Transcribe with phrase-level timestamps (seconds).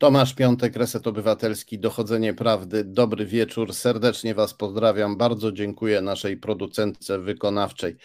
[0.00, 2.84] Tomasz Piątek, Reset Obywatelski, Dochodzenie Prawdy.
[2.84, 5.16] Dobry wieczór, serdecznie Was pozdrawiam.
[5.16, 7.96] Bardzo dziękuję naszej producentce wykonawczej,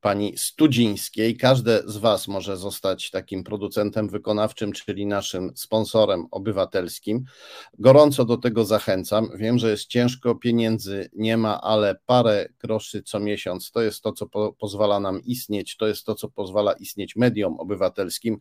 [0.00, 1.36] pani Studzińskiej.
[1.36, 7.24] Każde z Was może zostać takim producentem wykonawczym, czyli naszym sponsorem obywatelskim.
[7.78, 9.28] Gorąco do tego zachęcam.
[9.36, 14.12] Wiem, że jest ciężko, pieniędzy nie ma, ale parę groszy co miesiąc to jest to,
[14.12, 18.38] co po pozwala nam istnieć, to jest to, co pozwala istnieć mediom obywatelskim,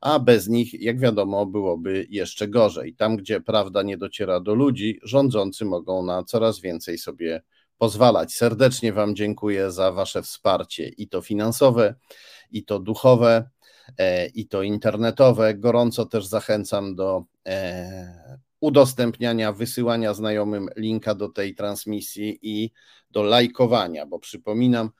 [0.00, 2.55] a bez nich, jak wiadomo, byłoby jeszcze gorzej.
[2.96, 7.42] Tam, gdzie prawda nie dociera do ludzi, rządzący mogą na coraz więcej sobie
[7.78, 8.34] pozwalać.
[8.34, 11.94] Serdecznie Wam dziękuję za Wasze wsparcie i to finansowe,
[12.50, 13.50] i to duchowe,
[13.98, 15.54] e, i to internetowe.
[15.54, 22.70] Gorąco też zachęcam do e, udostępniania, wysyłania znajomym linka do tej transmisji i
[23.10, 24.90] do lajkowania, bo przypominam,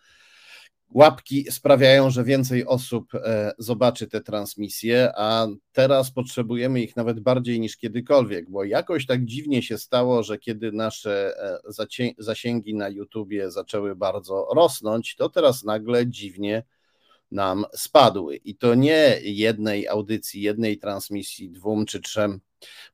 [0.97, 7.61] Łapki sprawiają, że więcej osób e, zobaczy te transmisje, a teraz potrzebujemy ich nawet bardziej
[7.61, 13.51] niż kiedykolwiek, bo jakoś tak dziwnie się stało, że kiedy nasze e, zasięgi na YouTubie
[13.51, 16.63] zaczęły bardzo rosnąć, to teraz nagle dziwnie
[17.31, 18.37] nam spadły.
[18.37, 22.41] I to nie jednej audycji, jednej transmisji, dwóm czy trzem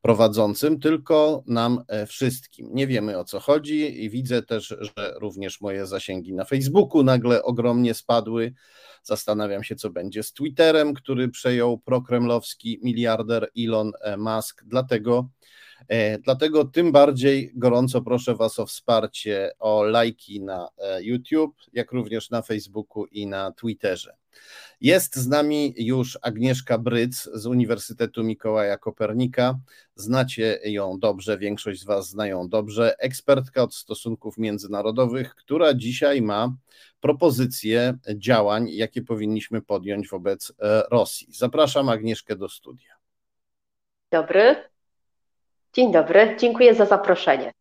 [0.02, 2.68] prowadzącym, tylko nam e, wszystkim.
[2.72, 7.42] Nie wiemy o co chodzi i widzę też, że również moje zasięgi na Facebooku nagle
[7.42, 8.55] ogromnie spadły.
[9.02, 14.64] Zastanawiam się, co będzie z Twitterem, który przejął prokremlowski miliarder Elon e, Musk.
[14.66, 15.28] Dlatego,
[15.88, 20.68] e, dlatego tym bardziej gorąco proszę Was o wsparcie, o lajki na
[21.00, 24.16] YouTube, jak również na Facebooku i na Twitterze.
[24.83, 29.58] Jest z nami już Agnieszka Bryc z Uniwersytetu Mikołaja Kopernika.
[29.94, 32.94] Znacie ją dobrze, większość z Was znają dobrze.
[32.98, 36.56] Ekspertka od stosunków międzynarodowych, która dzisiaj ma
[37.00, 41.27] propozycje działań, jakie powinniśmy podjąć wobec e, Rosji.
[41.30, 42.94] Zapraszam Agnieszkę do studia.
[44.11, 44.56] Dobry.
[45.72, 46.36] Dzień dobry.
[46.41, 47.52] Dziękuję za zaproszenie.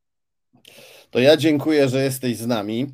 [1.11, 2.87] To ja dziękuję, że jesteś z nami.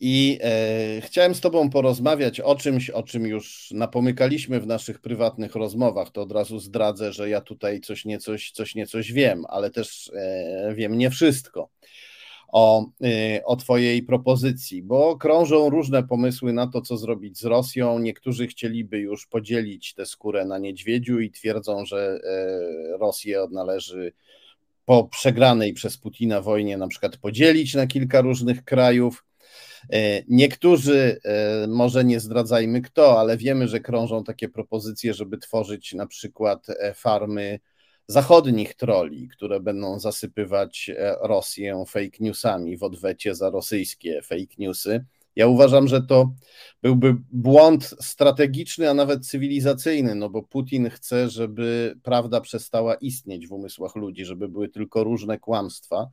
[0.00, 5.54] I e, chciałem z Tobą porozmawiać o czymś, o czym już napomykaliśmy w naszych prywatnych
[5.54, 6.10] rozmowach.
[6.10, 10.74] To od razu zdradzę, że ja tutaj coś niecoś, coś niecoś wiem, ale też e,
[10.74, 11.70] wiem nie wszystko
[12.48, 17.98] o, e, o Twojej propozycji, bo krążą różne pomysły na to, co zrobić z Rosją.
[17.98, 24.12] Niektórzy chcieliby już podzielić tę skórę na niedźwiedziu i twierdzą, że e, Rosję należy
[24.84, 29.24] po przegranej przez Putina wojnie na przykład podzielić na kilka różnych krajów.
[29.92, 35.92] E, niektórzy, e, może nie zdradzajmy kto, ale wiemy, że krążą takie propozycje, żeby tworzyć
[35.92, 37.60] na przykład e, farmy
[38.06, 40.90] zachodnich troli, które będą zasypywać
[41.20, 45.04] Rosję fake newsami w odwecie za rosyjskie fake newsy.
[45.38, 46.32] Ja uważam, że to
[46.82, 53.52] byłby błąd strategiczny, a nawet cywilizacyjny, no bo Putin chce, żeby prawda przestała istnieć w
[53.52, 56.10] umysłach ludzi, żeby były tylko różne kłamstwa.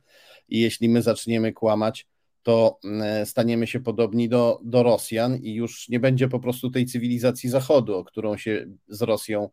[0.48, 2.06] I jeśli my zaczniemy kłamać,
[2.46, 6.86] to mm, staniemy się podobni do, do Rosjan i już nie będzie po prostu tej
[6.86, 9.48] cywilizacji Zachodu, o którą się z Rosją,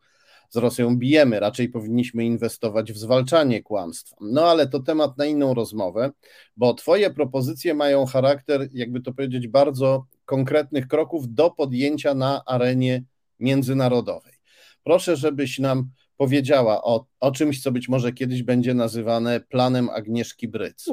[0.50, 1.40] z Rosją bijemy.
[1.40, 4.14] Raczej powinniśmy inwestować w zwalczanie kłamstw.
[4.22, 6.12] No ale to temat na inną rozmowę,
[6.58, 13.04] bo Twoje propozycje mają charakter, jakby to powiedzieć, bardzo konkretnych kroków do podjęcia na arenie
[13.40, 14.34] międzynarodowej.
[14.84, 20.48] Proszę, żebyś nam powiedziała o, o czymś, co być może kiedyś będzie nazywane planem Agnieszki
[20.48, 20.90] Bryc.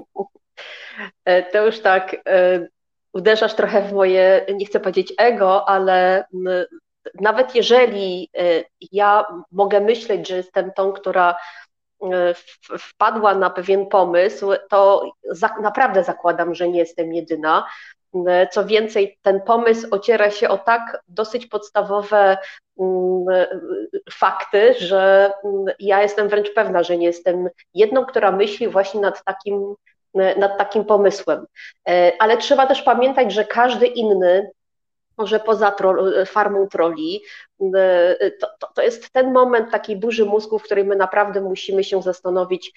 [1.25, 2.67] E, to już tak e,
[3.13, 6.25] uderzasz trochę w moje, nie chcę powiedzieć ego, ale
[7.21, 8.43] nawet jeżeli e,
[8.93, 11.37] ja mogę myśleć, że jestem tą, która
[12.79, 15.11] wpadła na pewien pomysł, to
[15.63, 17.67] naprawdę zakładam, że nie jestem jedyna.
[18.53, 22.39] Co więcej, ten pomysł ociera się o tak dosyć podstawowe
[24.13, 25.33] fakty, że
[25.79, 29.75] ja jestem wręcz pewna, że nie jestem jedną, która myśli właśnie nad takim
[30.15, 31.47] nad takim pomysłem.
[31.89, 34.51] E, ale trzeba też pamiętać, że każdy inny,
[35.19, 35.75] może poza
[36.17, 37.23] e, farmą troli,
[38.41, 42.03] to, to, to, jest ten moment takiej burzy mózgu, w którym my naprawdę musimy się
[42.03, 42.73] zastanowić,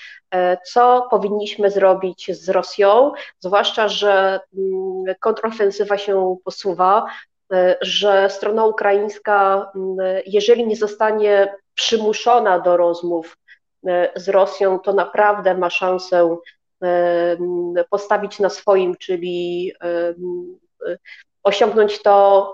[0.65, 7.05] co powinniśmy zrobić z Rosją, zwłaszcza, że mm, kontrofensywa się posuwa,
[7.81, 13.37] że strona ukraińska, mm, jeżeli nie zostanie przymuszona do rozmów
[14.15, 16.37] z Rosją, to naprawdę ma szansę
[17.89, 19.73] postawić na swoim, czyli
[21.43, 22.53] osiągnąć to,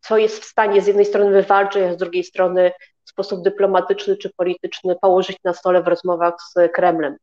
[0.00, 2.72] co jest w stanie z jednej strony wywalczyć, a z drugiej strony
[3.04, 7.16] w sposób dyplomatyczny czy polityczny położyć na stole w rozmowach z Kremlem.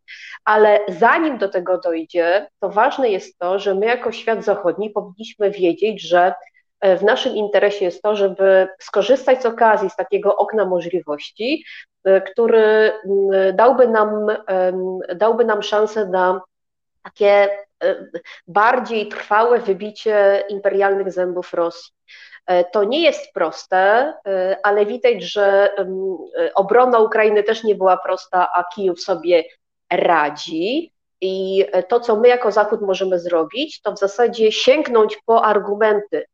[0.46, 5.52] Ale zanim do tego dojdzie, to ważne jest to, że my jako świat zachodni powinniśmy
[5.52, 6.34] wiedzieć, że
[6.82, 11.64] w naszym interesie jest to, żeby skorzystać z okazji, z takiego okna możliwości,
[12.32, 12.92] który
[13.54, 14.28] dałby nam,
[15.16, 16.42] dałby nam szansę na
[17.04, 17.50] takie
[18.48, 21.92] bardziej trwałe wybicie imperialnych zębów Rosji.
[22.50, 27.98] E, to nie jest proste, e, ale widać, że e, obrona Ukrainy też nie była
[27.98, 29.44] prosta, a Kijów sobie
[29.92, 30.92] radzi.
[31.22, 36.26] I to, co my jako Zachód możemy zrobić, to w zasadzie sięgnąć po argumenty,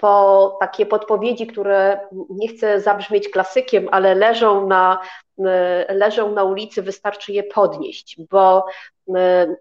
[0.00, 2.00] po takie podpowiedzi, które
[2.30, 5.00] nie chcę zabrzmieć klasykiem, ale leżą na,
[5.88, 8.64] leżą na ulicy, wystarczy je podnieść, bo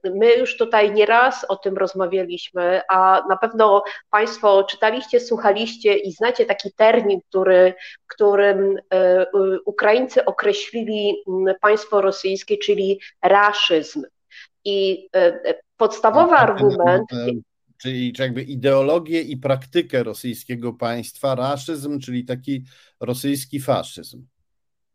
[0.03, 6.45] my już tutaj nieraz o tym rozmawialiśmy, a na pewno Państwo czytaliście, słuchaliście i znacie
[6.45, 7.73] taki termin, który,
[8.07, 9.25] którym e,
[9.65, 11.23] Ukraińcy określili
[11.61, 14.03] państwo rosyjskie, czyli raszyzm.
[14.65, 17.09] I e, podstawowy argument.
[17.81, 22.63] Czyli jakby ideologię i praktykę rosyjskiego państwa, raszyzm, czyli taki
[22.99, 24.25] rosyjski faszyzm.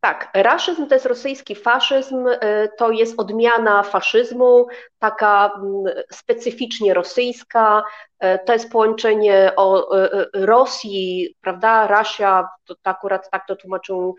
[0.04, 4.66] Tak, raszyzm to jest rosyjski faszyzm, y, to jest odmiana faszyzmu,
[4.98, 7.82] taka mm, specyficznie rosyjska,
[8.24, 14.14] y, to jest połączenie o y, Rosji, prawda, Rasia, to, akurat tak to tłumaczą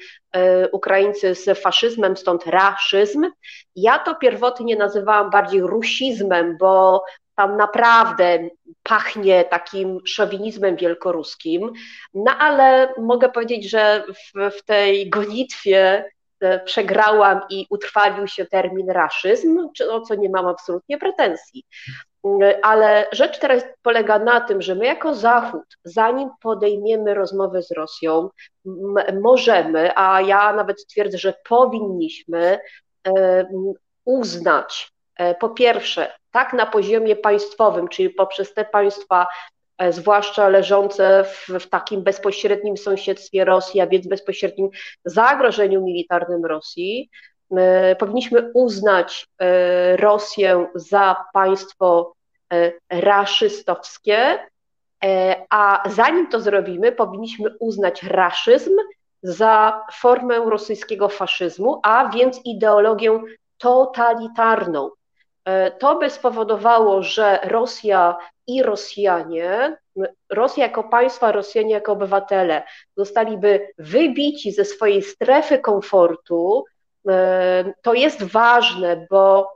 [0.71, 3.25] Ukraińcy z faszyzmem, stąd raszyzm.
[3.75, 7.03] Ja to pierwotnie nazywałam bardziej rusizmem, bo
[7.35, 8.39] tam naprawdę
[8.83, 11.71] pachnie takim szowinizmem wielkoruskim,
[12.13, 16.05] no ale mogę powiedzieć, że w, w tej gonitwie
[16.39, 21.65] e, przegrałam i utrwalił się termin raszyzm, o co nie mam absolutnie pretensji.
[22.61, 28.29] Ale rzecz teraz polega na tym, że my jako Zachód, zanim podejmiemy rozmowę z Rosją,
[29.21, 32.59] możemy, a ja nawet twierdzę, że powinniśmy
[33.07, 33.45] e,
[34.05, 34.94] uznać e,
[35.39, 39.27] po pierwsze tak na poziomie państwowym, czyli poprzez te państwa,
[39.77, 44.69] e, zwłaszcza leżące w, w, takim bezpośrednim sąsiedztwie Rosji, a więc bezpośrednim
[45.06, 47.09] zagrożeniu militarnym Rosji,
[47.57, 52.15] e, powinniśmy uznać e, Rosję za państwo
[52.89, 54.39] raszystowskie,
[55.50, 58.71] a zanim to zrobimy, powinniśmy uznać raszyzm
[59.23, 63.19] za formę rosyjskiego faszyzmu, a więc ideologię
[63.57, 64.89] totalitarną.
[65.45, 69.77] E, to by spowodowało, że Rosja i Rosjanie,
[70.30, 72.63] Rosja jako państwo, Rosjanie jako obywatele
[72.97, 76.65] zostaliby wybici ze swojej strefy komfortu.
[77.09, 79.56] E, to jest ważne, bo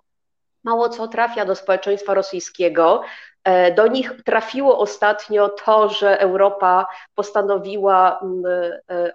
[0.64, 3.02] mało co trafia do społeczeństwa rosyjskiego.
[3.44, 8.22] E, do nich trafiło ostatnio to, że Europa postanowiła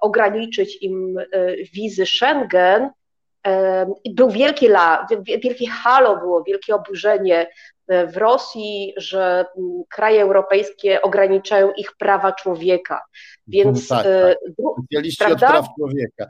[0.00, 1.16] ograniczyć im
[1.72, 2.90] wizy Schengen,
[4.10, 5.06] był wielki la,
[5.42, 7.46] wielkie halo było, wielkie oburzenie
[7.88, 13.00] e, w Rosji, że mm, kraje europejskie ograniczają ich prawa człowieka.
[13.46, 14.36] Więc tak, e,
[15.18, 15.32] tak.
[15.32, 16.26] od praw człowieka.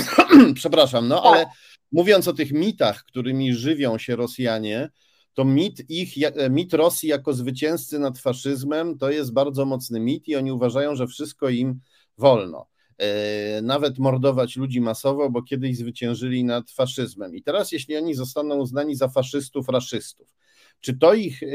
[0.54, 1.26] Przepraszam, no tak.
[1.26, 1.46] ale
[1.92, 4.88] mówiąc o tych mitach, którymi żywią się Rosjanie,
[5.34, 10.28] to mit ich, e, mit Rosji jako zwycięzcy nad faszyzmem to jest bardzo mocny mit
[10.28, 11.80] i oni uważają, że wszystko im
[12.18, 12.69] wolno.
[13.00, 17.34] E, nawet mordować ludzi masowo, bo kiedyś zwyciężyli nad faszyzmem.
[17.34, 20.34] I teraz, jeśli oni zostaną uznani za faszystów, raszystów,
[20.80, 21.46] czy to ich e,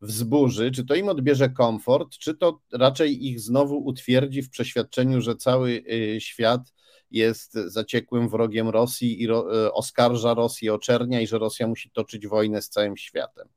[0.00, 5.36] wzburzy, czy to im odbierze komfort, czy to raczej ich znowu utwierdzi w przeświadczeniu, że
[5.36, 5.84] cały
[6.16, 6.72] e, świat
[7.10, 9.30] jest zaciekłym wrogiem Rosji i
[9.72, 13.48] oskarża Rosję o czernia i że Rosja musi toczyć wojnę z całym światem.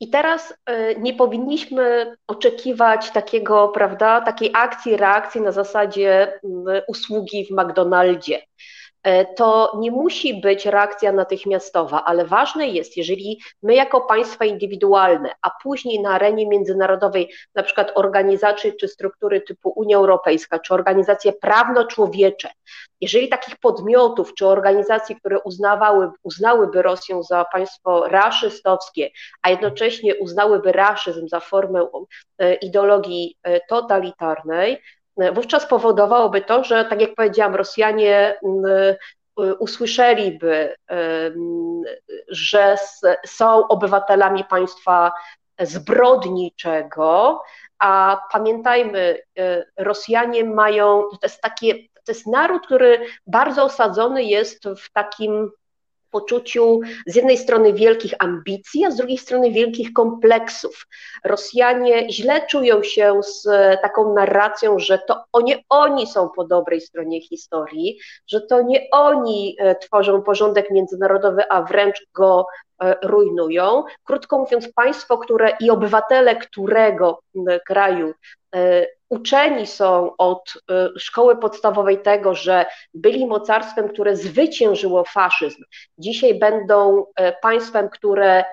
[0.00, 7.46] I teraz y, nie powinniśmy oczekiwać takiego, prawda, takiej akcji, reakcji na zasadzie mm, usługi
[7.46, 8.42] w McDonaldzie.
[9.06, 15.32] E, to nie musi być reakcja natychmiastowa, ale ważne jest, jeżeli my jako państwa indywidualne,
[15.42, 21.32] a później na arenie międzynarodowej, na przykład organizacje czy struktury typu Unia Europejska, czy organizacje
[21.32, 22.48] prawno-człowiecze,
[23.00, 29.10] jeżeli takich podmiotów czy organizacji, które uznawały, uznałyby Rosję za państwo raszystowskie,
[29.42, 31.86] a jednocześnie uznałyby raszyzm za formę
[32.38, 34.82] e, ideologii e, totalitarnej,
[35.32, 38.94] wówczas powodowałoby to, że tak jak powiedziałam, Rosjanie mm,
[39.58, 40.74] usłyszeliby,
[42.28, 42.76] że
[43.26, 45.12] są obywatelami państwa
[45.60, 47.42] zbrodniczego,
[47.78, 49.20] a pamiętajmy,
[49.76, 51.74] Rosjanie mają, to jest takie,
[52.06, 55.50] to jest naród, który bardzo osadzony jest w takim
[56.10, 60.86] poczuciu z jednej strony wielkich ambicji, a z drugiej strony wielkich kompleksów.
[61.24, 63.44] Rosjanie źle czują się z
[63.82, 69.56] taką narracją, że to nie oni są po dobrej stronie historii, że to nie oni
[69.58, 72.46] e, tworzą porządek międzynarodowy, a wręcz go
[73.02, 73.84] rujnują.
[74.04, 77.22] Krótko mówiąc, państwo, które i obywatele którego
[77.66, 78.14] kraju
[79.08, 80.54] uczeni są od
[80.98, 85.62] szkoły podstawowej tego, że byli mocarstwem, które zwyciężyło faszyzm,
[85.98, 87.06] dzisiaj będą
[87.42, 88.44] państwem, które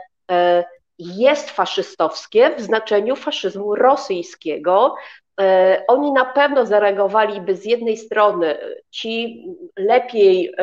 [0.99, 4.95] jest faszystowskie w znaczeniu faszyzmu rosyjskiego.
[5.41, 8.57] E, oni na pewno zareagowaliby z jednej strony
[8.91, 9.45] ci
[9.77, 10.53] lepiej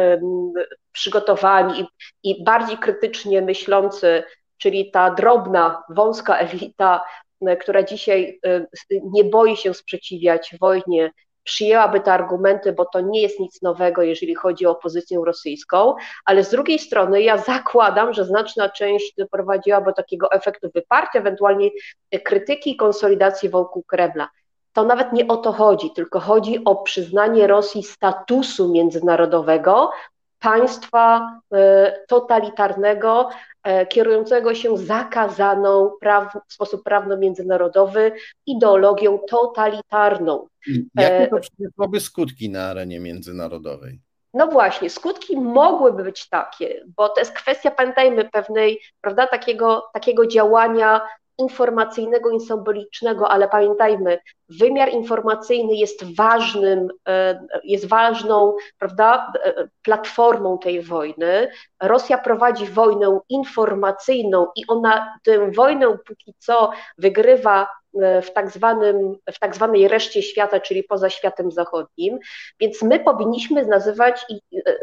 [0.92, 1.86] przygotowani
[2.22, 4.22] i bardziej krytycznie myślący,
[4.58, 7.04] czyli ta drobna, wąska elita,
[7.46, 11.10] e, która dzisiaj e, nie boi się sprzeciwiać wojnie
[11.44, 15.94] przyjęłaby te argumenty, bo to nie jest nic nowego, jeżeli chodzi o opozycję rosyjską,
[16.24, 21.70] ale z drugiej strony ja zakładam, że znaczna część doprowadziłaby do takiego efektu wyparcia, ewentualnie
[22.24, 24.28] krytyki i konsolidacji wokół Kremla.
[24.72, 29.90] To nawet nie o to chodzi, tylko chodzi o przyznanie Rosji statusu międzynarodowego,
[30.40, 33.28] państwa e, totalitarnego,
[33.62, 38.12] e, kierującego się zakazaną praw, w sposób prawno-międzynarodowy
[38.46, 40.48] ideologią totalitarną.
[40.94, 44.00] Jakie to przyniosłoby skutki na arenie międzynarodowej?
[44.34, 50.26] No właśnie, skutki mogłyby być takie, bo to jest kwestia, pamiętajmy, pewnej, prawda, takiego, takiego
[50.26, 51.00] działania
[51.40, 54.18] informacyjnego i symbolicznego, ale pamiętajmy,
[54.48, 61.50] wymiar informacyjny jest ważnym, e, jest ważną, prawda, e, platformą tej wojny.
[61.82, 69.38] Rosja prowadzi wojnę informacyjną i ona tę wojnę póki co wygrywa w tak, zwanym, w
[69.38, 72.18] tak zwanej reszcie świata, czyli poza światem zachodnim,
[72.60, 74.26] więc my powinniśmy nazywać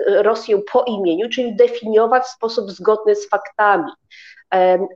[0.08, 3.92] Rosję po imieniu, czyli definiować w sposób zgodny z faktami.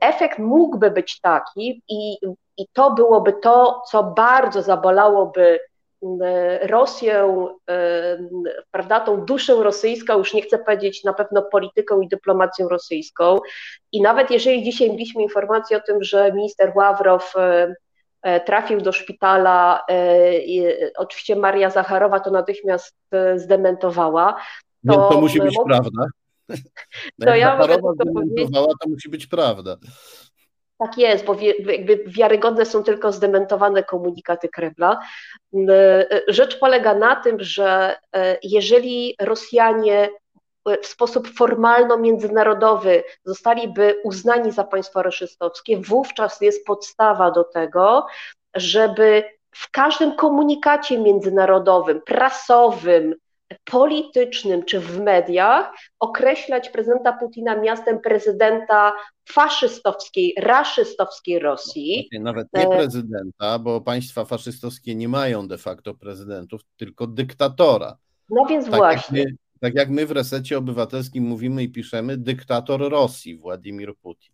[0.00, 2.18] Efekt mógłby być taki i,
[2.56, 5.60] i to byłoby to, co bardzo zabolałoby
[6.62, 7.44] Rosję,
[8.70, 13.38] prawda, tą duszę rosyjską, już nie chcę powiedzieć na pewno polityką i dyplomacją rosyjską.
[13.92, 17.74] I nawet jeżeli dzisiaj mieliśmy informację o tym, że minister Ławrow e,
[18.46, 24.36] trafił do szpitala, e, oczywiście Maria Zacharowa to natychmiast e, zdementowała.
[24.88, 26.04] To, to musi być prawda.
[27.18, 28.48] No to ja mogę to powiedzieć.
[28.54, 29.76] To musi być prawda.
[30.78, 31.36] Tak jest, bo
[31.66, 35.00] jakby wiarygodne są tylko zdementowane komunikaty Kremla.
[36.28, 40.08] Rzecz polega na tym, że e, jeżeli Rosjanie
[40.82, 48.06] w sposób formalno-międzynarodowy zostaliby uznani za państwo raszystowskie, wówczas jest podstawa do tego,
[48.54, 53.14] żeby w każdym komunikacie międzynarodowym, prasowym,
[53.64, 58.92] politycznym czy w mediach określać prezydenta Putina miastem prezydenta
[59.28, 62.08] faszystowskiej, raszystowskiej Rosji.
[62.20, 67.96] Nawet nie e, prezydenta, bo państwa faszystowskie nie mają de facto prezydentów, tylko dyktatora.
[68.30, 69.20] No więc tak właśnie.
[69.20, 69.28] Jak
[69.62, 74.32] tak jak my w resecie obywatelskim mówimy i piszemy, dyktator Rosji, Władimir Putin.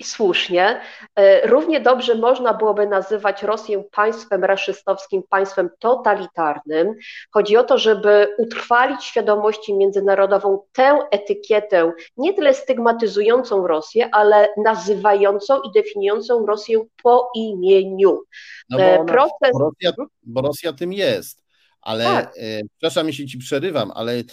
[0.00, 0.80] I słusznie.
[1.16, 6.94] E, równie dobrze można byłoby nazywać Rosję państwem raszystowskim, państwem totalitarnym.
[7.30, 15.60] Chodzi o to, żeby utrwalić świadomości międzynarodową tę etykietę, nie tyle stygmatyzującą Rosję, ale nazywającą
[15.62, 18.22] i definiującą Rosję po imieniu.
[18.70, 19.50] No bo, e, ona, Proces...
[19.52, 21.39] bo, Rosja, bo Rosja tym jest.
[21.82, 22.34] Ale, tak.
[22.36, 24.24] e, przepraszam, jeśli ci przerywam, ale e,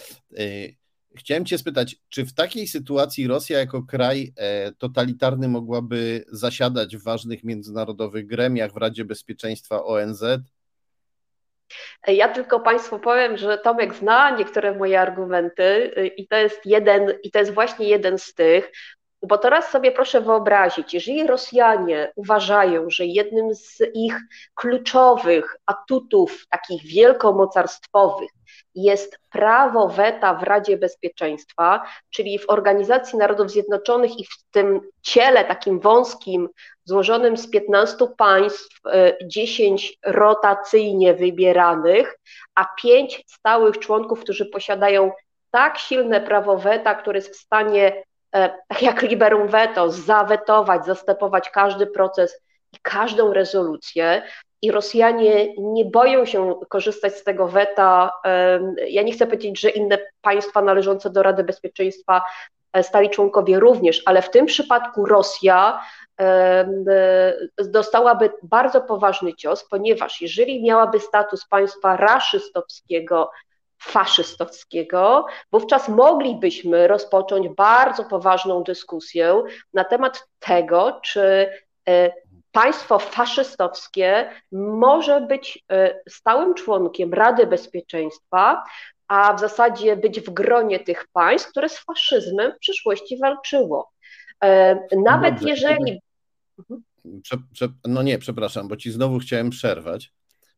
[1.18, 7.02] Chciałem Cię spytać, czy w takiej sytuacji Rosja jako kraj e, totalitarny mogłaby zasiadać w
[7.02, 10.24] ważnych międzynarodowych gremiach w Radzie Bezpieczeństwa ONZ?
[12.06, 15.62] Ja tylko Państwu powiem, że Tomek zna niektóre moje argumenty
[15.98, 18.72] y, i to jest jeden, i to jest właśnie jeden z tych,
[19.22, 24.20] bo teraz sobie proszę wyobrazić, jeżeli Rosjanie uważają, że jednym z ich
[24.54, 28.30] kluczowych atutów, takich wielkomocarstwowych,
[28.74, 35.44] jest prawo weta w Radzie Bezpieczeństwa, czyli w Organizacji Narodów Zjednoczonych i w tym ciele
[35.44, 36.48] takim wąskim,
[36.84, 38.80] złożonym z 15 państw,
[39.24, 42.18] 10 e, rotacyjnie wybieranych,
[42.54, 45.12] a 5 stałych członków, którzy posiadają
[45.50, 48.02] tak silne prawo weta, które jest w stanie,
[48.68, 52.40] tak jak liberum veto, zawetować, zastepować każdy proces
[52.72, 54.22] i każdą rezolucję,
[54.62, 58.12] i Rosjanie nie boją się korzystać z tego weta.
[58.88, 62.22] Ja nie chcę powiedzieć, że inne państwa należące do Rady Bezpieczeństwa
[62.72, 65.80] e, stali członkowie również, ale w tym przypadku Rosja
[67.58, 73.30] dostałaby bardzo poważny cios, ponieważ jeżeli miałaby status państwa raszystowskiego,
[73.82, 79.42] faszystowskiego, wówczas moglibyśmy rozpocząć bardzo poważną dyskusję
[79.74, 81.50] na temat tego, czy
[81.88, 82.12] e,
[82.52, 88.64] państwo faszystowskie może być e, stałym członkiem Rady Bezpieczeństwa,
[89.08, 93.90] a w zasadzie być w gronie tych państw, które z faszyzmem w przyszłości walczyło.
[95.04, 95.48] Nawet Dobrze.
[95.48, 96.00] jeżeli.
[96.58, 96.82] Mhm.
[97.86, 100.12] No nie, przepraszam, bo ci znowu chciałem przerwać,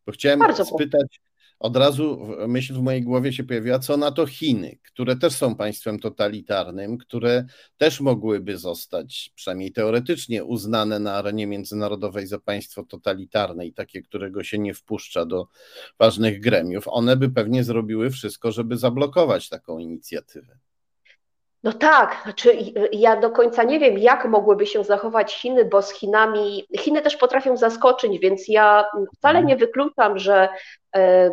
[0.06, 1.20] bo chciałem Bardzo spytać,
[1.60, 5.56] od razu myśl w mojej głowie się pojawiła, co na to Chiny, które też są
[5.56, 7.44] państwem totalitarnym, które
[7.76, 14.42] też mogłyby zostać, przynajmniej teoretycznie, uznane na arenie międzynarodowej za państwo totalitarne i takie, którego
[14.42, 15.46] się nie wpuszcza do
[15.98, 16.84] ważnych gremiów.
[16.86, 20.58] One by pewnie zrobiły wszystko, żeby zablokować taką inicjatywę.
[21.62, 22.58] No tak, znaczy
[22.92, 27.16] ja do końca nie wiem, jak mogłyby się zachować Chiny, bo z Chinami, Chiny też
[27.16, 28.84] potrafią zaskoczyć, więc ja
[29.16, 29.46] wcale mhm.
[29.46, 30.48] nie wykluczam, że,
[30.96, 31.30] e,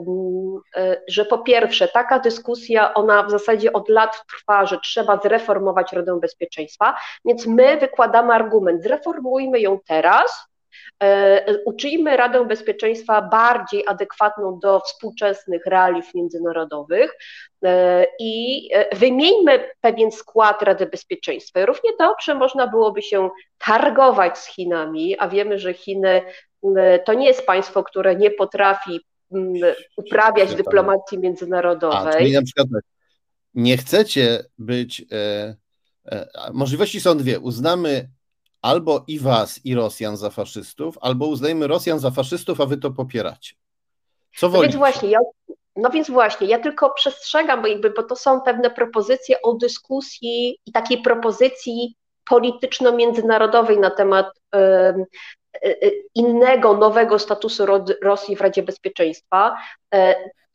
[1.08, 6.20] że po pierwsze taka dyskusja, ona w zasadzie od lat trwa, że trzeba zreformować Radę
[6.20, 10.48] Bezpieczeństwa, więc my wykładamy argument, zreformujmy ją teraz,
[11.65, 17.12] uczyjmy Radę Bezpieczeństwa bardziej adekwatną do współczesnych realiów międzynarodowych
[17.63, 21.65] e, i e, wymieńmy pewien skład Rady Bezpieczeństwa.
[21.65, 26.22] Równie dobrze można byłoby się targować z Chinami, a wiemy, że Chiny
[27.06, 29.00] to nie jest państwo, które nie potrafi
[29.98, 32.13] uprawiać dyplomacji międzynarodowej.
[32.15, 32.67] A, czyli na przykład
[33.53, 35.06] nie chcecie być.
[35.12, 35.56] E,
[36.06, 37.39] e, możliwości są dwie.
[37.39, 38.10] Uznamy
[38.68, 42.92] albo i was, i Rosjan za faszystów, albo uznajmy Rosjan za faszystów, a wy to
[42.92, 43.56] popieracie.
[44.38, 45.20] Co no więc właśnie, ja,
[45.76, 50.60] no więc właśnie, ja tylko przestrzegam, bo, jakby, bo to są pewne propozycje o dyskusji
[50.66, 51.96] i takiej propozycji
[52.30, 57.66] polityczno-międzynarodowej na temat y, innego, nowego statusu
[58.04, 59.58] Rosji w Radzie Bezpieczeństwa.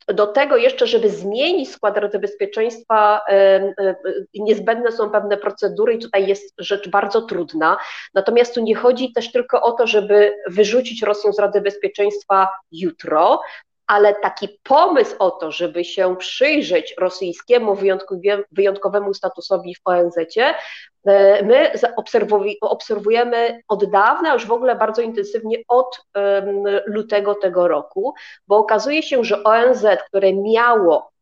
[0.07, 3.21] Do tego jeszcze, żeby zmienić skład Rady Bezpieczeństwa,
[4.33, 7.77] niezbędne są pewne procedury i tutaj jest rzecz bardzo trudna.
[8.13, 13.41] Natomiast tu nie chodzi też tylko o to, żeby wyrzucić Rosję z Rady Bezpieczeństwa jutro,
[13.87, 17.77] ale taki pomysł o to, żeby się przyjrzeć rosyjskiemu
[18.51, 20.15] wyjątkowemu statusowi w ONZ,
[21.05, 21.71] e, my
[22.61, 26.01] obserwujemy od dawna, już w ogóle bardzo intensywnie od
[26.85, 28.13] lutego tego roku,
[28.47, 31.13] bo okazuje się, że ONZ, które miało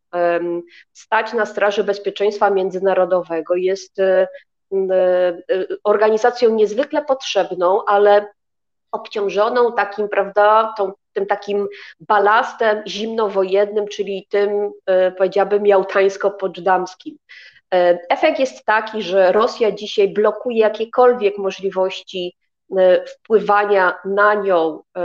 [0.93, 4.27] stać na straży bezpieczeństwa międzynarodowego, jest e,
[4.91, 5.37] e,
[5.83, 8.27] organizacją niezwykle potrzebną, ale
[8.91, 11.67] obciążoną takim, prawda, tą, tym takim
[11.99, 17.15] balastem zimnowojennym, czyli tym, e, powiedziałabym, jałtańsko-poczdamskim.
[17.73, 22.35] E, efekt jest taki, że Rosja dzisiaj blokuje jakiekolwiek możliwości
[23.07, 25.01] wpływania na nią e,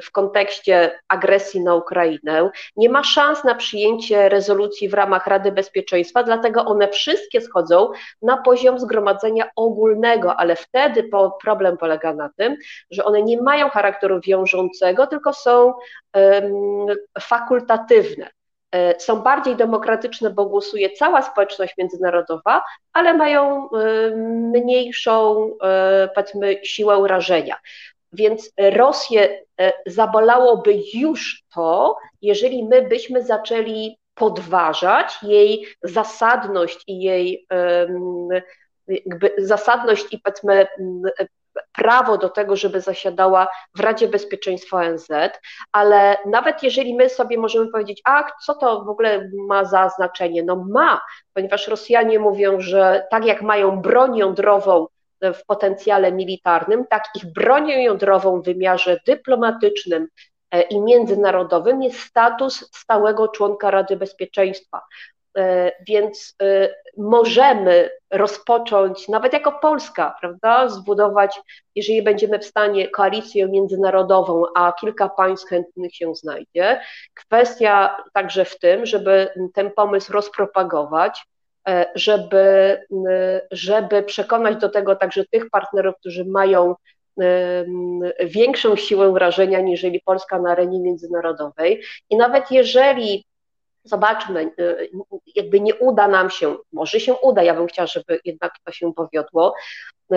[0.00, 2.50] w kontekście agresji na Ukrainę.
[2.76, 7.90] Nie ma szans na przyjęcie rezolucji w ramach Rady Bezpieczeństwa, dlatego one wszystkie schodzą
[8.22, 11.10] na poziom zgromadzenia ogólnego, ale wtedy
[11.42, 12.56] problem polega na tym,
[12.90, 15.72] że one nie mają charakteru wiążącego, tylko są
[17.20, 18.30] fakultatywne.
[18.72, 26.56] E, są bardziej demokratyczne, bo głosuje cała społeczność międzynarodowa, ale mają e, mniejszą, e, powiedzmy,
[26.62, 27.56] siłę rażenia.
[28.14, 29.44] Więc Rosję
[29.86, 37.46] zabolałoby już to, jeżeli my byśmy zaczęli podważać jej zasadność i jej
[38.88, 40.66] jakby zasadność i powiedzmy
[41.72, 45.08] prawo do tego, żeby zasiadała w Radzie Bezpieczeństwa ONZ,
[45.72, 50.42] ale nawet jeżeli my sobie możemy powiedzieć, a co to w ogóle ma za znaczenie?
[50.42, 51.00] No ma,
[51.34, 54.86] ponieważ Rosjanie mówią, że tak jak mają broń jądrową
[55.22, 60.08] w potencjale militarnym, tak ich bronią jądrową w wymiarze dyplomatycznym
[60.50, 64.80] e, i międzynarodowym jest status stałego członka Rady Bezpieczeństwa.
[65.38, 71.40] E, więc e, możemy rozpocząć, nawet jako Polska, prawda, zbudować,
[71.74, 76.80] jeżeli będziemy w stanie, koalicję międzynarodową, a kilka państw chętnych się znajdzie.
[77.14, 81.26] Kwestia także w tym, żeby ten pomysł rozpropagować,
[81.68, 82.78] e, żeby,
[83.50, 86.74] żeby przekonać do tego także tych partnerów, którzy mają
[88.20, 91.82] większą siłę wrażenia niżeli Polska na arenie międzynarodowej.
[92.10, 93.24] I nawet jeżeli
[93.84, 94.90] zobaczmy, y,
[95.36, 98.94] jakby nie uda nam się, może się uda, ja bym chciała, żeby jednak to się
[98.94, 99.54] powiodło,
[100.14, 100.16] y,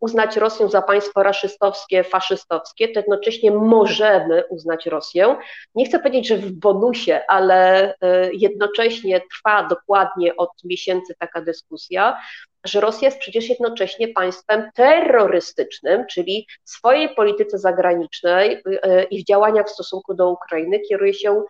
[0.00, 5.36] uznać Rosję za państwo raszystowskie, faszystowskie, to jednocześnie możemy uznać Rosję.
[5.74, 7.96] Nie chcę powiedzieć, że w bonusie, ale y,
[8.32, 12.20] jednocześnie trwa dokładnie od miesięcy taka dyskusja,
[12.64, 18.62] że Rosja jest przecież jednocześnie państwem terrorystycznym, czyli w swojej polityce zagranicznej
[19.10, 21.42] i w działaniach w stosunku do Ukrainy kieruje się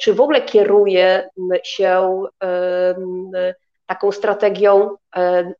[0.00, 1.30] czy w ogóle kieruje
[1.64, 2.22] się
[3.86, 4.96] taką strategią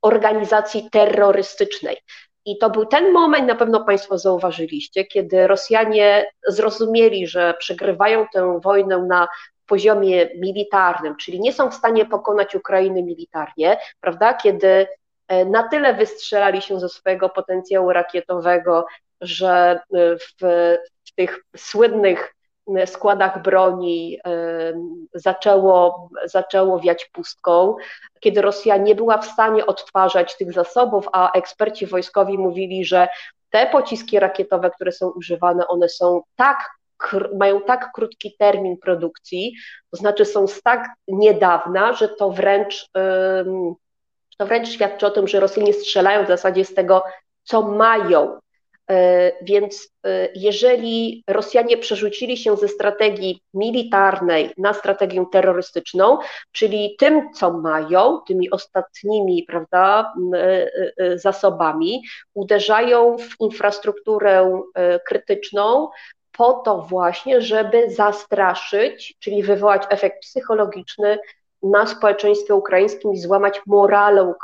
[0.03, 1.97] organizacji terrorystycznej.
[2.45, 8.61] I to był ten moment, na pewno Państwo zauważyliście, kiedy Rosjanie zrozumieli, że przegrywają tę
[8.65, 9.29] wojnę na
[9.67, 14.35] poziomie militarnym, czyli nie są w stanie pokonać Ukrainy militarnie, prawda?
[14.35, 14.87] Kiedy
[15.47, 18.87] na tyle wystrzelali się ze swojego potencjału rakietowego,
[19.21, 19.81] że
[20.41, 22.35] w tych słynnych
[22.87, 24.19] składach broni
[25.15, 27.77] zaczęło, zaczęło wiać pustką,
[28.21, 33.09] kiedy Rosja nie była w stanie odtwarzać tych zasobów, a eksperci wojskowi mówili, że
[33.51, 36.71] te pociski rakietowe, które są używane, one są tak
[37.39, 39.55] mają tak krótki termin produkcji,
[39.91, 42.89] to znaczy są z tak niedawna, że to wręcz,
[44.39, 47.03] to wręcz świadczy o tym, że Rosjanie strzelają w zasadzie z tego,
[47.43, 48.39] co mają.
[48.91, 56.19] E, więc e, jeżeli Rosjanie przerzucili się ze strategii militarnej na strategię terrorystyczną,
[56.53, 62.03] czyli tym, co mają, tymi ostatnimi prawda, e, zasobami,
[62.35, 64.63] uderzają w infrastrukturę
[65.07, 65.89] krytyczną,
[66.33, 71.19] po to właśnie, żeby zastraszyć, czyli wywołać efekt psychologiczny
[71.63, 74.35] na społeczeństwie ukraińskim i złamać morale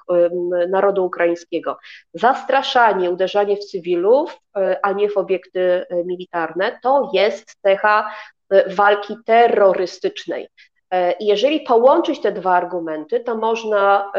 [0.69, 1.79] narodu ukraińskiego.
[2.15, 8.11] Zastraszanie, uderzanie w cywilów, e, a nie w obiekty e, militarne, to jest cecha
[8.51, 10.49] e, walki terrorystycznej.
[11.21, 14.13] Jeżeli połączyć te dwa argumenty, to można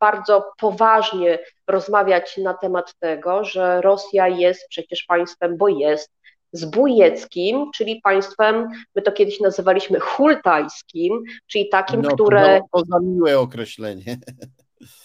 [0.00, 6.12] bardzo poważnie rozmawiać na temat tego, że Rosja jest przecież państwem, bo jest
[6.52, 12.60] zbójeckim, czyli państwem, my to kiedyś nazywaliśmy hultajskim, czyli takim, no, które...
[12.60, 14.18] No, to za miłe określenie.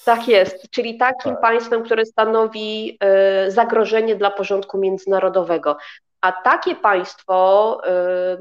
[0.05, 1.41] Tak jest, czyli takim tak.
[1.41, 5.77] państwem, które stanowi e, zagrożenie dla porządku międzynarodowego.
[6.21, 8.37] A takie państwo, e,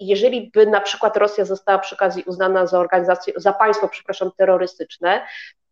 [0.00, 5.26] jeżeli by na przykład Rosja została przy okazji uznana za organizację, za państwo, przepraszam, terrorystyczne,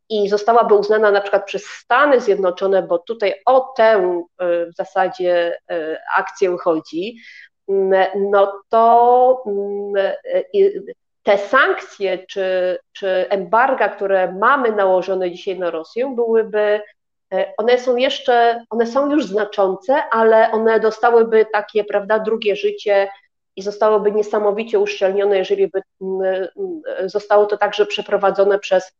[0.08, 3.84] i zostałaby uznana na przykład przez Stany Zjednoczone, bo tutaj o tę
[4.38, 7.16] e, w zasadzie e, akcję chodzi,
[8.16, 9.44] no to
[11.22, 16.80] te sankcje czy, czy embarga, które mamy nałożone dzisiaj na Rosję, byłyby,
[17.56, 23.08] one są jeszcze, one są już znaczące, ale one dostałyby takie, prawda, drugie życie
[23.56, 25.82] i zostałyby niesamowicie uszczelnione, jeżeli by
[27.06, 28.92] zostało to także przeprowadzone przez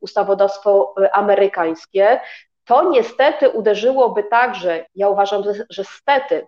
[0.00, 2.20] ustawodawstwo amerykańskie,
[2.64, 6.46] to niestety uderzyłoby także, ja uważam, że, stety,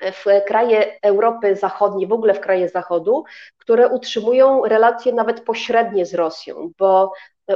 [0.00, 3.24] w kraje Europy Zachodniej, w ogóle w kraje Zachodu,
[3.58, 7.12] które utrzymują relacje nawet pośrednie z Rosją, bo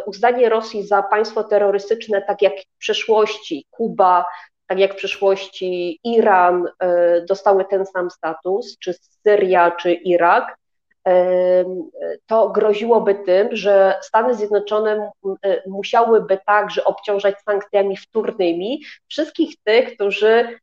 [0.06, 4.24] uznanie Rosji za państwo terrorystyczne, tak jak w przeszłości Kuba,
[4.66, 10.56] tak jak w przeszłości Iran, e, dostały ten sam status, czy Syria, czy Irak,
[12.26, 15.10] to groziłoby tym, że Stany Zjednoczone
[15.42, 20.58] e, musiałyby także obciążać sankcjami wtórnymi wszystkich tych, którzy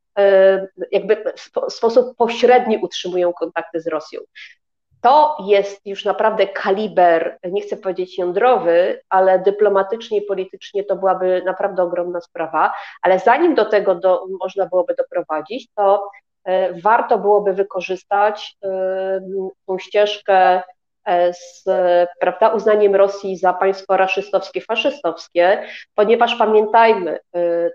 [0.91, 1.33] jakby
[1.67, 4.19] w sposób pośredni utrzymują kontakty z Rosją.
[5.01, 11.83] To jest już naprawdę kaliber, nie chcę powiedzieć jądrowy, ale dyplomatycznie, politycznie to byłaby naprawdę
[11.83, 12.73] ogromna sprawa.
[13.01, 16.09] Ale zanim do tego do, można byłoby doprowadzić, to
[16.83, 19.21] warto byłoby wykorzystać e,
[19.67, 20.61] tą ścieżkę
[21.05, 21.63] e, z
[22.19, 25.63] prawda, uznaniem Rosji za państwo raszystowskie, faszystowskie,
[25.95, 27.19] ponieważ pamiętajmy,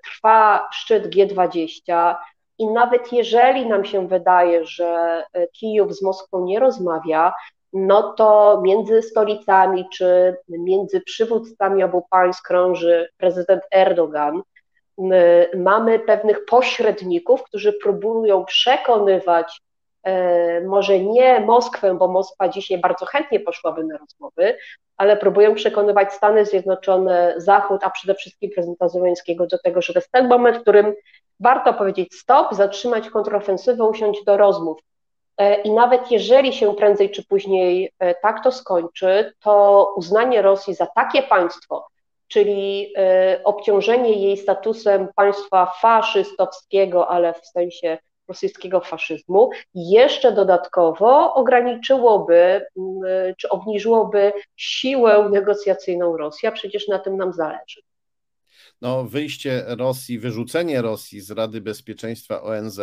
[0.05, 2.15] trwa szczyt G20
[2.59, 7.33] i nawet jeżeli nam się wydaje, że Kijów z Moskwą nie rozmawia,
[7.73, 14.43] no to między stolicami czy między przywódcami obu państw krąży prezydent Erdogan,
[15.57, 19.61] mamy pewnych pośredników, którzy próbują przekonywać
[20.03, 24.59] e, może nie Moskwę, bo Moskwa dzisiaj bardzo chętnie poszłaby na rozmowy,
[24.97, 29.99] ale próbują przekonywać Stany Zjednoczone, Zachód, a przede wszystkim prezydenta Zełenskiego do tego, że to
[29.99, 30.95] jest ten moment, w którym
[31.41, 34.79] warto powiedzieć stop, zatrzymać kontrofensywę, usiąść do rozmów.
[35.39, 40.75] E, I nawet jeżeli się prędzej czy później e, tak to skończy, to uznanie Rosji
[40.75, 41.87] za takie państwo,
[42.31, 52.67] czyli e, obciążenie jej statusem państwa faszystowskiego, ale w sensie rosyjskiego faszyzmu, jeszcze dodatkowo ograniczyłoby
[53.39, 57.81] czy obniżyłoby siłę negocjacyjną Rosji, a przecież na tym nam zależy.
[58.81, 62.81] No, wyjście Rosji, wyrzucenie Rosji z Rady Bezpieczeństwa ONZ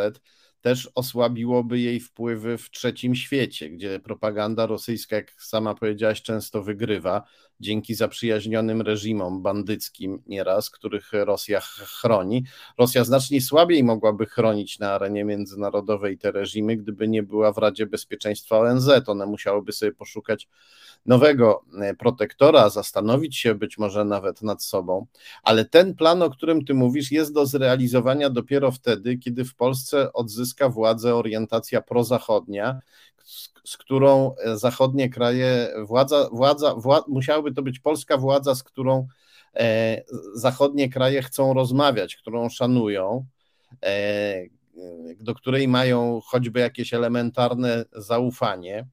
[0.62, 7.24] też osłabiłoby jej wpływy w trzecim świecie, gdzie propaganda rosyjska, jak sama powiedziałaś, często wygrywa
[7.60, 12.43] dzięki zaprzyjaźnionym reżimom bandyckim nieraz, których Rosja chroni.
[12.78, 17.86] Rosja znacznie słabiej mogłaby chronić na arenie międzynarodowej te reżimy, gdyby nie była w Radzie
[17.86, 18.89] Bezpieczeństwa ONZ.
[19.08, 20.48] One musiałyby sobie poszukać
[21.06, 25.06] nowego e, protektora, zastanowić się być może nawet nad sobą,
[25.43, 30.13] ale ten plan, o którym ty mówisz, jest do zrealizowania dopiero wtedy, kiedy w Polsce
[30.13, 32.80] odzyska władzę orientacja prozachodnia,
[33.28, 39.08] z, z którą zachodnie kraje, władza, władza, władza, musiałaby to być polska władza, z którą
[39.56, 40.02] e,
[40.34, 43.26] zachodnie kraje chcą rozmawiać, którą szanują,
[43.84, 44.44] e,
[45.20, 48.88] do której mają choćby jakieś elementarne zaufanie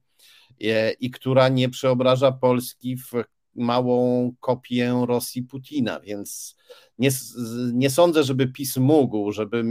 [0.63, 3.11] e, i która nie przeobraża Polski w
[3.55, 6.55] małą kopię Rosji Putina, więc
[6.99, 7.09] nie,
[7.73, 9.63] nie sądzę, żeby PiS mógł, żeby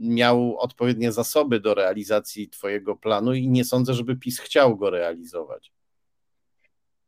[0.00, 5.72] miał odpowiednie zasoby do realizacji Twojego planu i nie sądzę, żeby PiS chciał go realizować.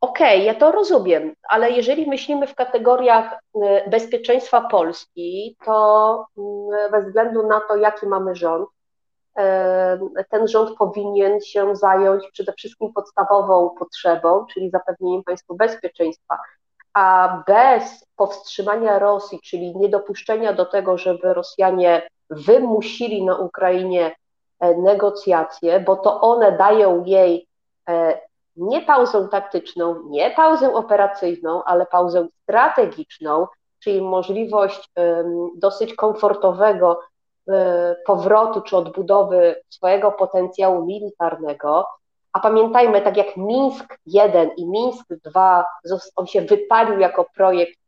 [0.00, 6.90] Okej, okay, ja to rozumiem, ale jeżeli myślimy w kategoriach y, bezpieczeństwa Polski, to y,
[6.90, 8.68] bez względu na to, jaki mamy rząd,
[9.38, 9.42] y,
[10.31, 16.38] ten rząd powinien się zająć przede wszystkim podstawową potrzebą, czyli zapewnieniem państwu bezpieczeństwa.
[16.94, 24.14] A bez powstrzymania Rosji, czyli niedopuszczenia do tego, żeby Rosjanie wymusili na Ukrainie
[24.61, 27.48] e, negocjacje, bo to one dają jej
[27.88, 28.20] e,
[28.57, 33.46] nie pauzę taktyczną, nie pauzę operacyjną, ale pauzę strategiczną,
[33.78, 34.90] czyli możliwość
[35.57, 37.00] dosyć komfortowego
[37.48, 41.87] e, powrotu czy odbudowy swojego potencjału militarnego.
[42.33, 45.64] A pamiętajmy, tak jak Mińsk 1 i Mińsk 2,
[46.16, 47.79] on się wypalił jako projekt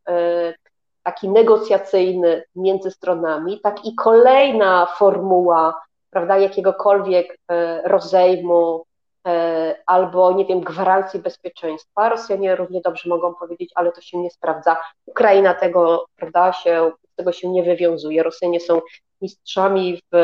[1.05, 8.85] taki negocjacyjny między stronami, tak i kolejna formuła, prawda, jakiegokolwiek e, rozejmu
[9.27, 12.09] e, albo, nie wiem, gwarancji bezpieczeństwa.
[12.09, 14.77] Rosjanie równie dobrze mogą powiedzieć, ale to się nie sprawdza.
[15.07, 18.23] Ukraina tego, prawda, się, tego się nie wywiązuje.
[18.23, 18.81] Rosjanie są
[19.21, 20.17] mistrzami w,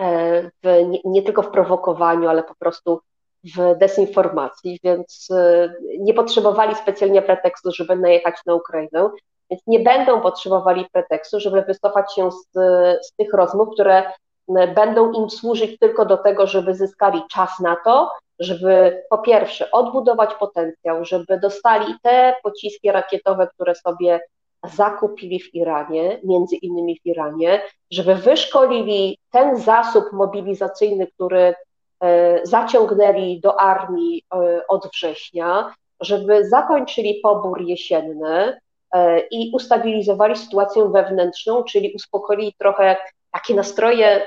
[0.00, 3.00] e, w nie, nie tylko w prowokowaniu, ale po prostu
[3.56, 5.28] w dezinformacji, więc
[5.98, 9.10] nie potrzebowali specjalnie pretekstu, żeby najechać na Ukrainę.
[9.50, 12.46] Więc nie będą potrzebowali pretekstu, żeby wycofać się z,
[13.06, 14.02] z tych rozmów, które
[14.74, 20.34] będą im służyć tylko do tego, żeby zyskali czas na to, żeby po pierwsze odbudować
[20.34, 24.20] potencjał, żeby dostali te pociski rakietowe, które sobie
[24.64, 31.54] zakupili w Iranie, między innymi w Iranie, żeby wyszkolili ten zasób mobilizacyjny, który
[32.42, 38.56] zaciągnęli do armii e, od września, żeby zakończyli pobór jesienny,
[38.96, 42.96] E, i ustabilizowali sytuację wewnętrzną, czyli uspokoili trochę
[43.30, 44.26] takie nastroje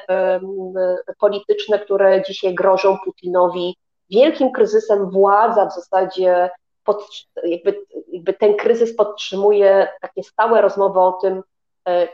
[1.20, 3.78] polityczne, które dzisiaj grożą Putinowi
[4.10, 5.10] wielkim kryzysem.
[5.10, 6.50] Władza w zasadzie
[6.84, 7.10] pod,
[7.44, 11.44] jakby, jakby ten kryzys podtrzymuje takie stałe rozmowy o tym,
[11.88, 12.08] e,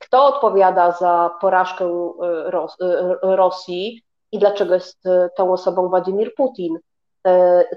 [0.00, 2.76] kto odpowiada za porażkę e, Ros
[3.22, 5.04] Rosji i dlaczego jest
[5.36, 6.78] tą osobą Władimir Putin.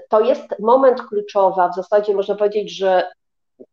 [0.08, 3.10] To jest moment kluczowy, w zasadzie można powiedzieć, że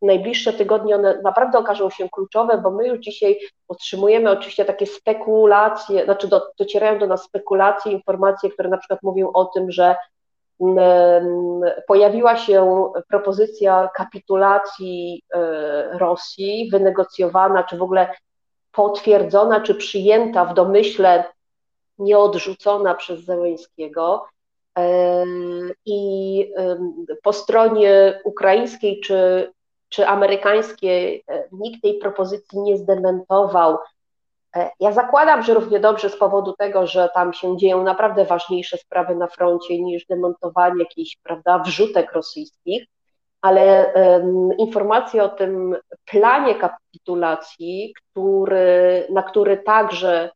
[0.01, 6.05] najbliższe tygodnie one naprawdę okażą się kluczowe, bo my już dzisiaj otrzymujemy oczywiście takie spekulacje,
[6.05, 9.95] znaczy do, docierają do nas spekulacje, informacje, które na przykład mówią o tym, że
[10.61, 15.39] mm, pojawiła się propozycja kapitulacji e,
[15.97, 18.13] Rosji, wynegocjowana, czy w ogóle
[18.71, 21.23] potwierdzona, czy przyjęta w domyśle
[21.99, 24.25] nieodrzucona przez Zełęńskiego.
[24.77, 25.25] E,
[25.85, 26.51] I
[27.23, 29.51] po stronie ukraińskiej czy
[29.89, 33.77] czy amerykańskie, e, nikt tej propozycji nie zdementował.
[34.55, 38.77] E, ja zakładam, że równie dobrze z powodu tego, że tam się dzieją naprawdę ważniejsze
[38.77, 42.85] sprawy na froncie niż demontowanie jakichś, prawda, wrzutek rosyjskich,
[43.41, 50.31] ale um, informacje o tym planie kapitulacji, który, na który także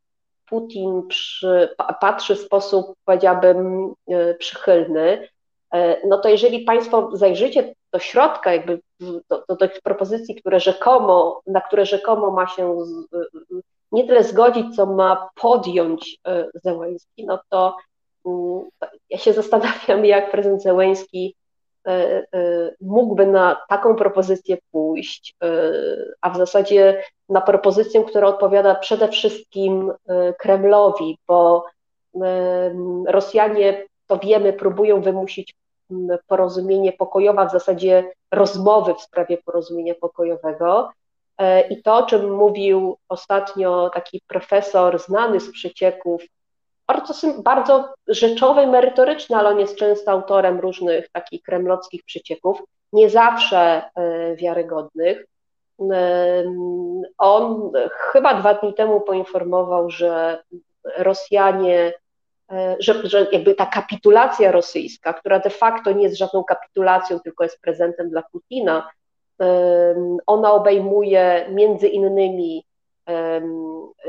[0.54, 5.28] Putin przy, patrzy w sposób, powiedziałabym, e, przychylny,
[6.08, 8.80] no to jeżeli Państwo zajrzycie do środka, jakby
[9.30, 13.08] do, do, tych propozycji, które rzekomo, na które rzekomo ma się z,
[13.94, 17.78] nie tyle zgodzić, co ma podjąć e, Zełęński, no to
[18.26, 18.70] mm,
[19.10, 21.43] ja się zastanawiam, jak prezydent Zełęński e, e,
[22.82, 25.36] mógłby na taką propozycję pójść,
[26.22, 29.91] a w zasadzie na propozycję, która odpowiada przede wszystkim
[30.39, 31.65] Kremlowi, bo
[33.08, 35.56] Rosjanie, to wiemy, próbują wymusić
[36.28, 40.91] porozumienie pokojowe, w zasadzie rozmowy w sprawie porozumienia pokojowego.
[41.38, 46.22] E, I to, o czym mówił ostatnio taki profesor znany z przecieków,
[46.88, 53.84] bardzo, bardzo rzeczowy, merytoryczny, ale on jest często autorem różnych takich kremlowskich przecieków, nie zawsze
[53.96, 55.26] e, wiarygodnych.
[55.91, 56.43] E,
[57.17, 60.43] on chyba dwa dni temu poinformował, że
[60.98, 61.93] Rosjanie
[62.54, 67.43] E, że, że jakby ta kapitulacja rosyjska, która de facto nie jest żadną kapitulacją, tylko
[67.43, 68.89] jest prezentem dla Putina,
[70.26, 72.65] ona obejmuje między innymi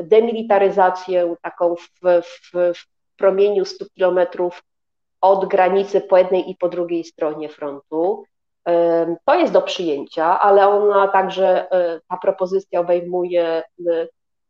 [0.03, 2.85] demilitaryzację taką w, w, w
[3.17, 4.63] promieniu 100 kilometrów
[5.21, 8.25] od granicy po jednej i po drugiej stronie frontu.
[9.25, 13.63] To jest do przyjęcia, ale ona także, e, ta propozycja obejmuje e,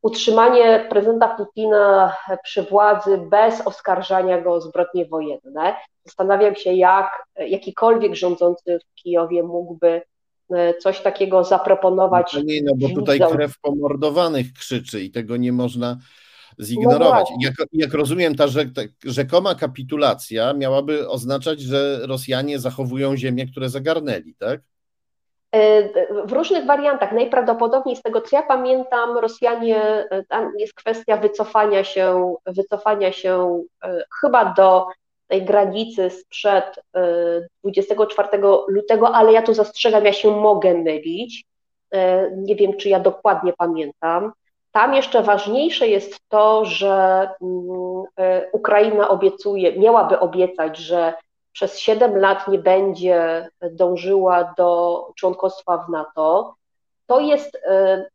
[0.03, 5.77] utrzymanie prezydenta Putina przy władzy bez oskarżania go o zbrodnie wojenne.
[6.05, 10.03] Zastanawiam się, jak jakikolwiek rządzący w Kijowie mógłby
[10.81, 12.35] coś takiego zaproponować.
[12.35, 15.97] No nie, no bo tutaj krew pomordowanych krzyczy i tego nie można
[16.61, 17.31] zignorować.
[17.31, 18.45] No jak, jak, rozumiem, ta
[19.05, 24.61] rzekoma kapitulacja miałaby oznaczać, że Rosjanie zachowują ziemię, które zagarnęli, tak?
[25.55, 27.13] E, w różnych wariantach.
[27.13, 33.63] Najprawdopodobniej z tego, co ja pamiętam, Rosjanie, e, tam jest kwestia wycofania się, wycofania się
[34.21, 34.87] chyba do
[35.29, 36.81] tej granicy sprzed
[37.63, 38.29] 24
[38.69, 41.45] lutego, ale ja tu zastrzegam, ja się mogę mylić.
[42.37, 44.33] Nie wiem, czy ja dokładnie pamiętam.
[44.73, 51.15] Tam jeszcze ważniejsze jest to, że mm, e, Ukraina obiecuje, miałaby obiecać, że
[51.53, 56.55] przez 7 lat nie będzie dążyła do członkostwa w NATO.
[57.07, 57.59] To jest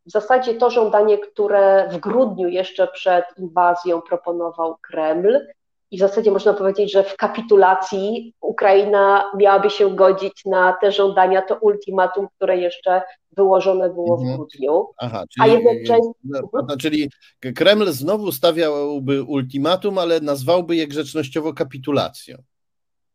[0.05, 5.47] w zasadzie to żądanie, które w grudniu jeszcze przed inwazją proponował Kreml.
[5.91, 11.41] I w zasadzie można powiedzieć, że w kapitulacji Ukraina miałaby się godzić na te żądania,
[11.41, 14.37] to ultimatum, które jeszcze wyłożone było w mhm.
[14.37, 14.87] grudniu.
[14.97, 16.11] Aha, czyli, A jednocześnie...
[16.53, 17.09] No, czyli
[17.55, 22.37] Kreml znowu stawiałby ultimatum, ale nazwałby je grzecznościowo kapitulacją.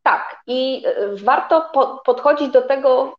[0.02, 3.14] Tak, i e, warto po, podchodzić do tego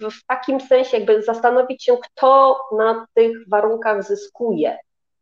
[0.00, 4.78] w, w, takim sensie, jakby zastanowić się, kto na tych warunkach zyskuje.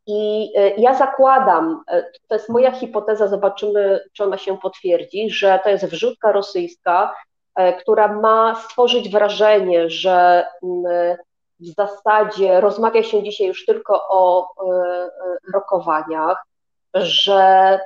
[0.07, 5.61] I e, ja zakładam, e, to jest moja hipoteza, zobaczymy, czy ona się potwierdzi, że
[5.65, 7.15] to jest wrzutka rosyjska,
[7.55, 10.47] e, która ma stworzyć wrażenie, że
[11.61, 14.49] w zasadzie rozmawia się dzisiaj już tylko o
[15.55, 16.47] rokowaniach,
[16.95, 17.81] że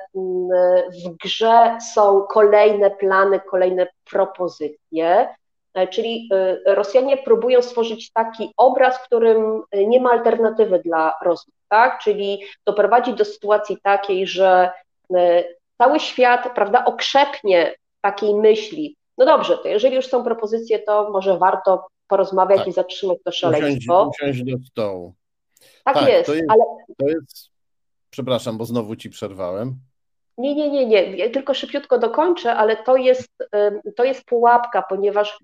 [1.05, 5.35] w grze są kolejne plany, kolejne propozycje,
[5.89, 6.29] czyli
[6.65, 11.99] Rosjanie próbują stworzyć taki obraz, w którym nie ma alternatywy dla rozmów tak?
[11.99, 14.71] Czyli doprowadzi do sytuacji takiej, że
[15.15, 15.43] e,
[15.77, 18.95] cały świat, prawda, okrzepnie takiej myśli.
[19.17, 22.67] No dobrze, to jeżeli już są propozycje, to może warto porozmawiać tak.
[22.67, 24.01] i zatrzymać to szaleństwo.
[24.01, 25.13] Usiąść, usiąść do stołu.
[25.83, 26.63] Tak, tak jest, to jest, ale...
[26.97, 27.49] To jest,
[28.09, 29.75] przepraszam, bo znowu ci przerwałem.
[30.37, 33.29] Nie, nie, nie, nie, ja tylko szybciutko dokończę, ale to jest,
[33.95, 35.37] to jest pułapka, ponieważ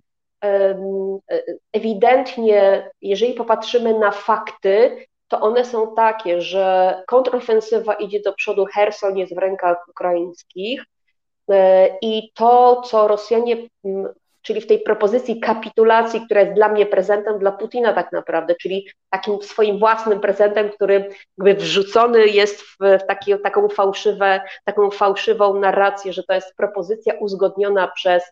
[1.74, 9.18] ewidentnie, jeżeli popatrzymy na fakty, to one są takie, że kontrofensywa idzie do przodu, Herson
[9.18, 10.86] jest w rękach ukraińskich
[11.50, 13.58] e, i to, co Rosjanie,
[14.42, 18.88] czyli w tej propozycji kapitulacji, która jest dla mnie prezentem dla Putina tak naprawdę, czyli
[19.10, 22.78] takim swoim własnym prezentem, który jakby wrzucony jest w
[23.08, 28.24] taki, taką, fałszywe, taką fałszywą narrację, że to jest propozycja uzgodniona przez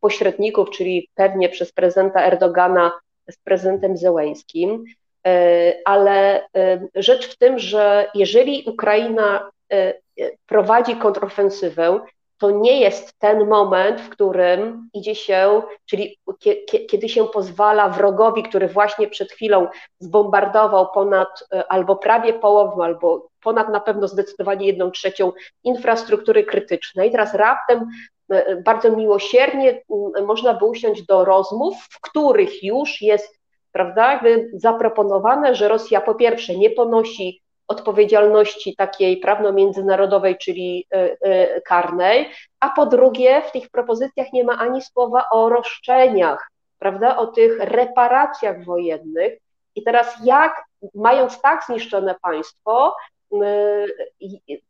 [0.00, 2.92] pośredników, czyli pewnie przez prezydenta Erdogana
[3.30, 4.84] z prezydentem Zełęskim,
[5.28, 9.94] E, ale e, rzecz w tym, że jeżeli Ukraina e,
[10.46, 12.00] prowadzi kontrofensywę,
[12.38, 16.18] to nie jest ten moment, w którym idzie się, czyli
[16.90, 23.68] kiedy się pozwala wrogowi, który właśnie przed chwilą zbombardował ponad albo prawie połowę, albo ponad
[23.68, 25.32] na pewno zdecydowanie jedną trzecią
[25.64, 27.10] infrastruktury krytycznej.
[27.10, 27.86] Teraz raptem
[28.64, 29.82] bardzo miłosiernie
[30.26, 33.38] można by usiąść do rozmów, w których już jest
[33.72, 34.20] prawda,
[34.52, 42.70] zaproponowane, że Rosja po pierwsze nie ponosi odpowiedzialności takiej prawno-międzynarodowej, czyli e, e, karnej, a
[42.70, 48.64] po drugie w tych propozycjach nie ma ani słowa o roszczeniach, prawda, o tych reparacjach
[48.64, 49.38] wojennych.
[49.74, 50.64] I teraz jak,
[50.94, 52.94] mając tak zniszczone państwo,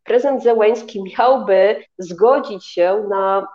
[0.04, 3.48] prezydent Zełęński miałby zgodzić się na,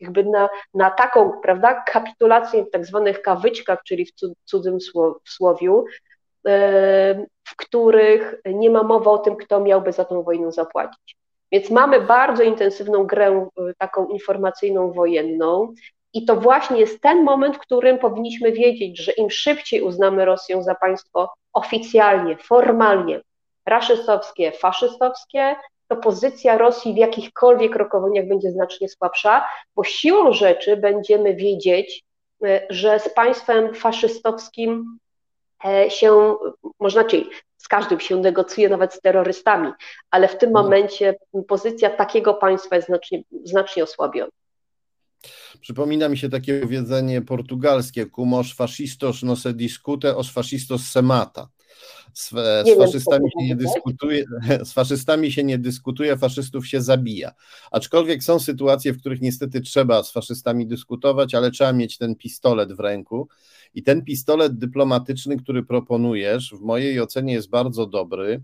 [0.00, 4.12] jakby na, na taką prawda, kapitulację w tak zwanych kawyczkach, czyli w
[4.44, 4.78] cudzym
[5.24, 5.84] słowiu,
[7.44, 11.16] w których nie ma mowy o tym, kto miałby za tą wojnę zapłacić.
[11.52, 15.74] Więc mamy bardzo intensywną grę taką informacyjną, wojenną.
[16.12, 20.62] I to właśnie jest ten moment, w którym powinniśmy wiedzieć, że im szybciej uznamy Rosję
[20.62, 23.20] za państwo oficjalnie, formalnie,
[23.66, 25.56] raszystowskie, faszystowskie,
[25.88, 29.44] to pozycja Rosji w jakichkolwiek rokowaniach będzie znacznie słabsza,
[29.76, 32.04] bo siłą rzeczy będziemy wiedzieć,
[32.44, 34.98] e, że z państwem faszystowskim
[35.64, 36.36] e, się,
[36.80, 39.72] można czyli z każdym się negocjuje, nawet z terrorystami,
[40.10, 40.64] ale w tym mhm.
[40.64, 41.14] momencie
[41.48, 44.30] pozycja takiego państwa jest znacznie, znacznie osłabiona.
[45.60, 51.02] Przypomina mi się takie powiedzenie portugalskie, cum os fascistos no se discute, os fascistos se
[51.02, 51.48] mata.
[52.12, 52.30] Z,
[52.66, 54.24] z faszystami się nie dyskutuje,
[54.64, 57.32] z faszystami się nie dyskutuje, faszystów się zabija.
[57.70, 62.72] Aczkolwiek są sytuacje, w których niestety trzeba z faszystami dyskutować, ale trzeba mieć ten pistolet
[62.72, 63.28] w ręku.
[63.74, 68.42] I ten pistolet dyplomatyczny, który proponujesz, w mojej ocenie jest bardzo dobry.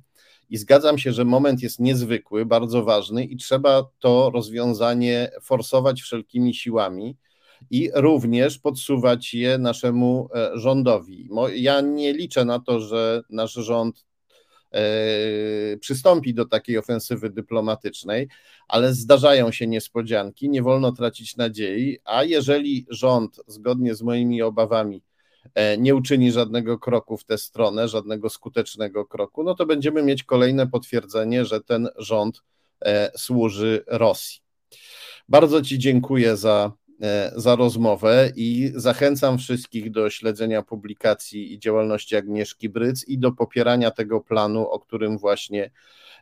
[0.51, 6.55] I zgadzam się, że moment jest niezwykły, bardzo ważny i trzeba to rozwiązanie forsować wszelkimi
[6.55, 7.17] siłami
[7.71, 11.29] i również podsuwać je naszemu e, rządowi.
[11.55, 14.05] Ja nie liczę na to, że nasz rząd
[14.73, 14.81] e,
[15.77, 18.29] przystąpi do takiej ofensywy dyplomatycznej,
[18.69, 25.03] ale zdarzają się niespodzianki, nie wolno tracić nadziei, a jeżeli rząd, zgodnie z moimi obawami,
[25.55, 30.23] e, nie uczyni żadnego kroku w tę stronę, żadnego skutecznego kroku, no to będziemy mieć
[30.23, 32.43] kolejne potwierdzenie, że ten rząd
[33.17, 34.41] służy Rosji.
[35.29, 36.73] Bardzo Ci dziękuję za
[37.37, 43.91] za rozmowę i zachęcam wszystkich do śledzenia publikacji i działalności Agnieszki Bryc i do popierania
[43.91, 45.71] tego planu, o którym właśnie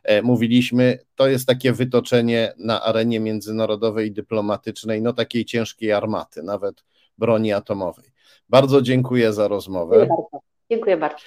[0.03, 0.99] e, mówiliśmy.
[1.15, 6.83] To jest takie wytoczenie na arenie międzynarodowej i dyplomatycznej, no takiej ciężkiej armaty, nawet
[7.17, 8.11] broni atomowej.
[8.49, 9.95] Bardzo dziękuję za rozmowę.
[9.95, 10.39] Dziękuję bardzo.
[10.71, 11.25] Dziękuję bardzo.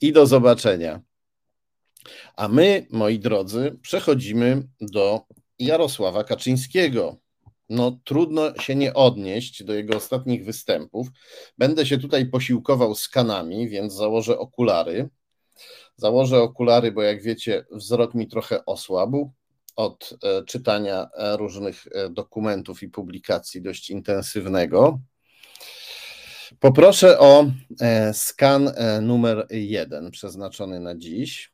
[0.00, 1.00] I do zobaczenia.
[2.36, 5.20] A my, moi drodzy, przechodzimy do
[5.58, 7.16] Jarosława Kaczyńskiego
[7.70, 11.08] no trudno się nie odnieść do jego ostatnich występów.
[11.58, 15.08] Będę się tutaj posiłkował skanami, więc założę okulary.
[15.96, 19.32] Założę okulary, bo jak wiecie, wzrok mi trochę osłabł
[19.76, 25.00] od e, czytania e, różnych e, dokumentów i publikacji dość intensywnego.
[26.60, 27.46] Poproszę o
[28.12, 28.70] skan
[29.02, 31.52] numer jeden przeznaczony na dziś.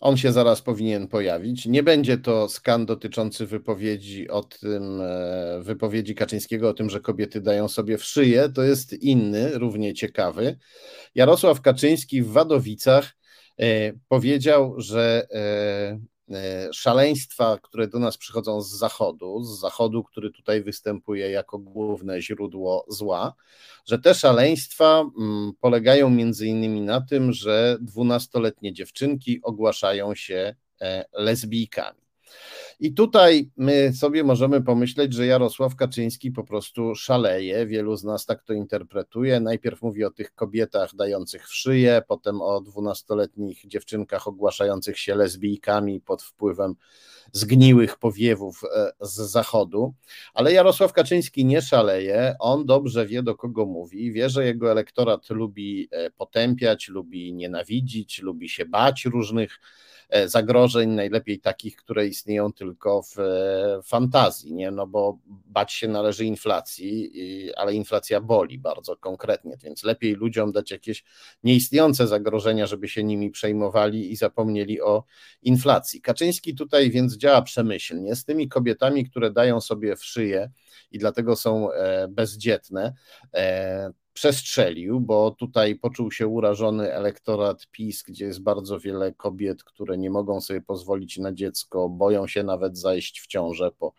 [0.00, 1.66] On się zaraz powinien pojawić.
[1.66, 7.40] Nie będzie to skan dotyczący wypowiedzi o tym, e, wypowiedzi Kaczyńskiego o tym, że kobiety
[7.40, 8.48] dają sobie w szyję.
[8.54, 10.58] To jest inny, równie ciekawy.
[11.14, 13.16] Jarosław Kaczyński w Wadowicach
[13.58, 16.00] e, powiedział, że e,
[16.72, 22.86] szaleństwa, które do nas przychodzą z zachodu, z zachodu, który tutaj występuje jako główne źródło
[22.88, 23.34] zła,
[23.86, 31.04] że te szaleństwa mm, polegają między innymi na tym, że dwunastoletnie dziewczynki ogłaszają się e,
[31.12, 31.99] lesbijkami.
[32.82, 37.66] I tutaj my sobie możemy pomyśleć, że Jarosław Kaczyński po prostu szaleje.
[37.66, 39.40] Wielu z nas tak to interpretuje.
[39.40, 46.00] Najpierw mówi o tych kobietach dających w szyję, potem o dwunastoletnich dziewczynkach ogłaszających się lesbijkami
[46.00, 46.74] pod wpływem
[47.32, 49.94] zgniłych powiewów e, z zachodu.
[50.34, 52.34] Ale Jarosław Kaczyński nie szaleje.
[52.38, 54.12] On dobrze wie, do kogo mówi.
[54.12, 59.60] Wie, że jego elektorat lubi e, potępiać, lubi nienawidzić, lubi się bać różnych
[60.10, 63.16] E, zagrożeń, najlepiej takich, które istnieją tylko w
[63.84, 64.70] fantazji, nie?
[64.70, 67.12] no bo bać się należy inflacji,
[67.56, 71.04] ale inflacja boli bardzo konkretnie, więc lepiej ludziom dać jakieś
[71.44, 75.04] nieistniejące zagrożenia, żeby się nimi przejmowali i zapomnieli o
[75.42, 76.00] inflacji.
[76.00, 80.50] Kaczyński tutaj więc działa przemyślnie z tymi kobietami, które dają sobie w szyję
[80.90, 82.94] i dlatego są e, bezdzietne
[84.12, 90.10] przestrzelił, bo tutaj poczuł się urażony elektorat PiS, gdzie jest bardzo wiele kobiet, które nie
[90.10, 93.94] mogą sobie pozwolić na dziecko, boją się nawet zajść w ciążę po,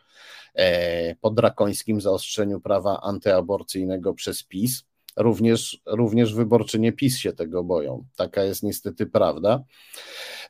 [0.54, 4.84] e, po drakońskim zaostrzeniu prawa antyaborcyjnego przez PiS.
[5.18, 8.06] Również, również wyborczynie PiS się tego boją.
[8.16, 9.64] Taka jest niestety prawda.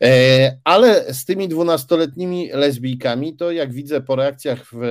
[0.01, 4.81] E, ale z tymi dwunastoletnimi lesbijkami, to jak widzę po reakcjach w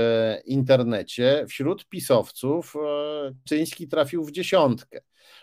[0.44, 2.80] internecie, wśród pisowców e,
[3.44, 5.00] Czyński trafił w dziesiątkę.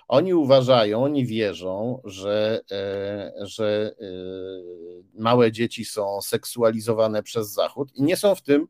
[0.07, 3.95] Oni uważają, oni wierzą, że, e, że
[5.13, 8.67] małe dzieci są seksualizowane przez Zachód i nie są w tym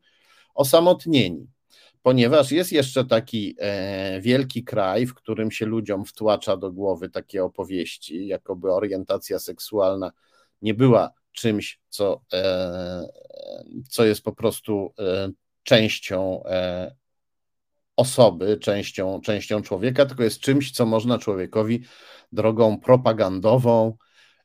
[0.55, 1.47] osamotnieni
[2.08, 7.43] ponieważ jest jeszcze taki e, wielki kraj, w którym się ludziom wtłacza do głowy takie
[7.43, 10.12] opowieści, jakoby orientacja seksualna
[10.62, 13.08] nie była czymś, co, e,
[13.89, 15.30] co jest po prostu e,
[15.64, 16.95] częścią e,
[17.95, 21.84] osoby, częścią, częścią człowieka, tylko jest czymś, co można człowiekowi
[22.32, 23.97] drogą propagandową,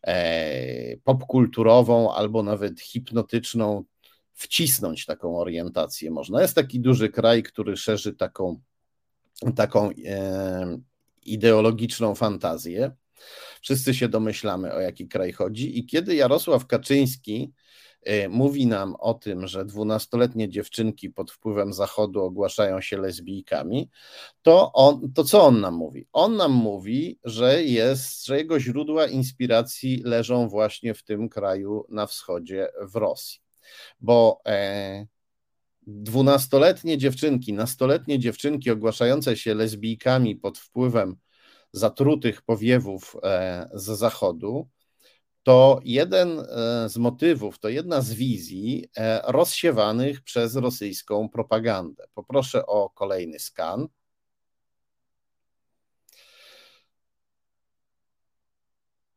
[0.07, 3.85] e, popkulturową albo nawet hipnotyczną
[4.35, 6.43] wcisnąć taką orientację można.
[6.43, 8.61] Jest taki duży kraj, który szerzy taką,
[9.57, 10.79] taką e,
[11.23, 12.93] ideologiczną fantazję.
[13.61, 15.79] Wszyscy się domyślamy, o jaki kraj chodzi.
[15.79, 17.53] I kiedy Jarosław Kaczyński
[18.03, 23.91] e, mówi nam o tym, że dwunastoletnie dziewczynki pod wpływem Zachodu ogłaszają się lesbijkami,
[24.43, 26.07] to, on, to co on nam mówi?
[26.13, 32.07] On nam mówi, że jest, że jego źródła inspiracji leżą właśnie w tym kraju na
[32.07, 33.43] wschodzie, w Rosji
[34.01, 35.07] bo e,
[35.87, 41.17] dwunastoletnie dziewczynki, nastoletnie dziewczynki ogłaszające się lesbijkami pod wpływem
[41.73, 44.69] zatrutych powiewów e, z zachodu,
[45.43, 48.89] to jeden e, z motywów, to jedna z wizji
[49.25, 52.05] rozsiewanych przez rosyjską propagandę.
[52.15, 53.89] Poproszę o kolejny skan.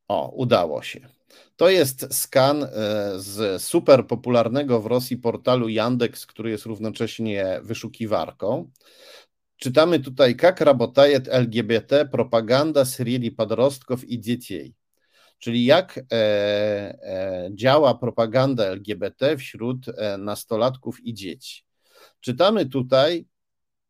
[0.07, 1.09] O, udało się.
[1.56, 2.68] To jest skan e,
[3.16, 8.70] z super popularnego w Rosji portalu Yandex, który jest równocześnie wyszukiwarką.
[9.56, 14.74] Czytamy tutaj, jak работает LGBT propaganda среди подростков i dzieci.
[15.38, 21.62] Czyli jak e, e, działa propaganda LGBT wśród e, nastolatków i dzieci.
[22.20, 23.26] Czytamy tutaj,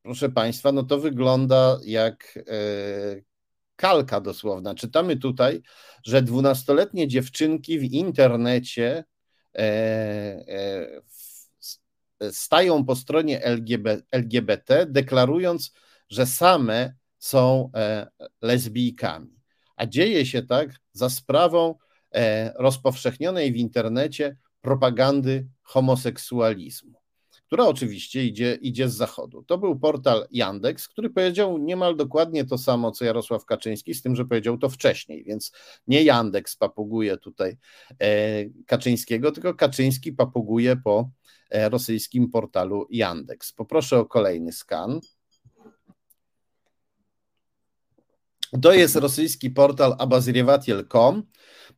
[0.03, 2.43] proszę Państwa, no to wygląda jak e,
[3.76, 4.76] kalka dosłowna.
[4.76, 5.61] Czytamy tutaj,
[6.03, 9.03] że dwunastoletnie dziewczynki w internecie
[9.55, 9.59] e,
[12.19, 15.73] e, stają po stronie LGBT, LGBT, deklarując,
[16.09, 18.07] że same są e,
[18.41, 19.36] lesbijkami.
[19.76, 21.76] A dzieje się tak za sprawą
[22.55, 27.05] rozpowszechnionej w internecie propagandy homoseksualizmu
[27.46, 29.43] która oczywiście idzie, idzie z zachodu.
[29.43, 34.16] To był portal Yandex, który powiedział niemal dokładnie to samo, co Jarosław Kaczyński, z tym,
[34.16, 35.52] że powiedział to wcześniej, więc
[35.88, 37.58] nie Yandex papuguje tutaj
[38.02, 41.10] e, Kaczyńskiego, tylko Kaczyński papuguje po
[41.50, 43.52] e, rosyjskim portalu Yandex.
[43.52, 45.00] Poproszę o kolejny skan.
[48.62, 51.24] To jest rosyjski portal abazriewatil.com.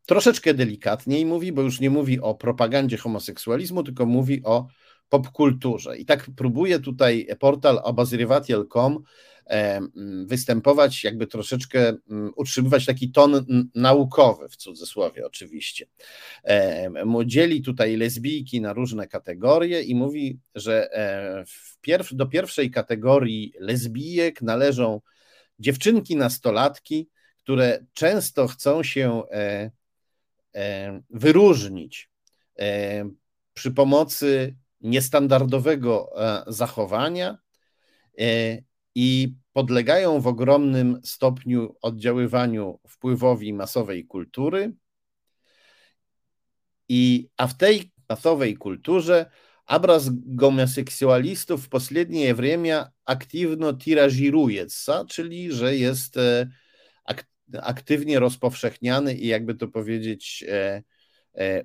[0.06, 4.68] Troszeczkę delikatniej mówi, bo już nie mówi o propagandzie homoseksualizmu, tylko mówi o
[5.10, 5.98] popkulturze.
[5.98, 9.04] I tak próbuje tutaj portal obazrywatel.com
[9.50, 9.82] e,
[10.26, 11.94] występować, jakby troszeczkę
[12.36, 13.46] utrzymywać taki ton
[13.76, 15.86] naukowy, w cudzysłowie oczywiście.
[16.44, 16.92] E,
[17.26, 21.44] dzieli tutaj lesbijki na różne kategorie i mówi, że e,
[21.82, 25.02] pierw, do pierwszej kategorii lesbijek należą
[25.60, 29.22] dziewczynki nastolatki, które często chcą się
[31.10, 32.10] wyróżnić
[33.54, 37.39] przy pomocy niestandardowego e, zachowania
[38.21, 38.59] e,
[38.95, 44.73] i podlegają w ogromnym stopniu oddziaływaniu wpływowi masowej kultury.
[46.89, 49.31] I, a w tej masowej kulturze
[49.67, 50.11] obraz
[50.41, 56.49] homoseksualistów w последнее время активно тиражируется, czyli że jest e,
[57.63, 60.83] aktywnie rozpowszechniany i jakby to powiedzieć E,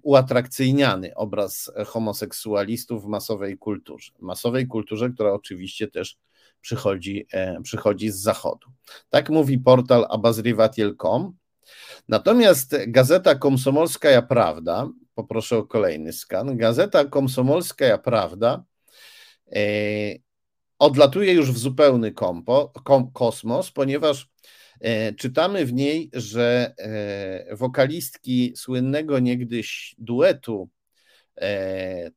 [0.03, 4.13] uatrakcyjniany obraz homoseksualistów w masowej kulturze.
[4.21, 6.19] Masowej kulturze, która oczywiście też
[6.61, 8.69] przychodzi, e, przychodzi z zachodu.
[9.11, 11.37] Tak mówi portal abazrivatil.com.
[12.09, 18.65] Natomiast Gazeta Komsomolskaja Prawda, poproszę o kolejny skan, Gazeta Komsomolskaja Prawda
[19.53, 19.61] e,
[20.79, 24.31] odlatuje już w zupełny kompo, kom, kosmos, ponieważ E,
[25.19, 30.69] czytamy w niej, że e, wokalistki słynnego niegdyś duetu,
[31.41, 32.11] e,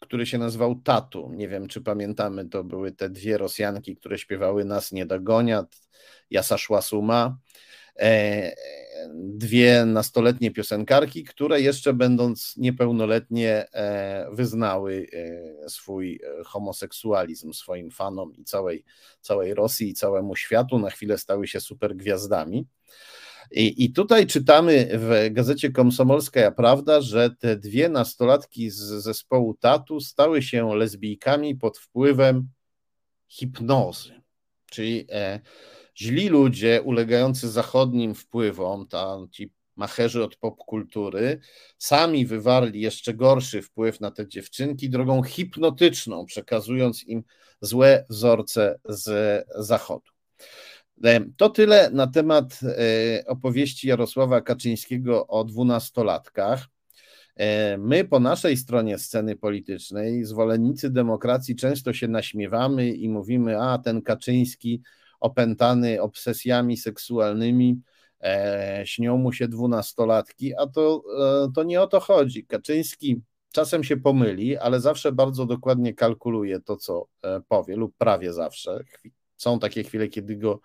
[0.00, 4.64] który się nazywał Tatu, nie wiem czy pamiętamy, to były te dwie Rosjanki, które śpiewały
[4.64, 5.64] Nas nie dogonia,
[6.30, 7.38] Jasa szła suma,
[9.14, 18.34] dwie nastoletnie piosenkarki, które jeszcze będąc niepełnoletnie e, wyznały e, swój e, homoseksualizm swoim fanom
[18.36, 18.84] i całej,
[19.20, 20.78] całej Rosji i całemu światu.
[20.78, 22.66] Na chwilę stały się super gwiazdami.
[23.50, 30.00] I, I tutaj czytamy w gazecie Komsomolska Prawda, że te dwie nastolatki z zespołu Tatu
[30.00, 32.48] stały się lesbijkami pod wpływem
[33.28, 34.20] hipnozy.
[34.70, 35.40] Czyli e,
[36.00, 41.40] źli ludzie ulegający zachodnim wpływom, tam ci macherzy od popkultury,
[41.78, 47.22] sami wywarli jeszcze gorszy wpływ na te dziewczynki drogą hipnotyczną, przekazując im
[47.60, 50.10] złe wzorce z zachodu.
[51.04, 56.66] E, to tyle na temat e, opowieści Jarosława Kaczyńskiego o dwunastolatkach.
[57.36, 63.78] E, my po naszej stronie sceny politycznej, zwolennicy demokracji, często się naśmiewamy i mówimy: A
[63.78, 64.82] ten Kaczyński
[65.20, 67.80] opętany obsesjami seksualnymi,
[68.22, 71.02] e, śnią mu się dwunastolatki, a to,
[71.46, 72.46] e, to nie o to chodzi.
[72.46, 78.32] Kaczyński czasem się pomyli, ale zawsze bardzo dokładnie kalkuluje to, co e, powie, lub prawie
[78.32, 78.80] zawsze.
[79.36, 80.60] Są takie chwile, kiedy go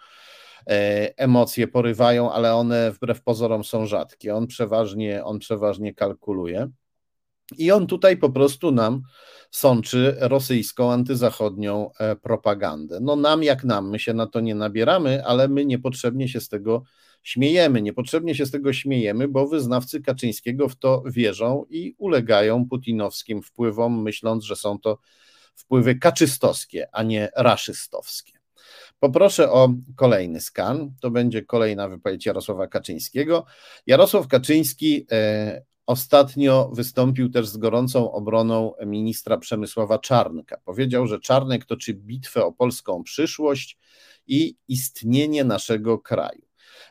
[0.70, 4.36] e, emocje porywają, ale one wbrew pozorom są rzadkie.
[4.36, 6.70] On przeważnie, on przeważnie kalkuluje.
[7.58, 9.02] I on tutaj po prostu nam
[9.52, 13.00] sączy rosyjską, antyzachodnią e, propagandę.
[13.02, 16.50] No nam jak nam, my się na to nie nabieramy, ale my niepotrzebnie się z
[16.50, 16.84] tego
[17.24, 17.82] śmiejemy.
[17.82, 24.02] Niepotrzebnie się z tego śmiejemy, bo wyznawcy Kaczyńskiego w to wierzą i ulegają putinowskim wpływom,
[24.02, 24.98] myśląc, że są to
[25.56, 28.34] wpływy kaczystowskie, a nie raszystowskie.
[29.00, 30.92] Poproszę o kolejny skan.
[31.02, 33.46] To będzie kolejna wypowiedź Jarosława Kaczyńskiego.
[33.88, 40.58] Jarosław Kaczyński e, ostatnio wystąpił też z gorącą obroną ministra Przemysława Czarnka.
[40.66, 43.78] Powiedział, że Czarnek toczy bitwę o polską przyszłość
[44.28, 46.42] i istnienie naszego kraju.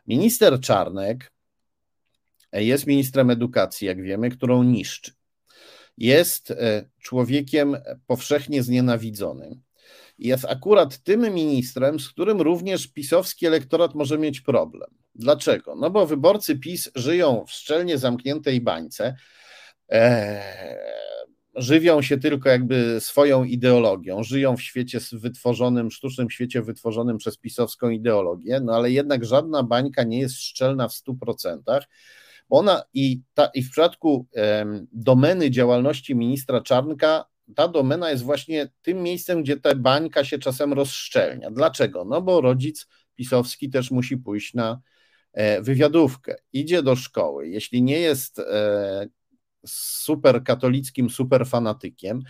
[0.06, 1.32] Minister Czarnek
[2.52, 5.12] jest ministrem edukacji, jak wiemy, którą niszczy.
[5.98, 7.76] Jest e, człowiekiem
[8.06, 9.62] powszechnie znienawidzonym.
[10.18, 15.03] Jest akurat tym ministrem, z którym również pisowski elektorat może mieć problem.
[15.14, 15.74] Dlaczego?
[15.76, 19.16] No bo wyborcy PiS żyją w szczelnie zamkniętej bańce.
[19.88, 20.40] Eee,
[21.54, 27.90] żywią się tylko jakby swoją ideologią, żyją w świecie wytworzonym, sztucznym świecie wytworzonym przez pisowską
[27.90, 31.80] ideologię, no ale jednak żadna bańka nie jest szczelna w 100%.
[32.48, 34.26] Ona i, ta, i w przypadku
[34.92, 37.24] domeny działalności ministra Czarnka,
[37.56, 41.50] ta domena jest właśnie tym miejscem, gdzie ta bańka się czasem rozszczelnia.
[41.50, 42.04] Dlaczego?
[42.04, 44.78] No bo rodzic pisowski też musi pójść na e,
[45.62, 47.48] wywiadówkę, idzie do szkoły.
[47.48, 49.06] Jeśli nie jest e,
[49.66, 52.22] super katolickim, super fanatykiem,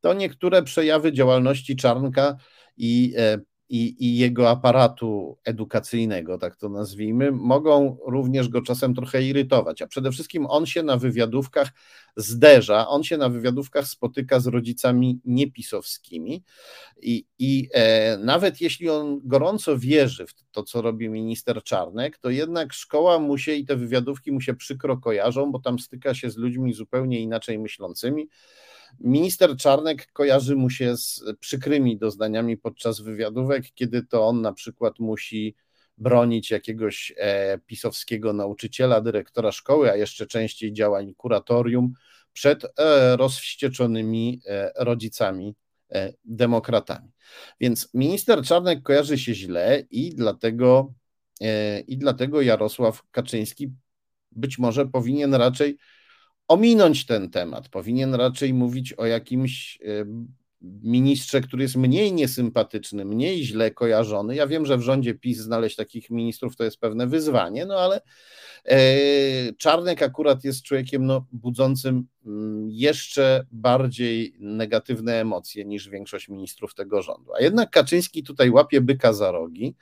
[0.00, 2.36] to niektóre przejawy działalności Czarnka
[2.76, 3.38] i e,
[3.72, 9.82] i, i jego aparatu edukacyjnego, tak to nazwijmy, mogą również go czasem trochę irytować.
[9.82, 11.68] A przede wszystkim on się na wywiadówkach
[12.16, 16.42] zderza, on się na wywiadówkach spotyka z rodzicami niepisowskimi
[17.02, 22.30] i, i e, nawet jeśli on gorąco wierzy w to, co robi minister Czarnek, to
[22.30, 26.30] jednak szkoła mu się i te wywiadówki mu się przykro kojarzą, bo tam styka się
[26.30, 28.28] z ludźmi zupełnie inaczej myślącymi
[29.00, 34.98] Minister Czarnek kojarzy mu się z przykrymi doznaniami podczas wywiadówek, kiedy to on na przykład
[34.98, 35.56] musi
[35.98, 41.92] bronić jakiegoś e, pisowskiego nauczyciela, dyrektora szkoły, a jeszcze częściej działań kuratorium
[42.32, 45.54] przed e, rozwścieczonymi e, rodzicami
[46.24, 47.08] demokratami.
[47.60, 50.94] Więc minister Czarnek kojarzy się źle i dlatego,
[51.86, 53.72] i dlatego Jarosław Kaczyński
[54.30, 55.78] być może powinien raczej
[56.48, 57.68] ominąć ten temat.
[57.68, 60.04] Powinien raczej mówić o jakimś e,
[60.62, 64.34] ministrze, który jest mniej niesympatyczny, mniej źle kojarzony.
[64.34, 68.00] Ja wiem, że w rządzie PiS znaleźć takich ministrów to jest pewne wyzwanie, no ale
[68.64, 68.78] e,
[69.52, 77.02] Czarnek akurat jest człowiekiem no, budzącym mm, jeszcze bardziej negatywne emocje niż większość ministrów tego
[77.02, 77.34] rządu.
[77.34, 79.74] A jednak Kaczyński tutaj łapie byka za rogi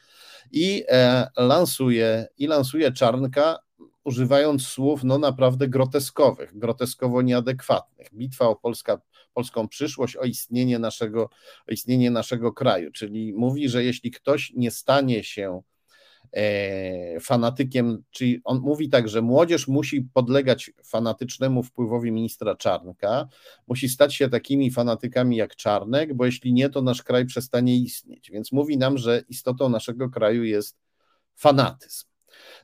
[0.52, 3.58] i e, lansuje, i lansuje Czarnka
[4.05, 8.09] używając słów no naprawdę groteskowych, groteskowo nieadekwatnych.
[8.14, 9.01] Bitwa o Polska,
[9.34, 11.22] polską przyszłość, o istnienie, naszego,
[11.68, 12.90] o istnienie naszego kraju.
[12.92, 15.62] Czyli mówi, że jeśli ktoś nie stanie się
[16.32, 23.28] e, fanatykiem, czyli on mówi tak, że młodzież musi podlegać fanatycznemu wpływowi ministra Czarnka,
[23.66, 28.30] musi stać się takimi fanatykami jak Czarnek, bo jeśli nie, to nasz kraj przestanie istnieć.
[28.30, 30.78] Więc mówi nam, że istotą naszego kraju jest
[31.36, 32.09] fanatyzm.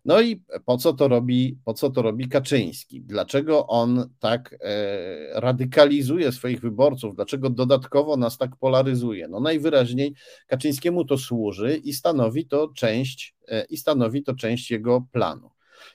[0.04, 3.02] No i po co to robi, po co to robi Kaczyński?
[3.02, 7.16] Dlaczego on tak e, radykalizuje swoich wyborców?
[7.16, 9.28] Dlaczego dodatkowo nas tak polaryzuje?
[9.28, 10.14] No najwyraźniej
[10.46, 15.50] Kaczyńskiemu to służy i stanowi to część, e, i stanowi to część jego planu.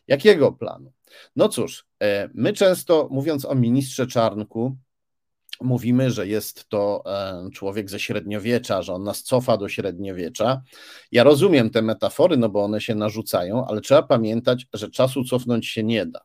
[0.08, 0.92] Jakiego planu?
[1.36, 4.78] No cóż, e, my często mówiąc o ministrze Czarnku,
[5.62, 10.62] mówimy, że jest to e, człowiek ze średniowiecza, że on nas cofa do średniowiecza.
[11.12, 15.68] Ja rozumiem te metafory, no bo one się narzucają, ale trzeba pamiętać, że czasu cofnąć
[15.68, 16.22] się nie da.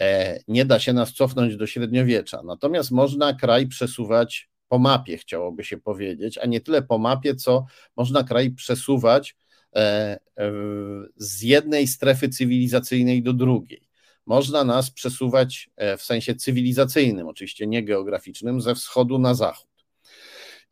[0.00, 5.64] E, nie da się nas cofnąć do średniowiecza, natomiast można kraj przesuwać po mapie, chciałoby
[5.64, 7.64] się powiedzieć, a nie tyle po mapie, co
[7.96, 9.36] można kraj przesuwać
[9.76, 10.18] e,
[11.16, 13.89] z jednej strefy cywilizacyjnej do drugiej
[14.30, 19.70] można nas przesuwać e, w sensie cywilizacyjnym, oczywiście nie geograficznym, ze wschodu na zachód.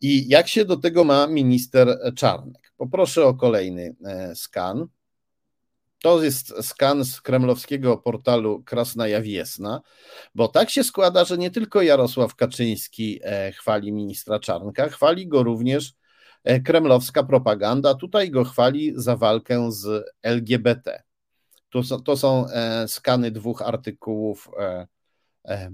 [0.01, 2.73] I jak się do tego ma minister Czarnek?
[2.77, 4.87] Poproszę o kolejny e, skan.
[6.03, 9.81] To jest skan z kremlowskiego portalu Krasnaja Wiesna,
[10.35, 15.43] bo tak się składa, że nie tylko Jarosław Kaczyński e, chwali ministra Czarnka, chwali go
[15.43, 15.93] również
[16.65, 17.95] kremlowska propaganda.
[17.95, 21.08] Tutaj go chwali za walkę z LGBT.
[21.71, 24.87] To to są e, skany dwóch artykułów e,
[25.49, 25.71] e,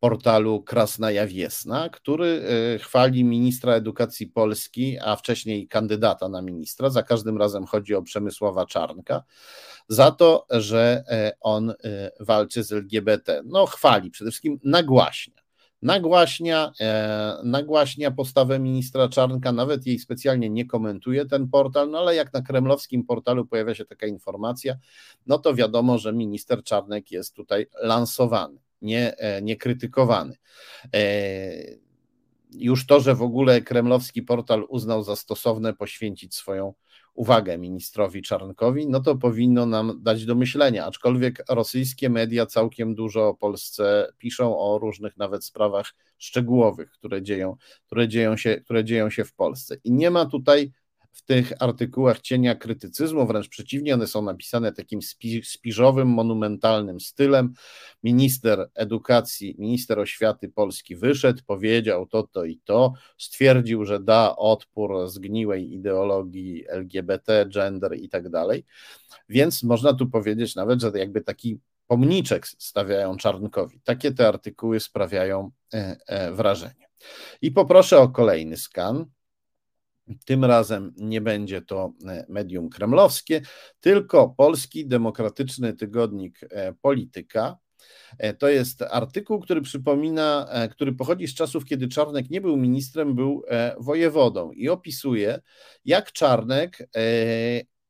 [0.00, 2.42] portalu Krasnaja Wiesna, który
[2.82, 8.66] chwali ministra edukacji Polski, a wcześniej kandydata na ministra, za każdym razem chodzi o Przemysława
[8.66, 9.22] Czarnka,
[9.88, 11.04] za to, że
[11.40, 11.74] on
[12.20, 13.42] walczy z LGBT.
[13.44, 15.43] No chwali, przede wszystkim nagłaśnia
[15.84, 22.14] nagłaśnia, e, nagłaśnia postawę ministra Czarnka, nawet jej specjalnie nie komentuje ten portal, no ale
[22.14, 24.76] jak na kremlowskim portalu pojawia się taka informacja,
[25.26, 30.36] no to wiadomo, że minister Czarnek jest tutaj lansowany, nie, e, nie krytykowany.
[30.94, 31.83] E,
[32.54, 36.74] już to, że w ogóle kremlowski portal uznał za stosowne poświęcić swoją
[37.14, 40.86] uwagę ministrowi Czarnkowi, no to powinno nam dać do myślenia.
[40.86, 47.56] Aczkolwiek rosyjskie media całkiem dużo o Polsce piszą o różnych nawet sprawach szczegółowych, które dzieją,
[47.86, 49.76] które dzieją, się, które dzieją się w Polsce.
[49.84, 50.72] I nie ma tutaj
[51.14, 55.00] w tych artykułach cienia krytycyzmu, wręcz przeciwnie, one są napisane takim
[55.42, 57.52] spiżowym, monumentalnym stylem.
[58.02, 65.08] Minister edukacji, minister oświaty Polski wyszedł, powiedział to, to i to, stwierdził, że da odpór
[65.08, 68.64] zgniłej ideologii LGBT, gender i tak dalej.
[69.28, 73.80] Więc można tu powiedzieć nawet, że jakby taki pomniczek stawiają Czarnkowi.
[73.84, 76.88] Takie te artykuły sprawiają e, e, wrażenie.
[77.42, 79.06] I poproszę o kolejny skan.
[80.24, 83.40] Tym razem nie będzie to e, medium kremlowskie,
[83.80, 87.58] tylko polski demokratyczny tygodnik e, Polityka.
[88.18, 93.14] E, to jest artykuł, który przypomina, który pochodzi z czasów, kiedy Czarnek nie był ministrem,
[93.14, 93.42] był
[93.78, 95.40] wojewodą i opisuje,
[95.84, 96.88] jak Czarnek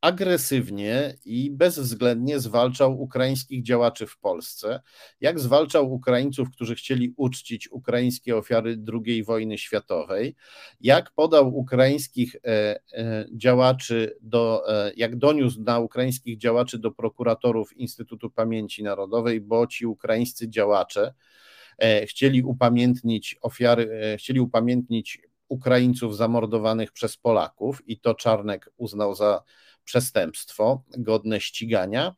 [0.05, 4.81] agresywnie i bezwzględnie zwalczał ukraińskich działaczy w Polsce,
[5.21, 8.77] jak zwalczał Ukraińców, którzy chcieli uczcić ukraińskie ofiary
[9.07, 10.37] II wojny światowej,
[10.81, 12.41] jak podał ukraińskich e,
[12.93, 19.67] e, działaczy do, e, jak doniósł na ukraińskich działaczy do prokuratorów Instytutu Pamięci Narodowej, bo
[19.67, 21.15] ci ukraińscy działacze
[22.07, 29.43] chcieli upamiętnić ofiary, chcieli upamiętnić Ukraińców zamordowanych przez Polaków i to Czarnek uznał za
[29.85, 32.15] przestępstwo godne ścigania.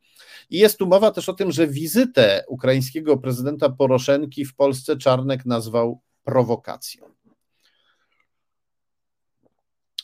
[0.49, 5.45] I jest tu mowa też o tym, że wizytę ukraińskiego prezydenta Poroszenki w Polsce Czarnek
[5.45, 7.17] nazwał prowokacją.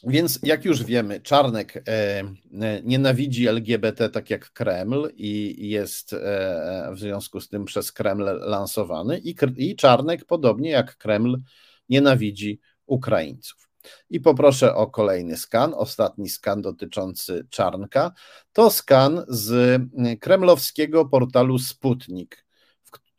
[0.08, 6.90] Więc jak już wiemy, Czarnek e, e, nienawidzi LGBT tak jak Kreml i jest e,
[6.96, 9.22] w związku z tym przez Kreml lansowany,
[9.58, 11.42] i, Czarnek, podobnie jak Kreml,
[11.90, 13.70] nienawidzi Ukraińców.
[14.10, 18.12] I poproszę o kolejny skan, ostatni skan dotyczący Czarnka.
[18.54, 19.82] To skan z
[20.20, 22.46] kremlowskiego portalu Sputnik,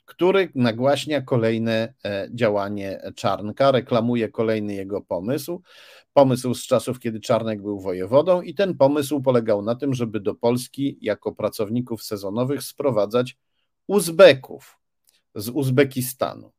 [0.05, 5.63] który nagłaśnia kolejne e, działanie Czarnka, reklamuje kolejny jego pomysł.
[6.13, 10.35] Pomysł z czasów, kiedy Czarnek był wojewodą, i ten pomysł polegał na tym, żeby do
[10.35, 13.37] Polski jako pracowników sezonowych sprowadzać
[13.87, 14.79] Uzbeków
[15.35, 16.53] z Uzbekistanu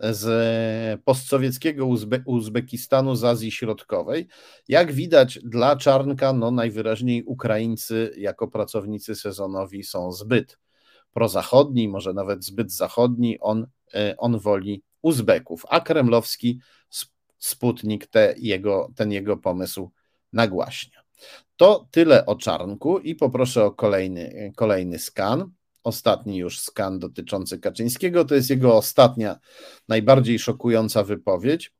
[0.00, 4.28] z postsowieckiego Uzbe Uzbekistanu, z Azji Środkowej.
[4.68, 10.58] Jak widać, dla Czarnka, no najwyraźniej Ukraińcy jako pracownicy sezonowi są zbyt
[11.12, 13.38] prozachodni, może nawet zbyt zachodni.
[13.40, 16.60] On, e, on woli Uzbeków, a kremlowski
[17.38, 19.90] Sputnik te jego, ten jego pomysł
[20.32, 21.00] nagłaśnia.
[21.56, 25.50] To tyle o Czarnku i poproszę o kolejny, kolejny skan
[25.84, 28.24] ostatni już skan dotyczący Kaczyńskiego.
[28.24, 29.38] To jest jego ostatnia,
[29.88, 31.72] najbardziej szokująca wypowiedź,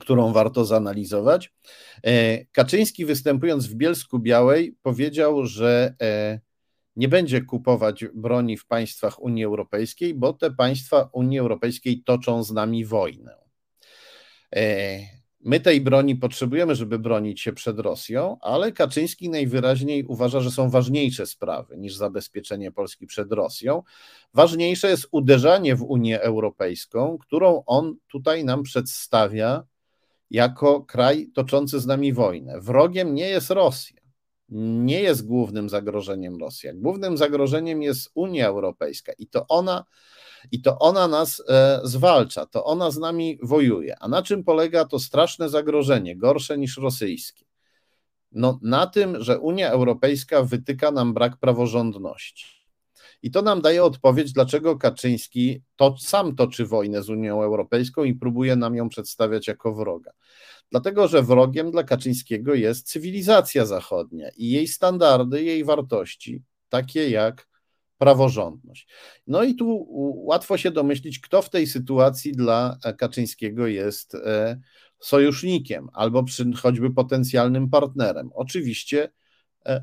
[0.00, 1.52] którą warto zanalizować.
[2.04, 6.40] E, Kaczyński, występując w Bielsku Białej, powiedział, że e,
[6.96, 12.50] nie będzie kupować broni w państwach Unii Europejskiej, bo te państwa Unii Europejskiej toczą z
[12.50, 13.36] nami wojnę.
[15.44, 20.70] My tej broni potrzebujemy, żeby bronić się przed Rosją, ale Kaczyński najwyraźniej uważa, że są
[20.70, 23.82] ważniejsze sprawy niż zabezpieczenie Polski przed Rosją.
[24.34, 29.64] Ważniejsze jest uderzanie w Unię Europejską, którą on tutaj nam przedstawia
[30.30, 32.60] jako kraj toczący z nami wojnę.
[32.60, 34.03] Wrogiem nie jest Rosja.
[34.56, 36.72] Nie jest głównym zagrożeniem Rosja.
[36.74, 39.84] Głównym zagrożeniem jest Unia Europejska i to ona
[40.52, 43.96] i to ona nas e, zwalcza, to ona z nami wojuje.
[44.00, 47.44] A na czym polega to straszne zagrożenie, gorsze niż rosyjskie?
[48.32, 52.46] No, na tym, że Unia Europejska wytyka nam brak praworządności.
[53.22, 58.14] I to nam daje odpowiedź, dlaczego Kaczyński to sam toczy wojnę z Unią Europejską i
[58.14, 60.12] próbuje nam ją przedstawiać jako wroga.
[60.70, 67.48] Dlatego, że wrogiem dla Kaczyńskiego jest cywilizacja zachodnia i jej standardy, jej wartości, takie jak
[67.98, 68.88] praworządność.
[69.26, 69.86] No i tu
[70.26, 74.60] łatwo się domyślić, kto w tej sytuacji dla Kaczyńskiego jest e,
[75.00, 78.30] sojusznikiem albo przy, choćby potencjalnym partnerem.
[78.34, 79.10] Oczywiście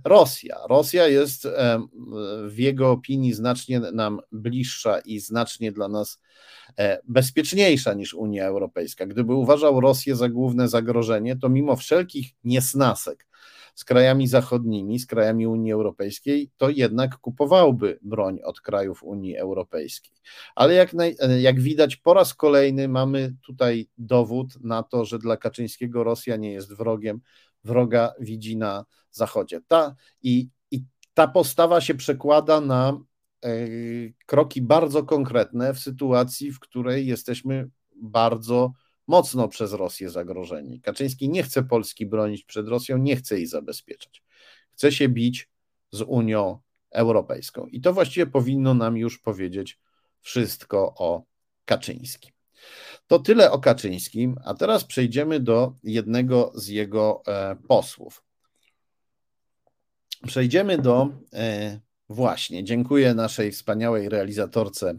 [0.06, 0.58] Rosja.
[0.70, 1.82] Rosja jest e,
[2.48, 6.22] w jego opinii znacznie nam bliższa i znacznie dla nas
[7.08, 9.06] bezpieczniejsza niż Unia Europejska.
[9.06, 13.28] Gdyby uważał Rosję za główne zagrożenie, to mimo wszelkich niesnasek,
[13.76, 20.14] z krajami zachodnimi, z krajami Unii Europejskiej, to jednak kupowałby broń od krajów Unii Europejskiej.
[20.56, 25.38] Ale jak, naj, jak widać, po raz kolejny mamy tutaj dowód na to, że dla
[25.38, 27.22] Kaczyńskiego Rosja nie jest wrogiem,
[27.64, 29.62] wroga widzi na Zachodzie.
[29.68, 30.84] Ta, i, i
[31.14, 32.98] ta postawa się przekłada na
[33.44, 33.50] e,
[34.26, 38.72] kroki bardzo konkretne w sytuacji, w której jesteśmy bardzo
[39.08, 40.82] mocno przez Rosję zagrożeni.
[40.82, 44.24] Kaczyński nie chce Polski bronić przed Rosją, nie chce jej zabezpieczać.
[44.72, 45.50] Chce się bić
[45.92, 46.60] z Unią
[46.92, 47.66] Europejską.
[47.66, 49.80] I to właściwie powinno nam już powiedzieć
[50.22, 51.24] wszystko o
[51.66, 52.32] Kaczyńskim.
[53.12, 58.24] To tyle o Kaczyńskim, a teraz przejdziemy do jednego z jego e, posłów.
[60.28, 64.94] Przejdziemy do e, właśnie, dziękuję naszej wspaniałej realizatorce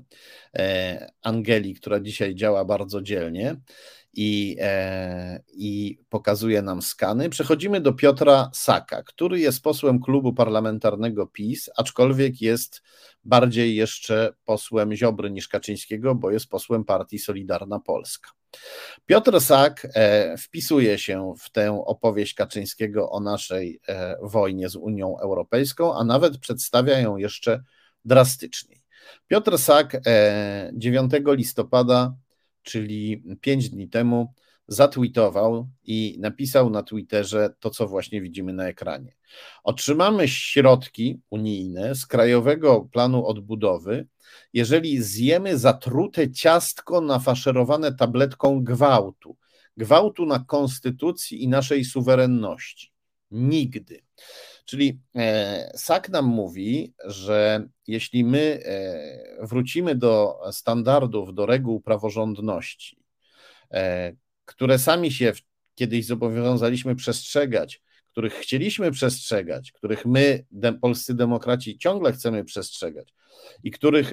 [0.57, 3.57] e, Angeli, która dzisiaj działa bardzo dzielnie
[4.15, 4.57] i,
[5.49, 7.31] i pokazuje nam skany.
[7.31, 12.83] Przechodzimy do Piotra Saka, który jest posłem klubu parlamentarnego PiS, aczkolwiek jest
[13.25, 18.31] bardziej jeszcze posłem Ziobry niż Kaczyńskiego, bo jest posłem partii Solidarna Polska.
[19.07, 25.19] Piotr Sak e, wpisuje się w tę opowieść Kaczyńskiego o naszej e, wojnie z Unią
[25.19, 27.63] Europejską, a nawet przedstawia ją jeszcze
[28.05, 28.83] drastyczniej.
[29.29, 30.01] Piotr Sak
[30.73, 32.15] 9 e, listopada,
[32.63, 34.35] czyli 5 dni temu,
[34.69, 39.15] zatweetował i napisał na Twitterze to, co właśnie widzimy na ekranie.
[39.65, 44.07] Otrzymamy środki unijne z Krajowego Planu Odbudowy,
[44.53, 49.37] jeżeli zjemy zatrute ciastko nafaszerowane tabletką gwałtu.
[49.77, 52.93] Gwałtu na konstytucji i naszej suwerenności.
[53.31, 54.01] Nigdy.
[54.65, 62.97] Czyli e, SAK nam mówi, że jeśli my e, wrócimy do standardów, do reguł praworządności,
[63.71, 64.13] e,
[64.45, 65.33] które sami się
[65.75, 70.45] kiedyś zobowiązaliśmy przestrzegać, których chcieliśmy przestrzegać, których my,
[70.81, 73.15] polscy demokraci, ciągle chcemy przestrzegać
[73.65, 74.13] i których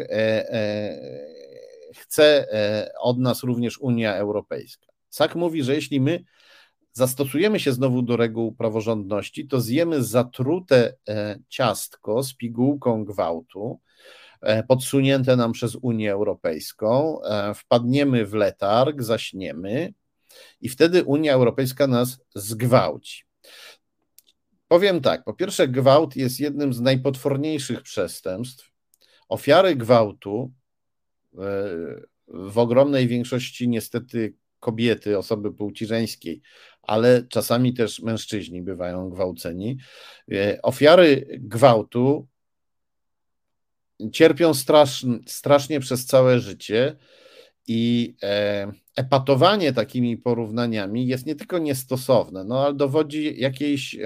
[1.95, 2.47] chce
[3.01, 4.87] od nas również Unia Europejska.
[5.09, 6.23] SAK mówi, że jeśli my
[6.99, 13.79] zastosujemy się znowu do reguł praworządności, to zjemy zatrute e, ciastko z pigułką gwałtu,
[14.41, 19.93] e, podsunięte nam przez Unię Europejską, e, wpadniemy w letarg, zaśniemy
[20.61, 23.23] i wtedy Unia Europejska nas zgwałci.
[24.67, 28.71] Powiem tak, po pierwsze, gwałt jest jednym z najpotworniejszych przestępstw.
[29.29, 30.51] Ofiary gwałtu
[32.27, 36.41] w ogromnej większości niestety kobiety, osoby płci żeńskiej,
[36.81, 39.77] ale czasami też mężczyźni bywają gwałceni.
[40.31, 42.27] E, ofiary gwałtu
[44.11, 44.53] cierpią
[45.27, 46.95] strasznie, przez całe życie
[47.67, 53.97] i e, epatowanie takimi porównaniami jest nie tylko niestosowne, no ale dowodzi jakiejś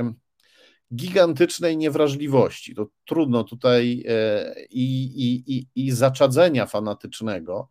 [0.96, 2.76] gigantycznej niewrażliwości.
[2.76, 7.70] To trudno tutaj e, i, i, i, i zaczadzenia fanatycznego,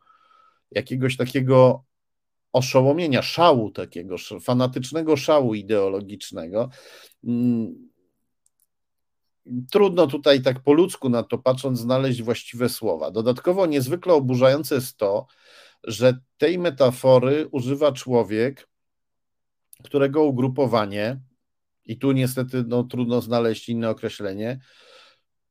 [0.70, 1.85] jakiegoś takiego
[2.53, 6.70] oszołomienia, szału takiego, fanatycznego szału ideologicznego.
[7.24, 7.90] Mm,
[9.70, 13.11] trudno tutaj tak po ludzku na to patrząc znaleźć właściwe słowa.
[13.11, 15.26] Dodatkowo niezwykle oburzające jest to,
[15.84, 18.68] że tej metafory używa człowiek,
[19.82, 21.20] którego ugrupowanie,
[21.84, 24.61] i tu niestety no, trudno znaleźć inne określenie,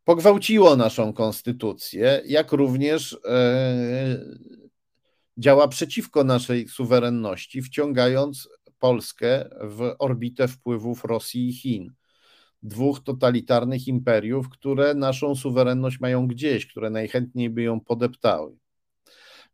[0.04, 4.20] pogwałciło naszą konstytucję, jak również e,
[5.38, 11.94] działa przeciwko naszej suwerenności, wciągając Polskę w orbitę wpływów Rosji i Chin.
[12.64, 18.58] Dwóch totalitarnych imperiów, które naszą suwerenność mają gdzieś, które najchętniej by ją podeptały.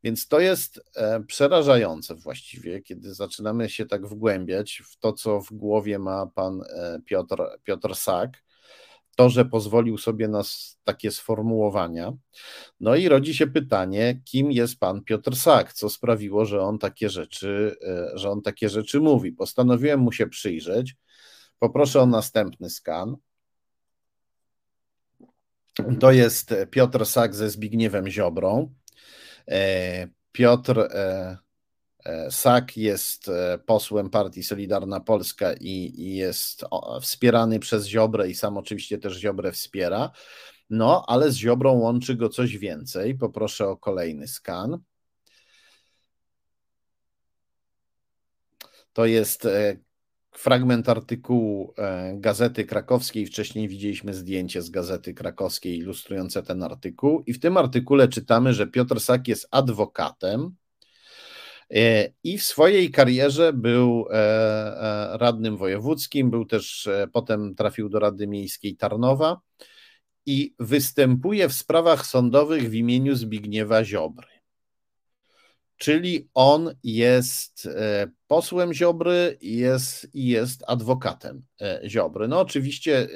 [0.03, 5.53] Więc to jest e, przerażające właściwie, kiedy zaczynamy się tak wgłębiać w to, co w
[5.53, 8.43] głowie ma pan e, Piotr, Piotr Sak,
[9.17, 10.41] to, że pozwolił sobie na
[10.83, 12.13] takie sformułowania.
[12.79, 17.09] No i rodzi się pytanie, kim jest pan Piotr Sak, co sprawiło, że on takie
[17.09, 19.31] rzeczy, e, że on takie rzeczy mówi.
[19.31, 20.95] Postanowiłem mu się przyjrzeć.
[21.59, 23.15] Poproszę o następny skan.
[25.99, 28.73] To jest Piotr Sak ze Zbigniewem Ziobrą.
[29.47, 31.37] E, Piotr e,
[32.29, 33.31] Sak jest
[33.65, 36.65] posłem partii Solidarna Polska i, i jest
[37.01, 40.11] wspierany przez Ziobrę i sam oczywiście też Ziobrę wspiera.
[40.69, 43.15] No, ale z Ziobrą łączy go coś więcej.
[43.15, 44.79] Poproszę o kolejny skan.
[48.93, 49.47] To jest
[50.37, 53.25] fragment artykułu e, Gazety Krakowskiej.
[53.25, 57.23] Wcześniej widzieliśmy zdjęcie z Gazety Krakowskiej ilustrujące ten artykuł.
[57.25, 60.66] I w tym artykule czytamy, że Piotr Sak jest adwokatem e,
[62.23, 68.75] i w swojej karierze był e, radnym wojewódzkim, był też potem trafił do Rady Miejskiej
[68.75, 69.39] Tarnowa
[70.25, 74.27] i występuje w sprawach sądowych w imieniu Zbigniewa Ziobry
[75.77, 82.27] czyli on jest e, posłem Ziobry jest, i jest adwokatem e, Ziobry.
[82.27, 83.07] No oczywiście e,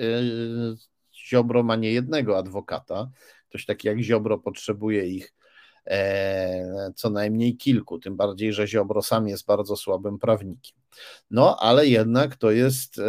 [1.30, 3.10] Ziobro ma nie jednego adwokata,
[3.50, 5.34] ktoś taki jak Ziobro potrzebuje ich
[6.96, 10.78] co najmniej kilku, tym bardziej, że Ziobro sam jest bardzo słabym prawnikiem.
[11.32, 13.02] No, ale jednak to jest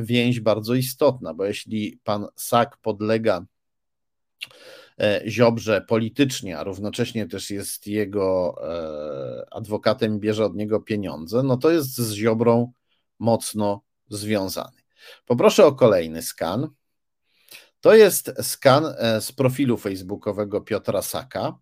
[0.00, 3.44] więź bardzo istotna, bo jeśli pan Sak podlega
[5.26, 8.54] Ziobrze politycznie, a równocześnie też jest jego
[9.50, 12.72] adwokatem i bierze od niego pieniądze, no to jest z Ziobrą
[13.18, 14.78] mocno związany.
[15.26, 16.68] Poproszę o kolejny skan.
[17.80, 21.58] To jest skan e, z profilu facebookowego Piotra Saka.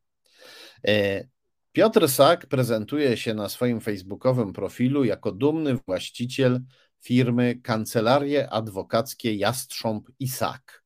[0.89, 1.25] E,
[1.73, 6.61] Piotr Sak prezentuje się na swoim facebookowym profilu jako dumny właściciel
[7.01, 10.85] firmy Kancelarie Adwokackie Jastrząb i Sak.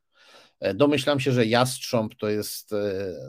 [0.60, 2.74] E, domyślam się, że Jastrząb to jest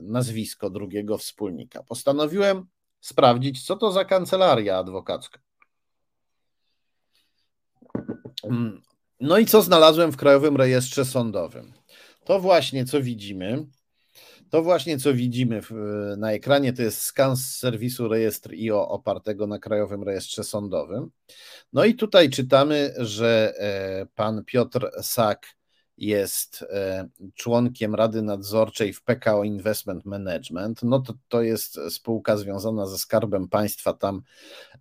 [0.01, 1.83] nazwisko drugiego wspólnika.
[1.83, 2.65] Postanowiłem
[3.01, 5.39] sprawdzić, co to za kancelaria adwokacka.
[8.43, 8.81] Mm,
[9.19, 11.73] no i co znalazłem w Krajowym Rejestrze Sądowym?
[12.23, 13.65] To właśnie, co widzimy,
[14.51, 15.71] to właśnie, co widzimy w,
[16.17, 21.11] na ekranie, to jest skan z serwisu Rejestr IO opartego na Krajowym Rejestrze Sądowym.
[21.73, 25.47] No i tutaj czytamy, że e, pan Piotr Sak
[26.01, 30.83] jest e, członkiem Rady Nadzorczej w PKO Investment Management.
[30.83, 33.93] No to, to jest spółka związana ze Skarbem Państwa.
[33.93, 34.21] Tam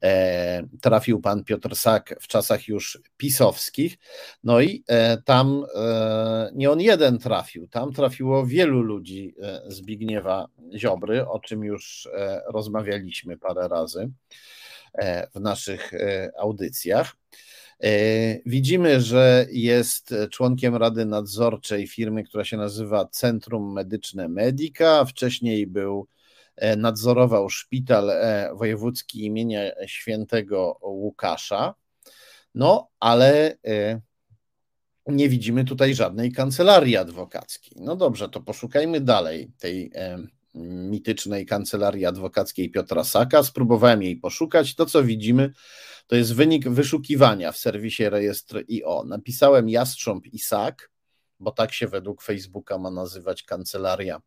[0.02, 3.98] e, trafił pan Piotr Sak w czasach już pisowskich.
[4.44, 5.64] No i e, tam
[6.54, 9.34] nie on jeden trafił, tam trafiło wielu ludzi
[9.66, 10.46] Zbigniewa
[10.76, 12.08] Ziobry, o czym już
[12.46, 14.10] rozmawialiśmy parę razy
[15.34, 15.92] w naszych
[16.38, 17.16] audycjach.
[17.82, 17.90] E,
[18.46, 25.04] widzimy, że jest członkiem Rady Nadzorczej firmy, która się nazywa Centrum Medyczne Medica.
[25.04, 26.06] Wcześniej był,
[26.56, 31.74] e, nadzorował szpital e, wojewódzki imienia świętego Łukasza.
[32.54, 33.56] No, ale
[35.06, 37.78] nie widzimy tutaj żadnej kancelarii adwokackiej.
[37.80, 39.92] No dobrze, to poszukajmy dalej tej
[40.54, 43.42] mitycznej kancelarii adwokackiej Piotra Saka.
[43.42, 44.74] Spróbowałem jej poszukać.
[44.74, 45.52] To, co widzimy,
[46.06, 49.04] to jest wynik wyszukiwania w serwisie rejestr IO.
[49.04, 50.90] Napisałem Jastrząb Isak,
[51.40, 54.20] bo tak się według Facebooka ma nazywać kancelaria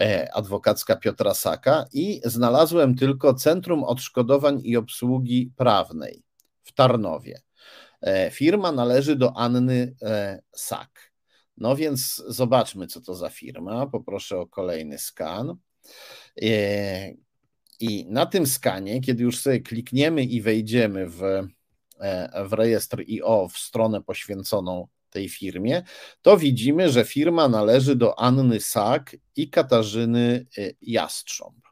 [0.00, 6.22] e, adwokacka Piotra Saka i znalazłem tylko Centrum Odszkodowań i Obsługi Prawnej
[6.62, 7.40] w Tarnowie.
[8.02, 11.09] E, firma należy do Anny e, Sak.
[11.60, 13.86] No więc zobaczmy, co to za firma.
[13.86, 15.56] Poproszę o kolejny skan.
[17.80, 21.22] I na tym skanie, kiedy już sobie klikniemy i wejdziemy w,
[22.00, 25.82] e, w rejestr IO, w stronę poświęconą tej firmie,
[26.22, 31.69] to widzimy, że firma należy do Anny Sak i Katarzyny e, Jastrząb.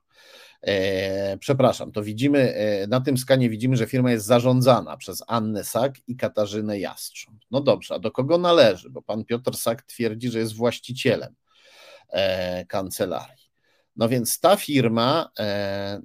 [0.62, 2.54] E, przepraszam, to widzimy,
[2.88, 7.44] na tym skanie widzimy, że firma jest zarządzana przez Annę Sak i Katarzynę Jastrząb.
[7.50, 8.90] No dobrze, a do kogo należy?
[8.90, 11.34] Bo pan Piotr Sak twierdzi, że jest właścicielem
[12.68, 13.48] kancelarii.
[13.98, 16.00] No więc ta firma e,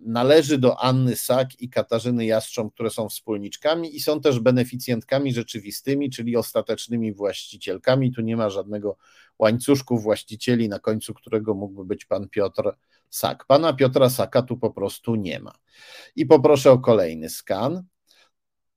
[0.00, 6.10] należy do Anny Sak i Katarzyny Jastrząb, które są wspólniczkami i są też beneficjentkami rzeczywistymi,
[6.10, 8.12] czyli ostatecznymi właścicielkami.
[8.12, 8.96] Tu nie ma żadnego
[9.38, 12.72] łańcuszku właścicieli, na końcu którego mógłby być pan Piotr
[13.10, 13.44] Sak.
[13.46, 15.52] Pana Piotra Saka tu po prostu nie ma.
[16.16, 17.82] I poproszę o kolejny skan.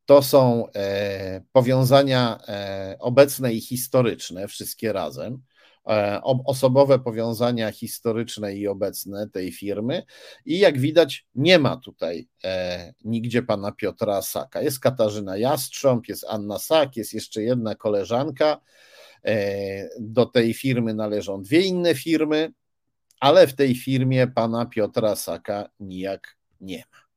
[0.06, 5.42] To są e, powiązania e, obecne i historyczne, wszystkie razem.
[5.88, 10.04] E, osobowe powiązania historyczne i obecne tej firmy.
[10.46, 14.62] I jak widać, nie ma tutaj e, nigdzie pana Piotra Saka.
[14.62, 18.62] Jest Katarzyna Jastrząb, jest Anna Sak, jest jeszcze jedna koleżanka.
[19.26, 22.54] E, do tej firmy należą dwie inne firmy,
[23.20, 27.10] ale w tej firmie pana Piotra Saka nijak nie ma.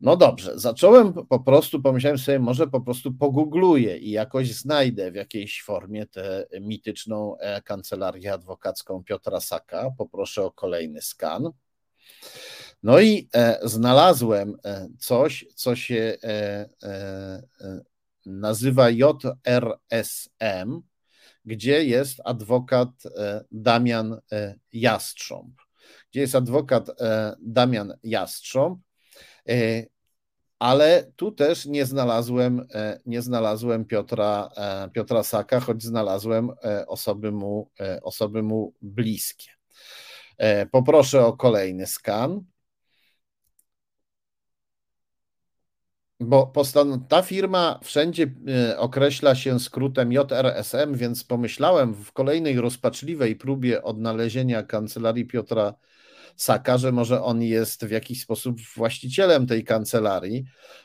[0.00, 5.14] No dobrze, zacząłem po prostu, pomyślałem sobie, może po prostu pogugluję i jakoś znajdę w
[5.14, 9.90] jakiejś formie tę mityczną e, kancelarię adwokacką Piotra Saka.
[9.98, 11.50] Poproszę o kolejny skan.
[12.82, 16.16] No i e, znalazłem e, coś, co się
[18.26, 20.80] nazywa JRSM,
[21.48, 22.88] gdzie jest adwokat
[23.50, 24.20] Damian
[24.72, 25.54] Jastrząb.
[26.10, 26.90] Gdzie jest adwokat
[27.40, 28.80] Damian Jastrząb,
[29.48, 29.86] E,
[30.58, 36.50] ale tu też nie znalazłem, e, nie znalazłem Piotra, e, Piotra Saka, choć znalazłem
[36.86, 37.70] osoby mu,
[38.02, 39.50] osoby mu bliskie.
[40.70, 42.44] Poproszę o kolejny skan.
[46.20, 46.52] Bo
[47.08, 48.34] ta firma wszędzie
[48.76, 55.74] określa się skrótem JRSM, więc pomyślałem w kolejnej rozpaczliwej próbie odnalezienia kancelarii Piotra
[56.36, 60.44] Saka, że może on jest w jakiś sposób właścicielem tej kancelarii,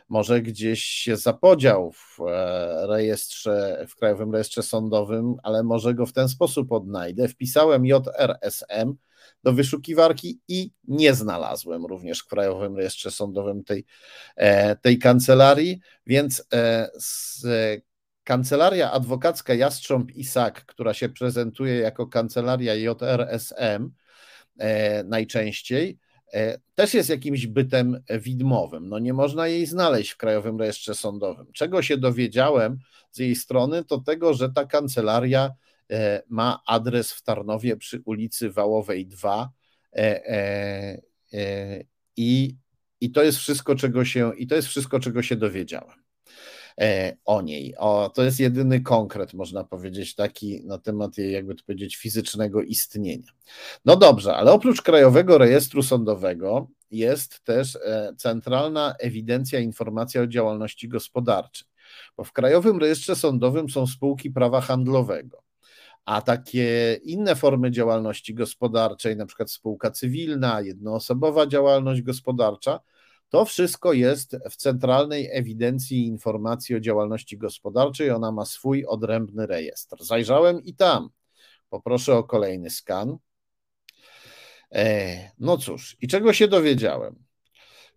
[0.09, 6.13] może gdzieś się zapodział w e, rejestrze, w Krajowym Rejestrze Sądowym, ale może go w
[6.13, 7.27] ten sposób odnajdę.
[7.27, 8.95] Wpisałem JRSM
[9.43, 13.85] do wyszukiwarki i nie znalazłem również w Krajowym Rejestrze Sądowym tej,
[14.35, 17.45] e, tej kancelarii, więc e, z
[18.23, 23.91] Kancelaria Adwokacka Jastrząb Isak, która się prezentuje jako kancelaria JRSM
[24.57, 25.99] e, najczęściej,
[26.33, 28.89] e, też jest jakimś bytem widmowym.
[28.89, 31.47] No nie można jej znaleźć w Krajowym Rejestrze Sądowym.
[31.53, 32.77] Czego się dowiedziałem
[33.11, 35.53] z jej strony, to tego, że ta kancelaria e,
[36.29, 39.51] ma adres w Tarnowie przy ulicy Wałowej 2
[42.17, 42.55] i,
[43.01, 46.03] i to jest wszystko, czego się, i to jest wszystko, czego się dowiedziałem.
[46.81, 47.75] E, o niej.
[47.77, 52.61] O, to jest jedyny konkret, można powiedzieć, taki na temat jej, jakby to powiedzieć, fizycznego
[52.61, 53.31] istnienia.
[53.85, 60.87] No dobrze, ale oprócz Krajowego Rejestru Sądowego jest też e, Centralna Ewidencja Informacji o Działalności
[60.89, 61.67] Gospodarczej,
[62.17, 65.43] bo w Krajowym Rejestrze Sądowym są spółki prawa handlowego.
[66.05, 72.79] A takie inne formy działalności gospodarczej, na przykład spółka cywilna, jednoosobowa działalność gospodarcza,
[73.29, 78.11] to wszystko jest w Centralnej Ewidencji Informacji o Działalności Gospodarczej.
[78.11, 80.03] Ona ma swój odrębny rejestr.
[80.03, 81.09] Zajrzałem i tam.
[81.69, 83.17] Poproszę o kolejny skan.
[84.71, 87.15] E, no cóż, i czego się dowiedziałem,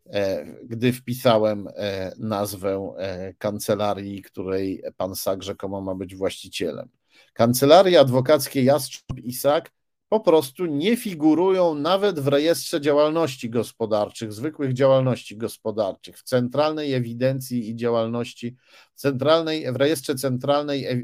[0.07, 2.95] e, gdy wpisałem e, nazwę
[3.39, 6.89] kancelarii, której pan Sak rzekomo ma być właścicielem.
[7.37, 9.71] Kancelarii Adwokackiej Jastrząb Isak
[10.09, 17.71] po prostu nie figurują nawet w rejestrze działalności gospodarczych, zwykłych działalności gospodarczych, w centralnej ewidencji
[17.71, 18.57] i działalności,
[18.95, 21.01] centralnej, w rejestrze centralnej e,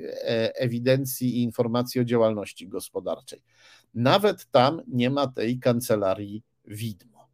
[0.57, 3.43] ewidencji i informacji o działalności gospodarczej.
[3.95, 7.29] Nawet tam nie ma tej kancelarii widmo.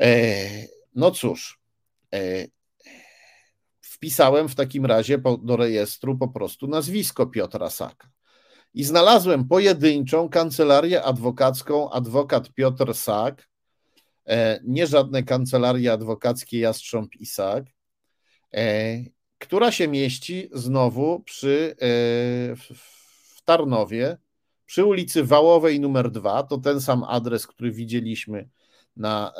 [0.00, 0.48] E,
[0.94, 1.60] no cóż,
[2.14, 2.46] e,
[4.00, 8.08] wpisałem w takim razie do rejestru po prostu nazwisko Piotra Saka.
[8.74, 13.48] I znalazłem pojedynczą kancelarię adwokacką, adwokat Piotr Sak,
[14.26, 17.64] e, nie żadne kancelarie adwokackie Jastrząb Isak,
[18.54, 18.96] e,
[19.38, 21.86] która się mieści znowu przy, e,
[22.56, 24.16] w Tarnowie,
[24.66, 28.48] przy ulicy Wałowej numer 2, to ten sam adres, który widzieliśmy
[29.00, 29.32] na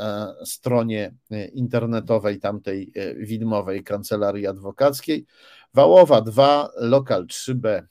[0.45, 1.15] stronie
[1.53, 5.27] internetowej tamtej widmowej kancelarii adwokackiej.
[5.75, 7.83] Wałowa 2, lokal 3B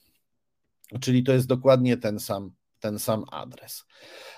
[1.02, 3.86] Czyli to jest dokładnie ten sam, ten sam adres.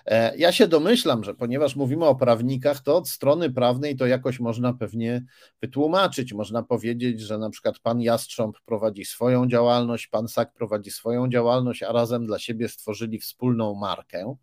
[0.05, 4.39] E, ja się domyślam, że ponieważ mówimy o prawnikach, to od strony prawnej to jakoś
[4.39, 5.23] można pewnie
[5.61, 6.34] wytłumaczyć.
[6.34, 11.84] Można powiedzieć, że na przykład pan Jastrząb prowadzi swoją działalność, pan Sak prowadzi swoją działalność,
[11.84, 14.36] a razem dla siebie stworzyli wspólną markę.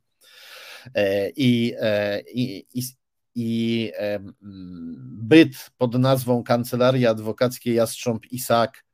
[0.95, 2.83] E, I, e, i, i,
[3.35, 3.93] i
[5.23, 8.89] byt pod nazwą Kancelarii Adwokackiej Jastrząb Isak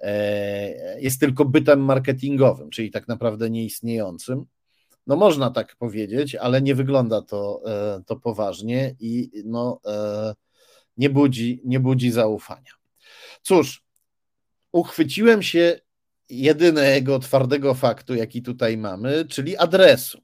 [0.00, 4.44] E, jest tylko bytem marketingowym, czyli tak naprawdę nieistniejącym.
[5.06, 10.34] No można tak powiedzieć, ale nie wygląda to, e, to poważnie i no, e,
[10.96, 12.72] nie, budzi, nie budzi zaufania.
[13.42, 13.84] Cóż,
[14.72, 15.80] uchwyciłem się
[16.28, 20.20] jedynego twardego faktu, jaki tutaj mamy, czyli adresu.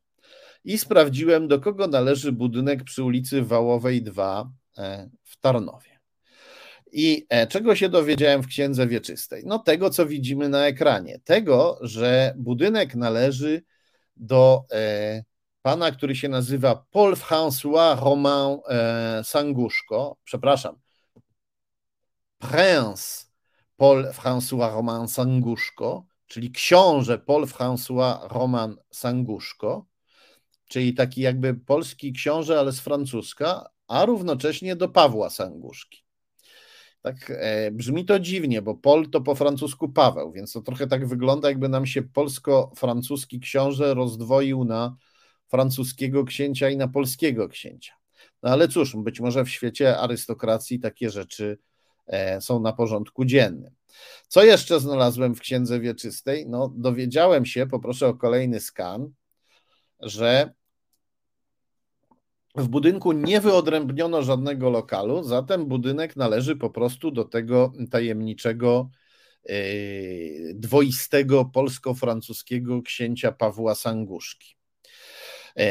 [0.66, 4.50] I sprawdziłem, do kogo należy budynek przy ulicy Wałowej 2
[5.24, 5.98] w Tarnowie.
[6.92, 9.42] I e, czego się dowiedziałem w Księdze Wieczystej?
[9.46, 11.20] No tego, co widzimy na ekranie.
[11.24, 13.62] Tego, że budynek należy
[14.16, 15.24] do e,
[15.62, 20.76] pana, który się nazywa Paul François Romain e, Sanguszko, przepraszam,
[22.38, 23.30] Prince
[23.76, 29.86] Paul François Romain Sanguszko, czyli książę Paul François Roman Sanguszko,
[30.68, 36.06] czyli taki jakby polski książę, ale z francuska, a równocześnie do Pawła Sanguszki.
[37.02, 41.08] Tak e, brzmi to dziwnie, bo Pol to po francusku Paweł, więc to trochę tak
[41.08, 44.96] wygląda, jakby nam się polsko-francuski książę rozdwoił na
[45.48, 47.92] francuskiego księcia i na polskiego księcia.
[48.42, 51.58] No ale cóż, być może w świecie arystokracji takie rzeczy
[52.06, 53.74] e, są na porządku dziennym.
[54.28, 56.46] Co jeszcze znalazłem w Księdze Wieczystej?
[56.48, 59.10] No, dowiedziałem się, poproszę o kolejny skan,
[60.00, 60.54] że
[62.56, 68.90] w budynku nie wyodrębniono żadnego lokalu, zatem budynek należy po prostu do tego tajemniczego,
[69.48, 74.56] yy, dwoistego polsko-francuskiego księcia Pawła Sanguszki.
[75.56, 75.66] Yy,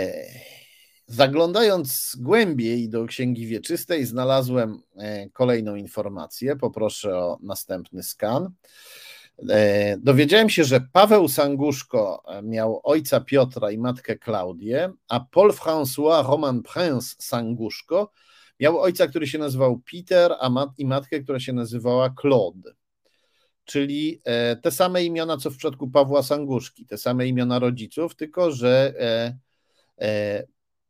[1.07, 6.55] zaglądając głębiej do Księgi Wieczystej, znalazłem yy, kolejną informację.
[6.55, 8.49] Poproszę o następny skan.
[9.49, 16.27] E, dowiedziałem się, że Paweł Sanguszko miał ojca Piotra i matkę Klaudię, a Paul François
[16.29, 18.11] Roman Prince Sanguszko
[18.59, 22.73] miał ojca, który się nazywał Peter, a mat i matkę, która się nazywała Claude.
[23.65, 28.51] Czyli e, te same imiona, co w przypadku Pawła Sanguszki, te same imiona rodziców, tylko
[28.51, 28.93] że
[30.01, 30.43] e,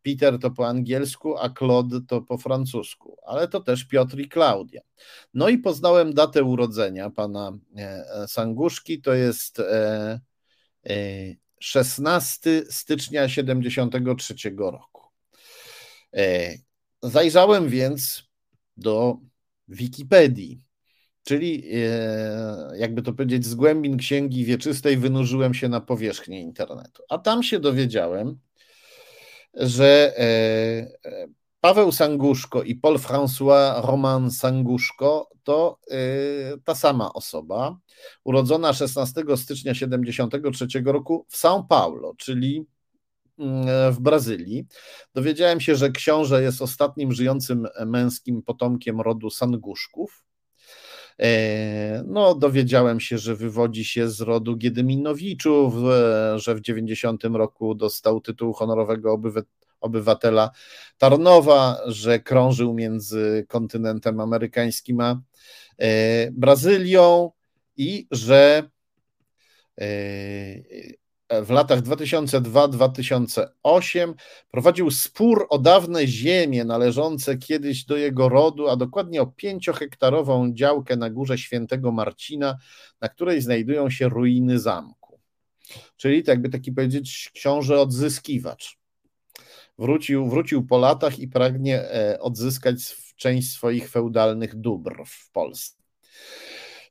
[0.05, 4.81] Peter to po angielsku, a Claude to po francusku, ale to też Piotr i Klaudia.
[5.33, 9.61] No i poznałem datę urodzenia pana e, Sanguszki, to jest
[11.59, 15.01] 16 e, e, stycznia 73 roku.
[17.03, 18.23] Zajrzałem więc
[18.77, 19.17] do
[19.67, 20.61] Wikipedii,
[21.23, 21.63] czyli
[22.77, 27.03] jakby to powiedzieć, z głębin księgi wieczystej wynurzyłem się na powierzchnię internetu.
[27.09, 28.39] A tam się dowiedziałem,
[29.55, 30.21] że e,
[31.05, 31.27] e,
[31.61, 35.97] Paweł Sanguszko i Paul François Roman Sanguszko to e,
[36.63, 37.77] ta sama osoba,
[38.23, 42.65] urodzona 16 stycznia 1973 roku w São Paulo, czyli
[43.39, 44.65] mm, w Brazylii.
[45.13, 50.25] Dowiedziałem się, że książę jest ostatnim żyjącym męskim potomkiem rodu Sanguszków.
[52.05, 55.73] No, dowiedziałem się, że wywodzi się z rodu Giedyminowiczów,
[56.35, 59.19] że w 90 roku dostał tytuł honorowego
[59.81, 60.51] obywatela
[60.97, 65.21] Tarnowa, że krążył między kontynentem amerykańskim a
[65.77, 67.31] e, Brazylią
[67.77, 68.69] i że
[69.81, 69.85] e,
[71.29, 74.13] w latach 2002-2008
[74.51, 80.95] prowadził spór o dawne ziemie należące kiedyś do jego rodu, a dokładnie o pięciohektarową działkę
[80.95, 82.57] na górze Świętego Marcina,
[83.01, 85.19] na której znajdują się ruiny zamku.
[85.97, 88.77] Czyli, tak jakby taki powiedzieć, książę odzyskiwacz.
[89.77, 92.75] Wrócił, wrócił po latach i pragnie e, odzyskać
[93.15, 95.77] część swoich feudalnych dóbr w Polsce.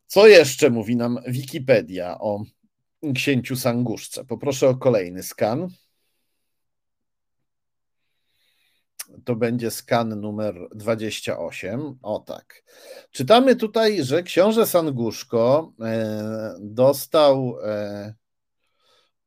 [0.06, 2.44] Co jeszcze mówi nam Wikipedia o
[3.12, 4.24] księciu Sanguszce.
[4.24, 5.68] Poproszę o kolejny skan.
[9.24, 11.98] To będzie skan numer 28.
[12.02, 12.62] O tak.
[13.10, 18.14] Czytamy tutaj, że książę Sanguszko e, dostał e,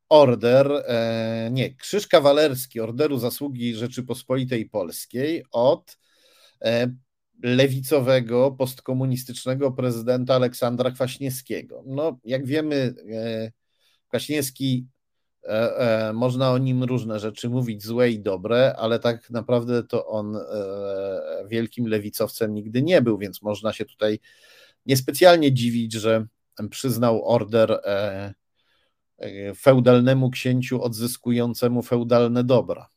[0.09, 5.97] order, e, nie, krzyż kawalerski Orderu Zasługi Rzeczypospolitej Polskiej od
[7.43, 11.83] lewicowego, postkomunistycznego prezydenta Aleksandra Kwaśniewskiego.
[11.85, 12.93] No, jak wiemy,
[14.07, 14.87] Kwaśniewski,
[15.43, 20.07] e, e, można o nim różne rzeczy mówić, złe i dobre, ale tak naprawdę to
[20.07, 20.41] on e,
[21.47, 24.19] wielkim lewicowcem nigdy nie był, więc można się tutaj
[24.85, 26.27] niespecjalnie dziwić, że
[26.69, 28.33] przyznał order e,
[29.17, 32.89] e, feudalnemu księciu odzyskującemu feudalne dobra.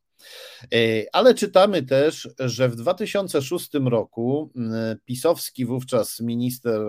[0.73, 0.77] E,
[1.13, 4.53] ale czytamy też, że w 2006 roku
[5.05, 6.81] pisowski wówczas minister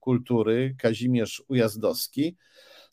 [0.00, 2.36] kultury Kazimierz Ujazdowski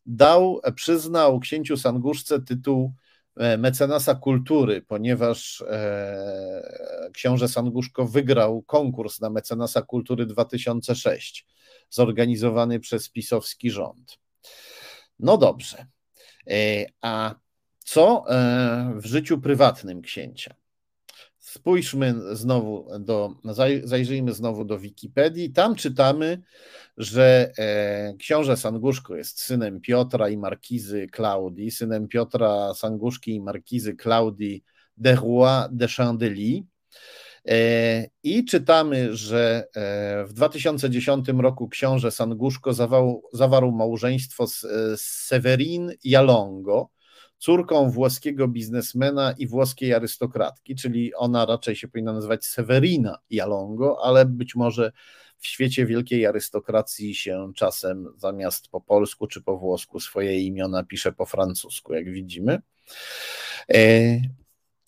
[0.08, 2.94] dał, przyznał księciu Sanguszce tytuł
[3.38, 11.46] e, mecenasa kultury, ponieważ e, książę Sanguszko wygrał konkurs na mecenasa kultury 2006,
[11.90, 14.20] zorganizowany przez pisowski rząd.
[15.20, 15.86] No dobrze.
[16.48, 17.36] E, a
[17.80, 18.24] co
[18.96, 20.56] w życiu prywatnym księcia?
[21.48, 23.36] Spójrzmy znowu do,
[23.84, 25.50] zajrzyjmy znowu do Wikipedii.
[25.50, 26.42] Tam czytamy,
[26.98, 33.96] że e, książę Sanguszko jest synem Piotra i markizy Klaudii, synem Piotra Sanguszki i markizy
[33.96, 34.64] Klaudii
[34.98, 36.64] de Roy de Chandelier.
[37.48, 44.66] E, I czytamy, że e, w 2010 roku książę Sanguszko zawarł, zawarł małżeństwo z
[45.02, 46.90] Severin Jalongo,
[47.38, 54.26] córką włoskiego biznesmena i włoskiej arystokratki, czyli ona raczej się powinna nazywać Severina Jalongo, ale
[54.26, 54.92] być może
[55.38, 61.12] w świecie wielkiej arystokracji się czasem zamiast po polsku czy po włosku swoje imiona pisze
[61.12, 62.62] po francusku, jak widzimy.
[63.74, 64.20] E,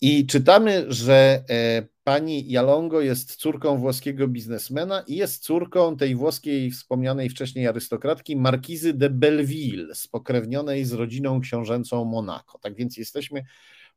[0.00, 6.70] I czytamy, że e, pani Jalongo jest córką włoskiego biznesmena i jest córką tej włoskiej
[6.70, 12.58] wspomnianej wcześniej arystokratki Markizy de Belleville, spokrewnionej z rodziną książęcą Monaco.
[12.58, 13.44] Tak więc jesteśmy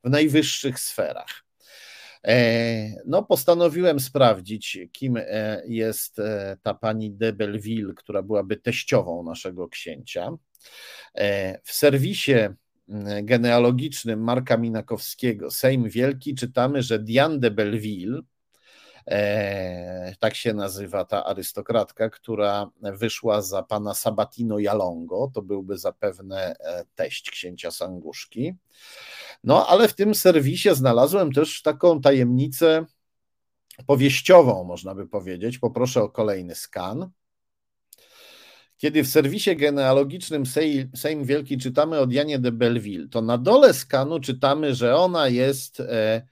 [0.03, 1.43] w najwyższych sferach.
[2.27, 2.35] E,
[3.05, 9.67] no, postanowiłem sprawdzić, kim e, jest e, ta pani de Belleville, która byłaby teściową naszego
[9.67, 10.31] księcia.
[11.63, 12.33] W serwisie
[13.23, 18.21] genealogicznym Marka Minakowskiego, Sejm Wielki, czytamy, że Diane de Belleville,
[20.19, 26.55] tak się nazywa ta arystokratka, która wyszła za pana Sabatino Jalongo, to byłby zapewne
[26.95, 28.53] teść księcia Sanguszki.
[29.43, 32.85] No, ale w tym serwisie znalazłem też taką tajemnicę
[33.85, 35.59] powieściową, można by powiedzieć.
[35.59, 37.09] Poproszę o kolejny skan.
[38.83, 40.43] Kiedy w serwisie genealogicznym
[40.95, 45.79] Sejm Wielki czytamy od Janie de Belleville, to na dole skanu czytamy, że ona jest
[45.79, 46.27] e,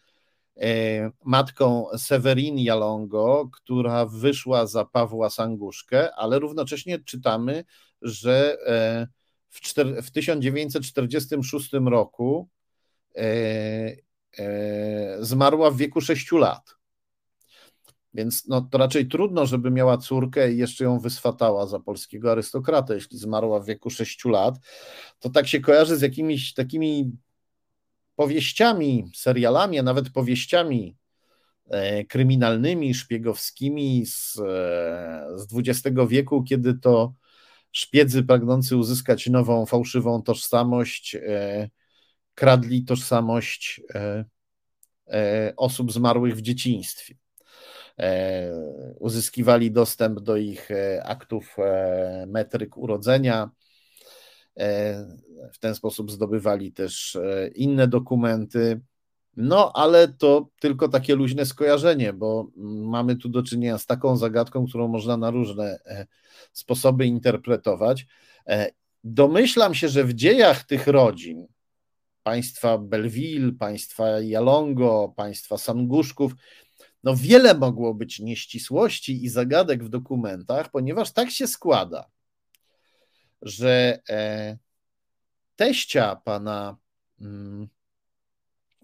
[0.61, 7.63] e, matką Severin Jalongo, która wyszła za Pawła Sanguszkę, ale równocześnie czytamy,
[8.01, 9.07] że e,
[9.49, 12.49] w, czter, w 1946 roku
[13.15, 13.21] e,
[14.37, 16.80] e, zmarła w wieku 6 lat.
[18.13, 22.95] Więc no, to raczej trudno, żeby miała córkę i jeszcze ją wyswatała za polskiego arystokratę,
[22.95, 24.55] jeśli zmarła w wieku 6 lat.
[25.19, 27.11] To tak się kojarzy z jakimiś takimi
[28.15, 30.97] powieściami, serialami, a nawet powieściami
[31.69, 37.13] e, kryminalnymi, szpiegowskimi z, e, z XX wieku, kiedy to
[37.71, 41.69] szpiedzy pragnący uzyskać nową, fałszywą tożsamość e,
[42.35, 43.81] kradli tożsamość
[45.57, 47.15] osób zmarłych w dzieciństwie.
[48.01, 48.51] E,
[48.99, 53.49] uzyskiwali dostęp do ich e, aktów e, metryk urodzenia.
[55.53, 57.17] W ten sposób zdobywali też
[57.55, 58.81] inne dokumenty.
[59.37, 64.67] No, ale to tylko takie luźne skojarzenie, bo mamy tu do czynienia z taką zagadką,
[64.67, 65.79] którą można na różne
[66.53, 68.07] sposoby interpretować.
[69.03, 71.47] Domyślam się, że w dziejach tych rodzin,
[72.23, 76.33] państwa Belleville, państwa Jalongo, państwa Sanguszków,
[77.03, 82.09] no wiele mogło być nieścisłości i zagadek w dokumentach, ponieważ tak się składa,
[83.41, 84.57] że e,
[85.55, 86.77] teścia pana,
[87.21, 87.67] mm,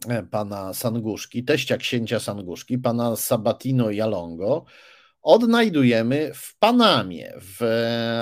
[0.08, 4.66] e, pana Sanguszki, teścia księcia Sanguszki, pana Sabatino Jalongo,
[5.22, 7.58] odnajdujemy w Panamie, w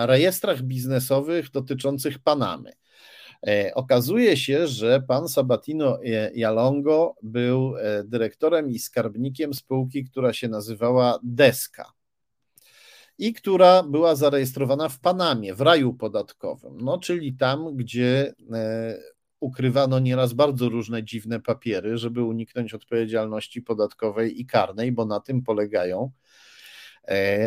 [0.06, 2.72] rejestrach biznesowych dotyczących Panamy.
[3.48, 6.00] E, okazuje się, że pan Sabatino
[6.34, 11.92] Jalongo był e, dyrektorem i skarbnikiem spółki, która się nazywała Deska
[13.18, 18.98] i która była zarejestrowana w Panamie, w raju podatkowym, no czyli tam, gdzie e,
[19.40, 25.44] ukrywano nieraz bardzo różne dziwne papiery, żeby uniknąć odpowiedzialności podatkowej i karnej, bo na tym
[25.44, 26.12] polegają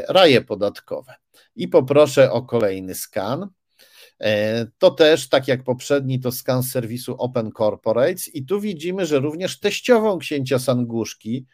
[0.08, 1.14] raje podatkowe.
[1.56, 3.48] I poproszę o kolejny skan.
[4.20, 9.18] E, to też, tak jak poprzedni, to skan serwisu Open Corporates i tu widzimy, że
[9.18, 11.46] również teściową księcia Sanguszki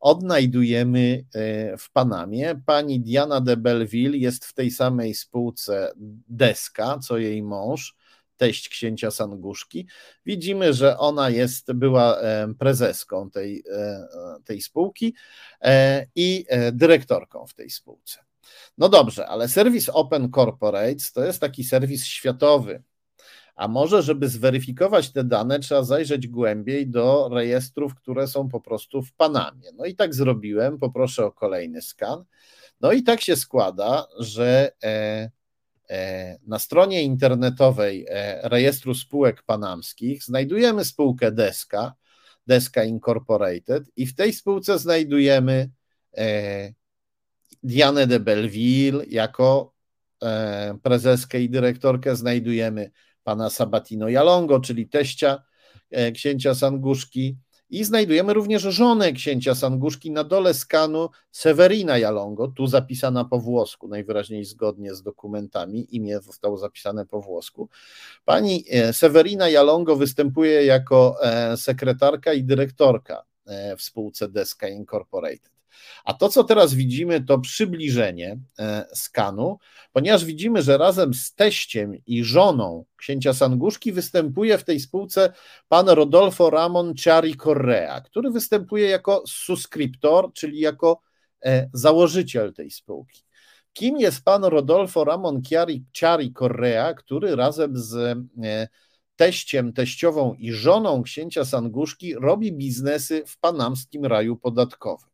[0.00, 2.54] odnajdujemy e, w Panamie.
[2.66, 5.92] Pani Diana de Belleville jest w tej samej spółce
[6.28, 7.96] Deska, co jej mąż,
[8.36, 9.86] teść księcia Sanguszki.
[10.26, 13.64] Widzimy, że ona jest, była e, prezeską tej,
[14.44, 15.14] tej spółki
[16.14, 18.31] i dyrektorką w tej spółce.
[18.78, 22.82] No dobrze, ale serwis Open Corporates to jest taki serwis światowy.
[23.54, 29.02] A może, żeby zweryfikować te dane, trzeba zajrzeć głębiej do rejestrów, które są po prostu
[29.02, 29.68] w Panamie.
[29.74, 32.24] No i tak zrobiłem, poproszę o kolejny skan.
[32.80, 35.30] No i tak się składa, że e,
[35.90, 41.94] e, na stronie internetowej e, rejestru spółek panamskich znajdujemy spółkę Deska,
[42.46, 45.70] Deska Incorporated, i w tej spółce znajdujemy
[47.62, 49.72] Dianę de Belleville jako
[50.22, 52.90] e, prezeskę i dyrektorkę znajdujemy
[53.24, 55.42] pana Sabatino Jalongo, czyli teścia
[55.90, 57.36] e, księcia Sanguszki
[57.70, 63.88] i znajdujemy również żonę księcia Sanguszki na dole skanu Severina Jalongo, tu zapisana po włosku,
[63.88, 67.68] najwyraźniej zgodnie z dokumentami, imię zostało zapisane po włosku.
[68.24, 71.16] Pani e, Severina Jalongo występuje jako
[71.56, 73.24] sekretarka i dyrektorka
[73.78, 75.61] w spółce Deska Incorporated.
[76.04, 79.58] A to, co teraz widzimy, to przybliżenie e, skanu,
[79.92, 85.32] ponieważ widzimy, że razem z teściem i żoną księcia Sanguszki występuje w tej spółce
[85.68, 91.00] pan Rodolfo Ramon Ciari Correa, który występuje jako subskryptor, czyli jako
[91.44, 93.22] e, założyciel tej spółki.
[93.72, 97.94] Kim jest pan Rodolfo Ramon Chiari, Ciari Correa, który razem z
[98.42, 98.68] e,
[99.16, 105.11] teściem, teściową i żoną księcia Sanguszki robi biznesy w panamskim raju podatkowym.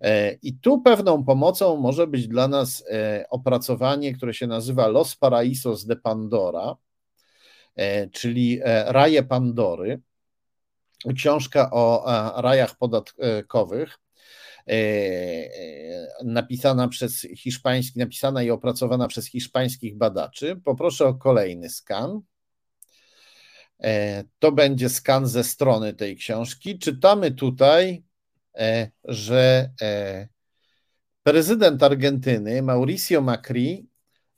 [0.00, 5.16] E, I tu pewną pomocą może być dla nas e, opracowanie, które się nazywa Los
[5.16, 6.76] Paraisos de Pandora,
[7.76, 10.00] e, czyli Raje Pandory.
[11.16, 12.04] Książka o
[12.36, 13.98] rajach podatkowych,
[16.24, 20.60] napisana przez hiszpański, napisana i opracowana przez hiszpańskich badaczy.
[20.64, 22.20] Poproszę o kolejny skan.
[24.38, 26.78] To będzie skan ze strony tej książki.
[26.78, 28.05] Czytamy tutaj
[29.04, 30.28] że e,
[31.22, 33.88] prezydent Argentyny Mauricio Macri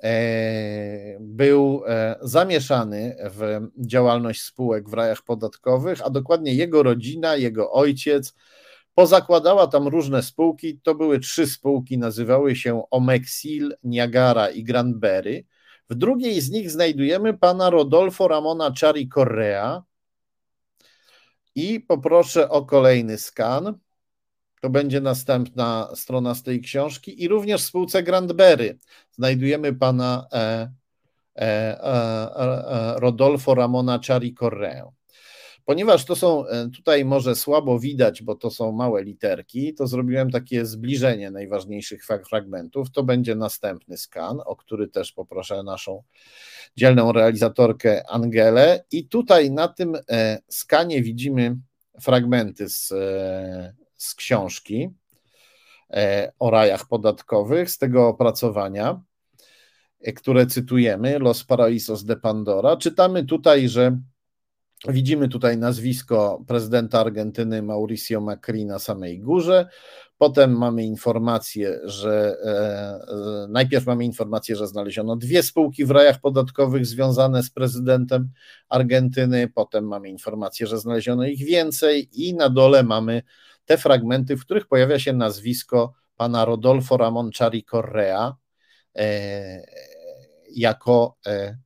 [0.02, 1.82] e, był
[2.20, 8.34] zamieszany w działalność spółek w rajach podatkowych, a dokładnie jego rodzina, jego ojciec
[8.98, 10.80] pozakładała tam różne spółki.
[10.82, 15.44] To były trzy spółki, nazywały się Omexil, Niagara i Granberry.
[15.90, 19.82] W drugiej z nich znajdujemy pana Rodolfo Ramona Chari Correa.
[21.54, 23.78] I poproszę o kolejny skan.
[24.60, 27.22] To będzie następna strona z tej książki.
[27.22, 28.78] I również w spółce Grandberry
[29.10, 34.98] znajdujemy pana e, e, e, e Rodolfo Ramona Chari Correa.
[35.68, 40.30] Ponieważ to są e, tutaj może słabo widać, bo to są małe literki, to zrobiłem
[40.30, 42.90] takie zbliżenie najważniejszych fragmentów.
[42.90, 46.02] To będzie następny skan, o który też poproszę naszą
[46.76, 48.84] dzielną realizatorkę Angelę.
[48.90, 51.56] I tutaj na tym e, skanie widzimy
[52.00, 52.94] fragmenty z,
[53.98, 54.90] z książki
[56.38, 59.00] o rajach podatkowych, z tego opracowania,
[60.16, 62.76] które cytujemy, Los Paraisos de Pandora.
[62.76, 63.98] Czytamy tutaj, że
[64.88, 69.68] Widzimy tutaj nazwisko prezydenta Argentyny Mauricio Macri na samej górze.
[70.18, 76.20] Potem mamy informację, że e, e, najpierw mamy informację, że znaleziono dwie spółki w rajach
[76.20, 78.30] podatkowych związane z prezydentem
[78.68, 79.48] Argentyny.
[79.54, 83.22] Potem mamy informację, że znaleziono ich więcej, i na dole mamy
[83.68, 88.36] te fragmenty, w których pojawia się nazwisko pana Rodolfo Ramon Chari Correa
[88.96, 89.62] e,
[90.50, 91.58] jako e,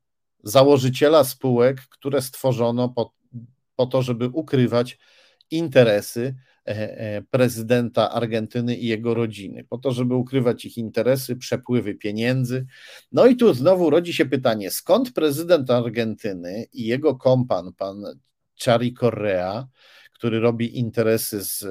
[0.45, 3.15] założyciela spółek, które stworzono po,
[3.77, 4.99] po to, żeby ukrywać
[5.51, 6.35] interesy
[6.65, 12.67] e, prezydenta Argentyny i jego rodziny, po to, żeby ukrywać ich interesy, przepływy pieniędzy.
[13.13, 18.05] No i tu znowu rodzi się pytanie, skąd prezydent Argentyny i jego kompan, pan
[18.65, 19.69] Chari Correa,
[20.23, 21.63] który robi interesy z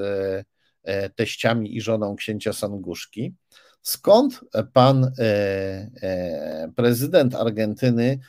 [0.83, 3.35] e, teściami i żoną księcia Sanguszki,
[3.81, 4.41] skąd
[4.73, 5.11] pan
[6.75, 8.19] prezydent Argentyny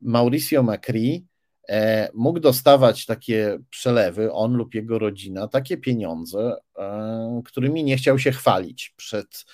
[0.00, 1.26] Mauricio Macri
[1.68, 8.18] e, mógł dostawać takie przelewy, on lub jego rodzina, takie pieniądze, e, którymi nie chciał
[8.18, 9.44] się chwalić przed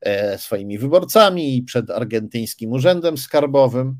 [0.00, 3.96] e, swoimi wyborcami i przed argentyńskim urzędem skarbowym.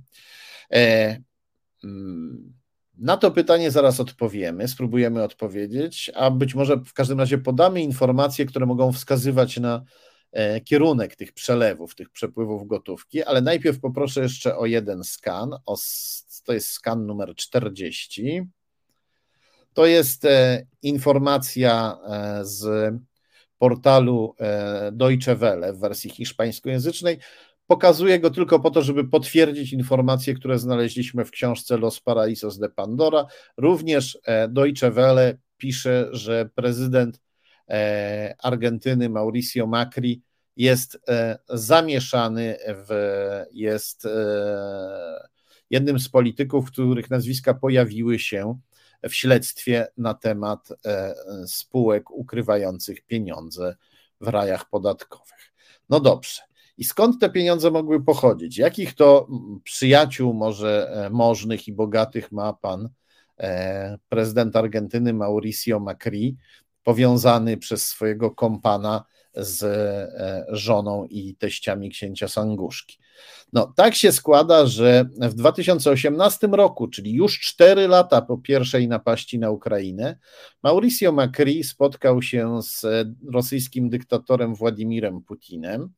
[2.99, 8.47] Na to pytanie zaraz odpowiemy, spróbujemy odpowiedzieć, a być może w każdym razie podamy informacje,
[8.47, 9.85] które mogą wskazywać na
[10.37, 15.55] E, kierunek tych przelewów, tych przepływów gotówki, ale najpierw poproszę jeszcze o jeden skan.
[15.67, 15.77] O,
[16.45, 18.43] to jest skan numer 40.
[19.73, 22.95] To jest e, informacja e, z
[23.59, 24.35] portalu
[24.93, 27.19] Deutsche Welle w wersji hiszpańskojęzycznej.
[27.67, 32.69] Pokazuję go tylko po to, żeby potwierdzić informacje, które znaleźliśmy w książce Los Paraisos de
[32.69, 33.27] Pandora.
[33.57, 34.19] Również
[34.49, 37.21] Deutsche Welle pisze, że prezydent
[38.43, 40.23] Argentyny Mauricio Macri
[40.57, 45.29] jest e, zamieszany w, jest e,
[45.71, 48.59] jednym z polityków, których nazwiska pojawiły się
[49.03, 51.15] w śledztwie na temat e,
[51.47, 53.77] spółek ukrywających pieniądze
[54.21, 55.53] w rajach podatkowych.
[55.89, 56.43] No dobrze.
[56.79, 58.59] I skąd te pieniądze mogły pochodzić?
[58.59, 59.29] Jakich to
[59.65, 62.89] przyjaciół, może możnych i bogatych ma pan
[64.09, 66.37] prezydent Argentyny Mauricio Macri,
[66.83, 69.05] powiązany przez swojego kompana
[69.37, 72.99] z e, żoną i teściami księcia Sanguszki.
[73.53, 79.39] No, tak się składa, że w 2018 roku, czyli już cztery lata po pierwszej napaści
[79.39, 80.19] na Ukrainę,
[80.63, 82.87] Mauricio Macri spotkał się z
[83.33, 85.93] rosyjskim dyktatorem Władimirem Putinem.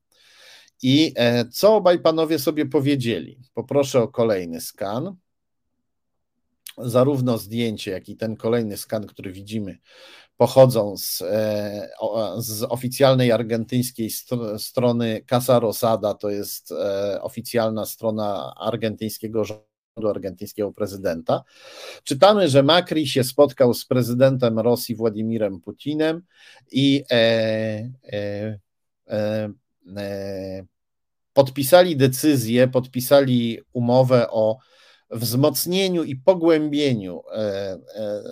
[0.83, 3.39] I e, co obaj panowie sobie powiedzieli?
[3.55, 5.17] Poproszę o kolejny skan.
[6.79, 9.79] Zarówno zdjęcie, jak i ten kolejny skan, który widzimy,
[10.37, 11.89] pochodzą z, e,
[12.37, 14.11] z oficjalnej argentyńskiej
[14.59, 21.45] strony Casa Rosada, to jest e, oficjalna strona argentyńskiego rządu, argentyńskiego prezydenta.
[22.05, 26.23] Czytamy, że Macri się spotkał z prezydentem Rosji Władimirem Putinem
[26.73, 27.15] i e,
[28.13, 28.59] e,
[29.09, 29.53] e
[31.33, 34.59] podpisali decyzję, podpisali umowę o
[35.11, 37.79] wzmocnieniu i pogłębieniu e, e,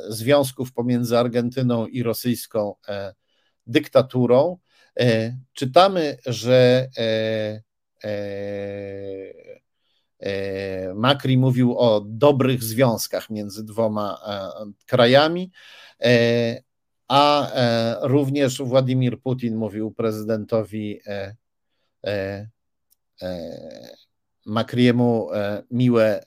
[0.08, 3.14] związków pomiędzy Argentyną i rosyjską e,
[3.66, 4.58] dyktaturą.
[5.52, 6.88] Czytamy, że
[10.94, 14.20] Macri mówił o dobrych związkach między dwoma
[14.86, 15.50] krajami,
[17.08, 17.50] a
[18.00, 21.00] również Władimir Putin mówił prezydentowi
[24.46, 25.28] Macriemu
[25.70, 26.22] miłe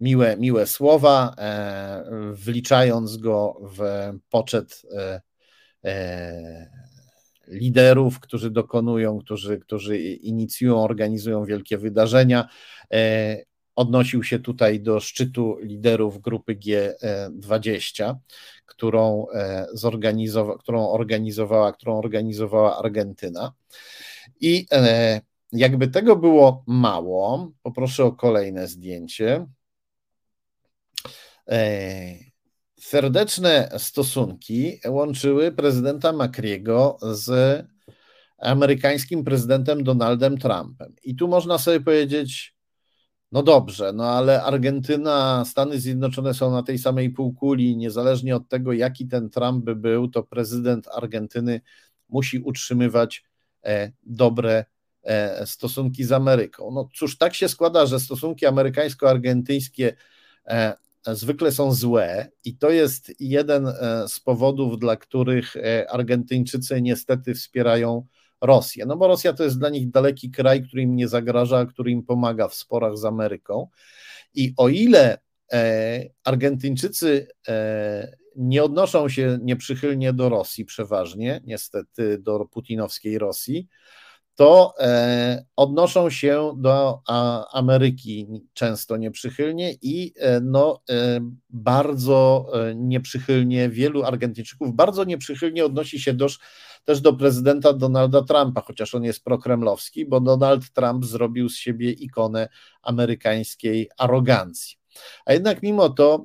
[0.00, 3.80] miłe, miłe słowa, e, wliczając go w
[4.30, 5.20] poczet e,
[5.84, 6.70] e,
[7.48, 12.48] liderów, którzy dokonują, którzy, którzy inicjują, organizują wielkie wydarzenia.
[13.76, 18.14] Odnosił się tutaj do szczytu liderów grupy G20,
[18.66, 19.26] którą,
[19.72, 23.52] zorganizowa, którą organizowała, którą organizowała Argentyna.
[24.40, 24.66] I
[25.52, 29.46] jakby tego było mało, poproszę o kolejne zdjęcie.
[32.80, 37.30] Serdeczne stosunki łączyły prezydenta Macriego z
[38.38, 40.94] amerykańskim prezydentem Donaldem Trumpem.
[41.04, 42.56] I tu można sobie powiedzieć,
[43.32, 48.72] no dobrze, no ale Argentyna, Stany Zjednoczone są na tej samej półkuli, niezależnie od tego,
[48.72, 51.60] jaki ten Trump by był, to prezydent Argentyny
[52.08, 53.29] musi utrzymywać e,
[54.02, 54.64] dobre
[55.02, 56.70] e, stosunki z Ameryką.
[56.70, 59.92] No cóż, tak się składa, że stosunki amerykańsko-argentyńskie
[60.46, 60.74] e,
[61.06, 63.66] zwykle są złe i to jest jeden
[64.08, 65.54] z powodów, dla których
[65.88, 68.06] Argentyńczycy niestety wspierają
[68.40, 68.86] Rosję.
[68.86, 72.02] No bo Rosja to jest dla nich daleki kraj, który im nie zagraża, który im
[72.02, 73.68] pomaga w sporach z Ameryką.
[74.34, 75.18] I o ile
[75.52, 83.68] e, Argentyńczycy e, nie odnoszą się nieprzychylnie do Rosji przeważnie, niestety do putinowskiej Rosji,
[84.40, 87.00] to e, odnoszą się do
[87.52, 96.14] Ameryki często nieprzychylnie i e, no, e, bardzo nieprzychylnie, wielu Argentyńczyków bardzo nieprzychylnie odnosi się
[96.14, 96.26] do,
[96.84, 101.92] też do prezydenta Donalda Trumpa, chociaż on jest prokremlowski, bo Donald Trump zrobił z siebie
[101.92, 102.48] ikonę
[102.82, 104.79] amerykańskiej arogancji.
[105.24, 106.24] A jednak mimo to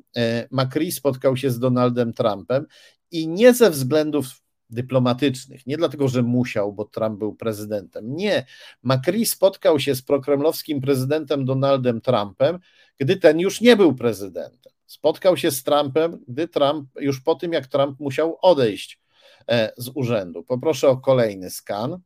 [0.51, 2.65] Macri spotkał się z Donaldem Trumpem
[3.11, 4.25] i nie ze względów
[4.69, 5.67] dyplomatycznych.
[5.67, 8.15] Nie dlatego, że musiał, bo Trump był prezydentem.
[8.15, 8.45] Nie.
[8.83, 12.59] Macri spotkał się z prokremlowskim prezydentem Donaldem Trumpem,
[12.97, 14.73] gdy ten już nie był prezydentem.
[14.85, 18.99] Spotkał się z Trumpem, gdy Trump, już po tym jak Trump musiał odejść
[19.49, 20.43] e, z urzędu.
[20.43, 21.99] Poproszę o kolejny skan.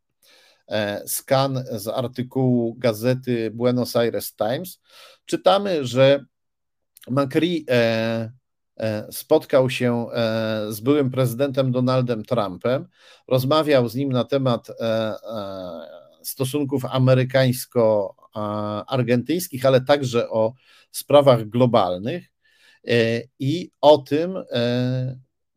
[0.67, 4.79] E, skan z artykułu gazety Buenos Aires Times.
[5.25, 6.25] Czytamy, że
[7.07, 8.31] Macri e,
[8.79, 12.87] E, spotkał się e, z byłym prezydentem Donaldem Trumpem,
[13.27, 14.67] rozmawiał z nim na temat
[16.23, 20.53] stosunków amerykańsko-argentyńskich, ale także o
[20.91, 22.31] sprawach globalnych
[23.39, 24.33] i o tym,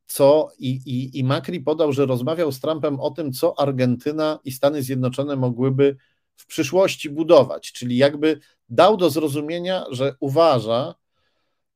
[0.07, 4.53] co i, i, i Macri podał, że rozmawiał z Trumpem o tym, co Argentyna i
[4.53, 5.97] Stany Zjednoczone mogłyby
[6.37, 10.95] w przyszłości budować, czyli jakby dał do zrozumienia, że uważa,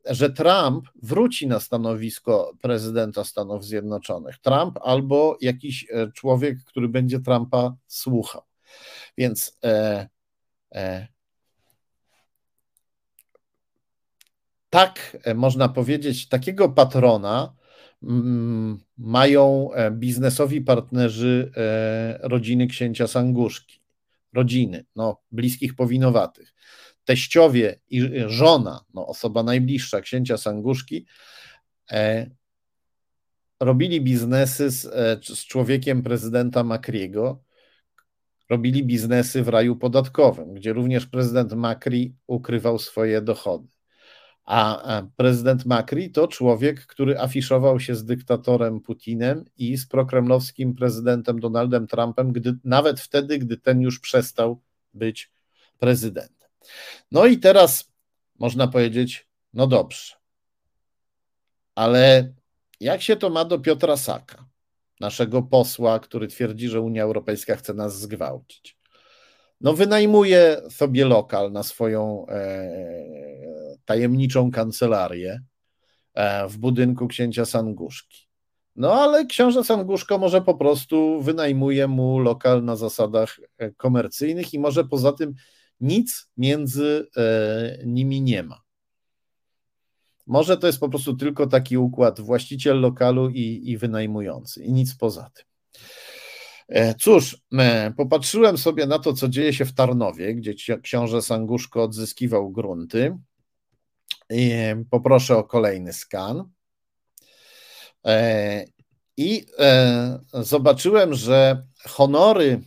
[0.06, 4.38] że Trump wróci na stanowisko prezydenta Stanów Zjednoczonych.
[4.38, 8.42] Trump albo jakiś e, człowiek, który będzie Trumpa słuchał.
[9.18, 10.08] Więc e,
[10.74, 11.08] e,
[14.70, 17.54] tak e, można powiedzieć, takiego patrona
[18.02, 21.52] mm, mają e, biznesowi partnerzy
[22.20, 23.80] rodziny księcia Sanguszki.
[24.32, 26.54] Rodziny, no, bliskich powinowatych
[27.06, 31.06] teściowie i żona, no osoba najbliższa księcia Sanguszki,
[31.90, 32.30] e,
[33.60, 37.42] robili biznesy z, e, z człowiekiem prezydenta Macriego,
[38.50, 43.68] robili biznesy w raju podatkowym, gdzie również prezydent Macri ukrywał swoje dochody.
[44.44, 51.40] A prezydent Macri to człowiek, który afiszował się z dyktatorem Putinem i z prokremlowskim prezydentem
[51.40, 54.60] Donaldem Trumpem, gdy, nawet wtedy, gdy ten już przestał
[54.94, 55.32] być
[55.78, 56.35] prezydentem.
[57.12, 57.92] No i teraz
[58.38, 60.14] można powiedzieć, no dobrze,
[61.74, 62.32] ale
[62.80, 64.46] jak się to ma do Piotra Saka,
[65.00, 68.76] naszego posła, który twierdzi, że Unia Europejska chce nas zgwałcić?
[69.60, 75.40] No, wynajmuje sobie lokal na swoją e, tajemniczą kancelarię
[76.14, 78.26] e, w budynku księcia Sanguszki.
[78.76, 84.58] No, ale książę Sanguszko może po prostu wynajmuje mu lokal na zasadach e, komercyjnych i
[84.58, 85.34] może poza tym
[85.80, 88.62] nic między e, nimi nie ma.
[90.26, 94.94] Może to jest po prostu tylko taki układ właściciel lokalu i, i wynajmujący, i nic
[94.94, 95.44] poza tym.
[96.68, 101.82] E, cóż, e, popatrzyłem sobie na to, co dzieje się w Tarnowie, gdzie książę Sanguszko
[101.82, 103.18] odzyskiwał grunty.
[104.90, 106.50] Poproszę o kolejny skan.
[109.16, 109.46] I
[110.32, 112.60] zobaczyłem, że honory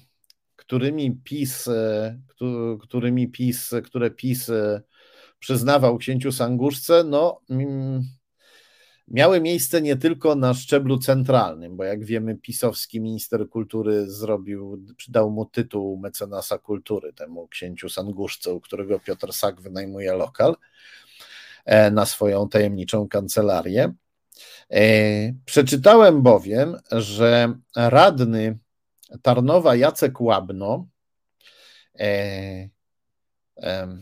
[0.70, 2.20] którymi PiS, e,
[2.82, 4.82] którymi PiS, które PiS e,
[5.40, 8.04] przyznawał księciu Sanguszce, no, mm,
[9.08, 15.32] miały miejsce nie tylko na szczeblu centralnym, bo jak wiemy, pisowski minister kultury zrobił, dał
[15.32, 20.56] mu tytuł mecenasa kultury temu księciu Sanguszce, u którego Piotr Sak wynajmuje lokal
[21.66, 23.94] e, na swoją tajemniczą kancelarię.
[25.46, 28.60] Przeczytałem bowiem, że radny
[29.22, 30.88] Tarnowa Jacek Łabno
[32.00, 32.70] e,
[33.58, 34.02] e,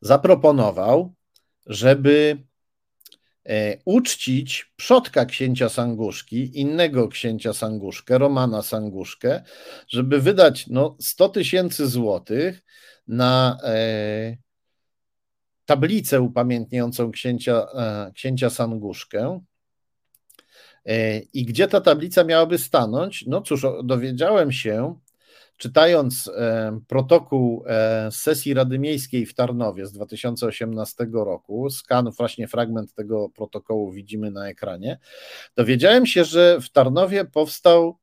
[0.00, 1.14] zaproponował,
[1.66, 2.46] żeby
[3.84, 9.42] uczcić przodka księcia Sanguszki, innego księcia Sanguszkę, Romana Sanguszkę,
[9.88, 12.62] żeby wydać no, 100 tysięcy złotych
[13.06, 13.58] na
[15.64, 17.66] tablicę upamiętniającą księcia,
[18.14, 19.40] księcia Sanguszkę.
[21.34, 23.24] I gdzie ta tablica miałaby stanąć?
[23.26, 24.94] No cóż, dowiedziałem się,
[25.56, 32.94] czytając e, protokół e, sesji Rady Miejskiej w Tarnowie z 2018 roku, skan, właśnie fragment
[32.94, 34.98] tego protokołu widzimy na ekranie,
[35.56, 37.98] dowiedziałem się, że w Tarnowie powstał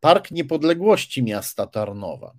[0.00, 2.32] Park Niepodległości miasta Tarnowa.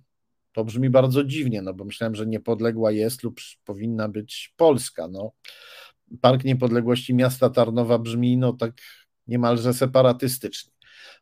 [0.52, 5.08] To brzmi bardzo dziwnie, no bo myślałem, że niepodległa jest lub powinna być Polska.
[5.08, 5.32] No,
[6.20, 8.72] Park Niepodległości miasta Tarnowa brzmi no tak
[9.26, 10.72] niemalże separatystycznie.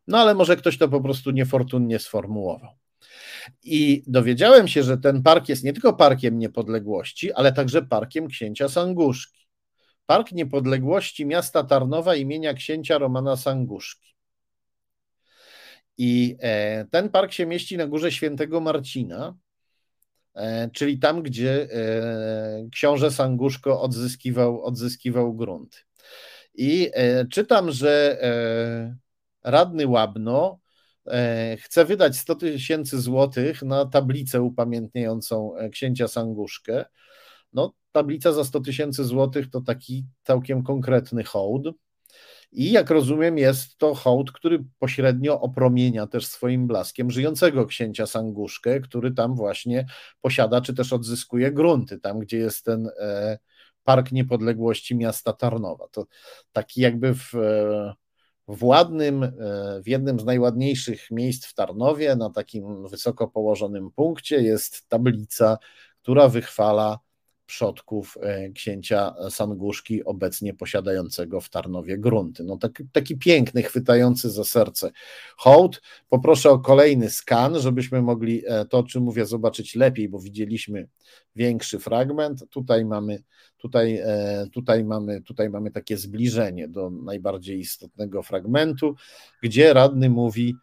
[0.07, 2.71] No ale może ktoś to po prostu niefortunnie sformułował.
[3.63, 8.69] I dowiedziałem się, że ten park jest nie tylko parkiem niepodległości, ale także parkiem księcia
[8.69, 9.41] Sanguszki.
[10.05, 14.15] Park Niepodległości miasta Tarnowa imienia księcia Romana Sanguszki.
[15.97, 19.35] I e, ten park się mieści na górze Świętego Marcina,
[20.35, 25.85] e, czyli tam, gdzie e, książę Sanguszko odzyskiwał, odzyskiwał grunt.
[26.53, 26.91] I
[27.29, 28.17] czytam, że
[29.43, 30.61] radny Łabno
[31.07, 36.85] E, chce wydać 100 tysięcy złotych na tablicę upamiętniającą e, księcia Sanguszkę.
[37.53, 41.67] No, tablica za 100 tysięcy złotych to taki całkiem konkretny hołd.
[42.51, 48.79] I jak rozumiem, jest to hołd, który pośrednio opromienia też swoim blaskiem żyjącego księcia Sanguszkę,
[48.79, 49.85] który tam właśnie
[50.21, 53.37] posiada, czy też odzyskuje grunty, tam gdzie jest ten e,
[53.83, 55.87] Park Niepodległości miasta Tarnowa.
[55.91, 56.05] To
[56.53, 57.33] taki jakby w
[58.47, 59.31] w ładnym, e,
[59.83, 65.57] w jednym z najładniejszych miejsc w Tarnowie, na takim wysoko położonym punkcie, jest tablica,
[66.01, 66.99] która wychwala
[67.51, 72.43] przodków e, księcia Sanguszki, obecnie posiadającego w Tarnowie grunty.
[72.43, 74.91] No taki, taki piękny, chwytający za serce
[75.37, 75.81] hołd.
[76.09, 80.87] Poproszę o kolejny skan, żebyśmy mogli e, to, o czym mówię, zobaczyć lepiej, bo widzieliśmy
[81.35, 82.49] większy fragment.
[82.49, 83.23] Tutaj mamy,
[83.57, 88.95] tutaj, e, tutaj mamy, tutaj mamy takie zbliżenie do najbardziej istotnego fragmentu,
[89.43, 90.55] gdzie radny mówi,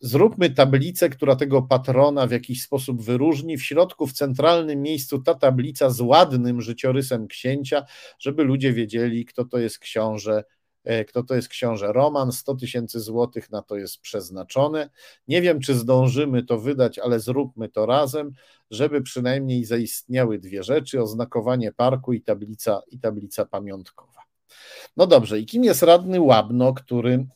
[0.00, 3.56] Zróbmy tablicę, która tego patrona w jakiś sposób wyróżni.
[3.56, 7.84] W środku, w centralnym miejscu, ta tablica z ładnym życiorysem księcia,
[8.18, 10.44] żeby ludzie wiedzieli, kto to jest książę,
[10.84, 12.32] e, kto to jest książę Roman.
[12.32, 14.90] 100 tysięcy złotych na to jest przeznaczone.
[15.28, 18.32] Nie wiem, czy zdążymy to wydać, ale zróbmy to razem,
[18.70, 24.22] żeby przynajmniej zaistniały dwie rzeczy: oznakowanie parku i tablica, i tablica pamiątkowa.
[24.96, 27.26] No dobrze, i kim jest radny Łabno, który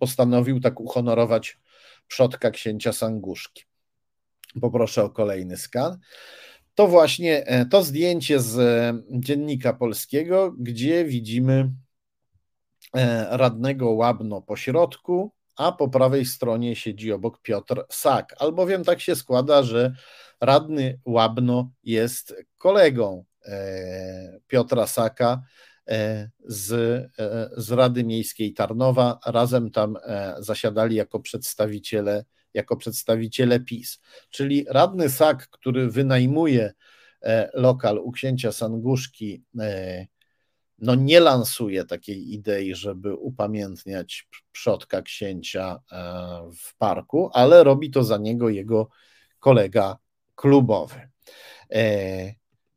[0.00, 1.58] postanowił tak uhonorować
[2.08, 3.64] przodka księcia Sanguszki.
[4.60, 5.98] Poproszę o kolejny skan.
[6.74, 11.72] To właśnie e, to zdjęcie z e, dziennika polskiego, gdzie widzimy
[12.94, 18.34] e, radnego Łabno po środku, a po prawej stronie siedzi obok Piotr Sak.
[18.38, 19.92] Albowiem tak się składa, że
[20.40, 23.24] radny Łabno jest kolegą
[24.46, 25.42] Piotra Saka,
[26.38, 26.72] z,
[27.18, 29.18] e, z Rady Miejskiej Tarnowa.
[29.26, 34.00] Razem tam e, zasiadali jako przedstawiciele, jako przedstawiciele PiS.
[34.30, 36.72] Czyli radny Sak, który wynajmuje
[37.54, 39.42] lokal u księcia Sanguszki,
[40.78, 45.78] no nie lansuje takiej idei, żeby upamiętniać przodka księcia
[46.64, 48.88] w parku, ale robi to za niego jego
[49.40, 49.96] kolega
[50.34, 51.08] klubowy.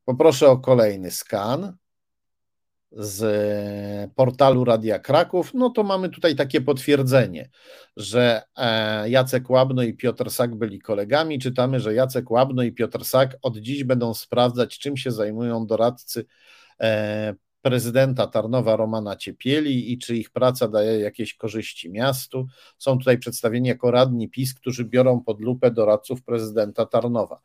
[0.06, 1.78] Poproszę o kolejny skan
[2.92, 7.50] z portalu Radia Kraków, no to mamy tutaj takie potwierdzenie,
[7.98, 11.40] że e, Jacek Łabno i Piotr Sak byli kolegami.
[11.40, 16.26] Czytamy, że Jacek Łabno i Piotr Sak od dziś będą sprawdzać, czym się zajmują doradcy
[16.82, 22.48] e, prezydenta Tarnowa Romana Ciepieli i czy ich praca daje jakieś korzyści miastu.
[22.78, 27.42] Są tutaj przedstawieni jako radni PiS, którzy biorą pod lupę doradców prezydenta Tarnowa.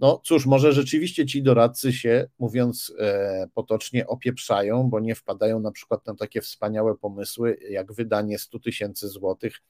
[0.00, 5.72] No cóż, może rzeczywiście ci doradcy się, mówiąc e, potocznie, opieprzają, bo nie wpadają na
[5.72, 9.62] przykład na takie wspaniałe pomysły, jak wydanie 100 tysięcy złotych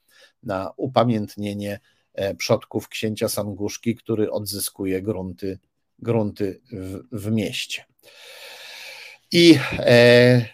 [0.42, 1.80] na upamiętnienie
[2.14, 5.58] e, przodków księcia Sanguszki, który odzyskuje grunty,
[5.98, 7.84] grunty w, w mieście.
[9.32, 10.44] I e,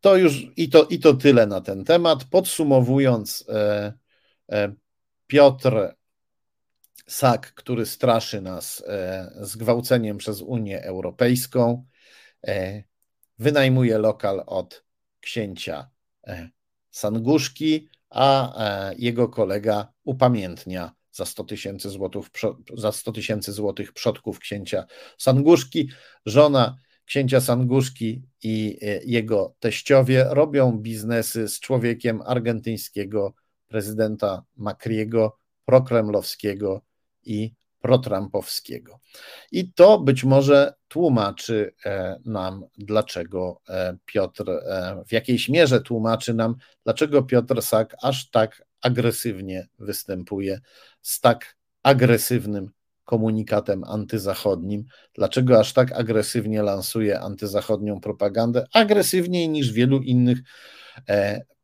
[0.00, 2.24] to już i to, i to tyle na ten temat.
[2.24, 3.92] Podsumowując, e,
[4.52, 4.74] e,
[5.26, 5.94] Piotr
[7.06, 11.84] Sak, który straszy nas e, zgwałceniem przez Unię Europejską,
[12.46, 12.82] e,
[13.38, 14.84] wynajmuje lokal od
[15.20, 15.90] księcia
[16.26, 16.48] e,
[16.90, 18.54] Sanguszki, a
[18.98, 22.26] jego kolega upamiętnia za 100 tysięcy złotych,
[22.74, 24.84] za 100 tysięcy złotych przodków księcia
[25.18, 25.90] Sanguszki.
[26.26, 33.34] Żona księcia Sanguszki i jego teściowie robią biznesy z człowiekiem argentyńskiego
[33.66, 36.82] prezydenta Macriego, prokremlowskiego
[37.26, 39.00] i protrampowskiego.
[39.52, 46.34] I to być może tłumaczy e, nam, dlaczego e, Piotr, e, w jakiejś mierze tłumaczy
[46.34, 50.60] nam, dlaczego Piotr Sak aż tak agresywnie występuje
[51.02, 52.70] z tak agresywnym
[53.04, 54.84] komunikatem antyzachodnim,
[55.14, 60.38] dlaczego aż tak agresywnie lansuje antyzachodnią propagandę, agresywniej niż wielu innych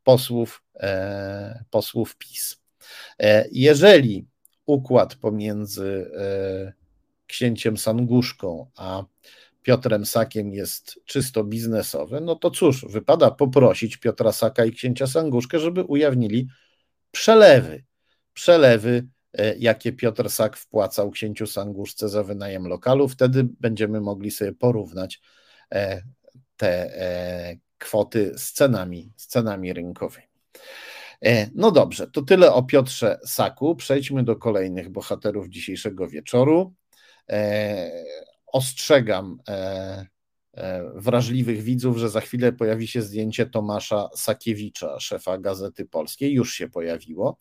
[0.05, 0.63] posłów,
[1.71, 2.63] posłów PiS.
[3.53, 4.30] Jeżeli
[4.67, 6.73] układ pomiędzy e,
[7.27, 9.05] księciem Sanguszką a
[9.63, 15.59] Piotrem Sakiem jest czysto biznesowy, no to cóż, wypada poprosić Piotra Saka i księcia Sanguszkę,
[15.59, 16.49] żeby ujawnili
[17.11, 17.85] przelewy.
[18.33, 23.09] Przelewy, e, jakie Piotr Sak wpłacał księciu Sanguszce za wynajem lokalu.
[23.09, 25.21] Wtedy będziemy mogli sobie porównać
[25.73, 26.03] e,
[26.57, 26.91] te
[27.79, 30.30] kwoty z cenami, z cenami rynkowymi.
[31.25, 33.77] E, no dobrze, to tyle o Piotrze Saku.
[33.77, 36.75] Przejdźmy do kolejnych bohaterów dzisiejszego wieczoru.
[37.29, 38.05] E,
[38.47, 40.07] ostrzegam e,
[40.95, 46.33] wrażliwych widzów, że za chwilę pojawi się zdjęcie Tomasza Sakiewicza, szefa Gazety Polskiej.
[46.33, 47.39] Już się pojawiło.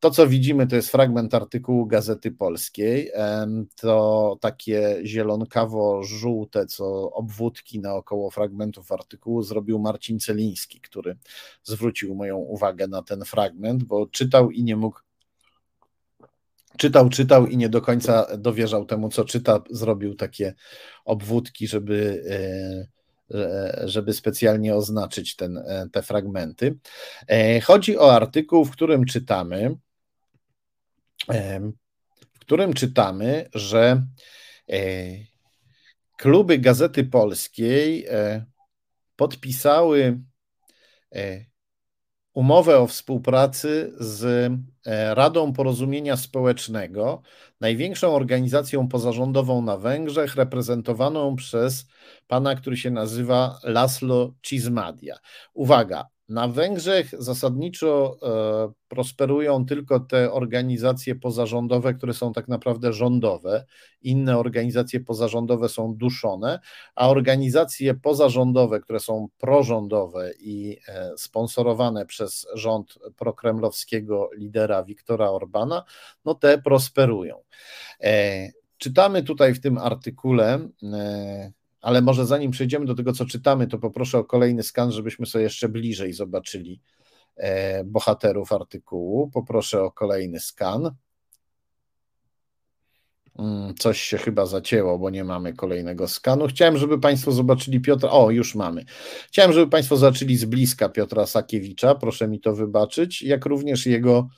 [0.00, 3.10] To, co widzimy, to jest fragment artykułu Gazety Polskiej.
[3.76, 11.16] To takie zielonkawo-żółte, co obwódki naokoło fragmentów artykułu zrobił Marcin Celiński, który
[11.62, 15.00] zwrócił moją uwagę na ten fragment, bo czytał i nie mógł.
[16.78, 19.62] Czytał, czytał i nie do końca dowierzał temu, co czyta.
[19.70, 20.54] Zrobił takie
[21.04, 23.00] obwódki, żeby e,
[23.84, 26.78] żeby specjalnie oznaczyć ten, e, te fragmenty.
[27.28, 29.76] E, chodzi o artykuł, w którym czytamy,
[32.32, 34.06] w którym czytamy, że
[34.70, 34.76] e,
[36.16, 38.44] kluby Gazety Polskiej e,
[39.16, 40.20] podpisały
[41.14, 41.44] e,
[42.32, 44.52] umowę o współpracy z
[45.10, 47.22] Radą Porozumienia Społecznego,
[47.60, 51.86] największą organizacją pozarządową na Węgrzech, reprezentowaną przez
[52.26, 55.16] pana, który się nazywa Laszlo Cizmadia.
[55.54, 63.64] Uwaga, na Węgrzech zasadniczo e, prosperują tylko te organizacje pozarządowe, które są tak naprawdę rządowe.
[64.02, 66.60] Inne organizacje pozarządowe są duszone,
[66.94, 75.84] a organizacje pozarządowe, które są prorządowe i e, sponsorowane przez rząd prokremlowskiego lidera Viktora Orbana,
[76.24, 77.42] no te prosperują.
[78.02, 78.48] E,
[78.78, 80.68] czytamy tutaj w tym artykule
[81.80, 85.44] ale może zanim przejdziemy do tego, co czytamy, to poproszę o kolejny skan, żebyśmy sobie
[85.44, 86.80] jeszcze bliżej zobaczyli
[87.36, 89.30] e, bohaterów artykułu.
[89.30, 90.90] Poproszę o kolejny skan.
[93.38, 96.46] Mm, coś się chyba zacięło, bo nie mamy kolejnego skanu.
[96.46, 98.10] Chciałem, żeby Państwo zobaczyli Piotra.
[98.10, 98.84] O, już mamy.
[99.28, 104.28] Chciałem, żeby Państwo zobaczyli z bliska Piotra Sakiewicza, proszę mi to wybaczyć, jak również jego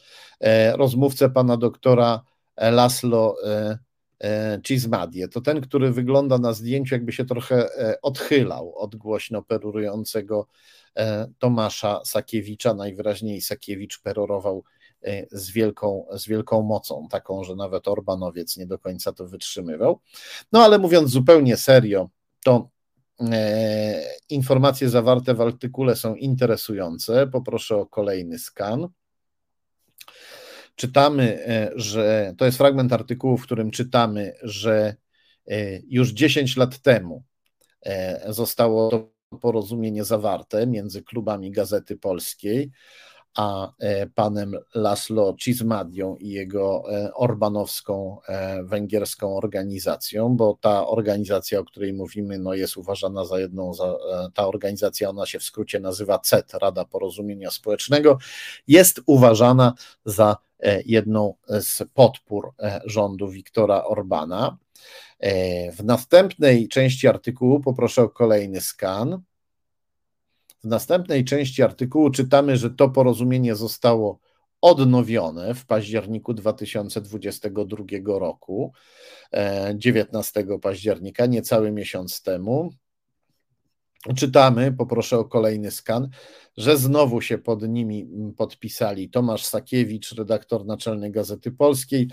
[0.40, 2.20] e, rozmówcę, pana doktora
[2.56, 3.36] Laslo
[4.22, 5.28] e, Cizmadię.
[5.28, 10.46] To ten, który wygląda na zdjęciu, jakby się trochę e, odchylał od głośno perurującego
[10.96, 12.74] e, Tomasza Sakiewicza.
[12.74, 14.64] Najwyraźniej Sakiewicz perorował
[15.32, 20.00] z wielką, z wielką mocą, taką, że nawet Orbanowiec nie do końca to wytrzymywał.
[20.52, 22.08] No ale mówiąc zupełnie serio,
[22.44, 22.68] to
[24.28, 27.26] informacje zawarte w artykule są interesujące.
[27.26, 28.88] Poproszę o kolejny skan
[30.82, 34.96] czytamy, e, że to jest fragment artykułu, w którym czytamy, że
[35.46, 37.22] e, już 10 lat temu
[37.82, 42.70] e, zostało to porozumienie zawarte między klubami Gazety Polskiej
[43.36, 43.72] a
[44.14, 46.84] panem Laszlo Cizmadią i jego
[47.14, 48.18] orbanowską
[48.62, 53.96] węgierską organizacją, bo ta organizacja, o której mówimy, no jest uważana za jedną, za,
[54.34, 58.18] ta organizacja, ona się w skrócie nazywa CET, Rada Porozumienia Społecznego,
[58.66, 60.36] jest uważana za
[60.86, 64.58] jedną z podpór e, rządu Viktora Orbana.
[65.18, 69.22] E, w następnej części artykułu poproszę o kolejny skan.
[70.64, 74.18] W następnej części artykułu czytamy, że to porozumienie zostało
[74.60, 77.84] odnowione w październiku 2022
[78.18, 78.72] roku,
[79.74, 82.70] 19 października, niecały miesiąc temu.
[84.16, 86.08] Czytamy, poproszę o kolejny skan,
[86.56, 92.08] że znowu się pod nimi podpisali Tomasz Sakiewicz, redaktor naczelny Gazety Polskiej,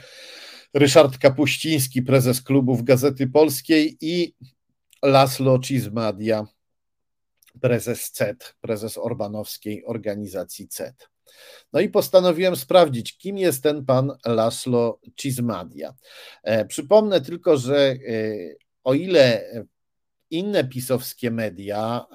[0.74, 4.36] Ryszard Kapuściński, prezes klubów Gazety Polskiej i
[5.04, 6.48] Laszlo Cizmadia,
[7.62, 11.10] prezes CET, prezes orbanowskiej organizacji CET.
[11.74, 15.94] No i postanowiłem sprawdzić, kim jest ten pan Laszlo Cizmadia.
[16.44, 17.98] E, przypomnę tylko, że e,
[18.84, 19.50] o ile
[20.32, 22.06] inne pisowskie media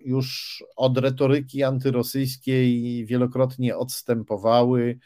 [0.00, 4.98] już od retoryki antyrosyjskiej wielokrotnie odstępowały.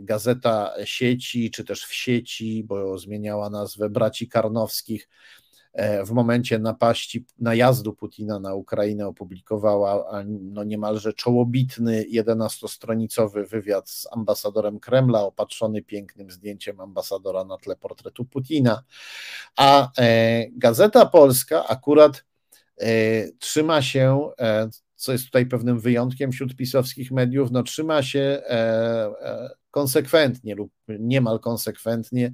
[0.00, 5.41] Gazeta sieci, czy też w sieci, bo zmieniała nazwę braci Karnowskich, E,
[6.06, 14.80] w momencie napaści, najazdu Putina na Ukrainę opublikowała no niemalże czołobitny 11-stronicowy wywiad z ambasadorem
[14.80, 18.82] Kremla, opatrzony pięknym zdjęciem ambasadora na tle portretu Putina.
[19.56, 22.24] A e, Gazeta Polska akurat
[22.80, 22.86] e,
[23.32, 24.30] trzyma się,
[24.94, 28.42] co jest tutaj pewnym wyjątkiem wśród pisowskich mediów, no trzyma się
[29.72, 32.32] konsekwentnie lub niemal konsekwentnie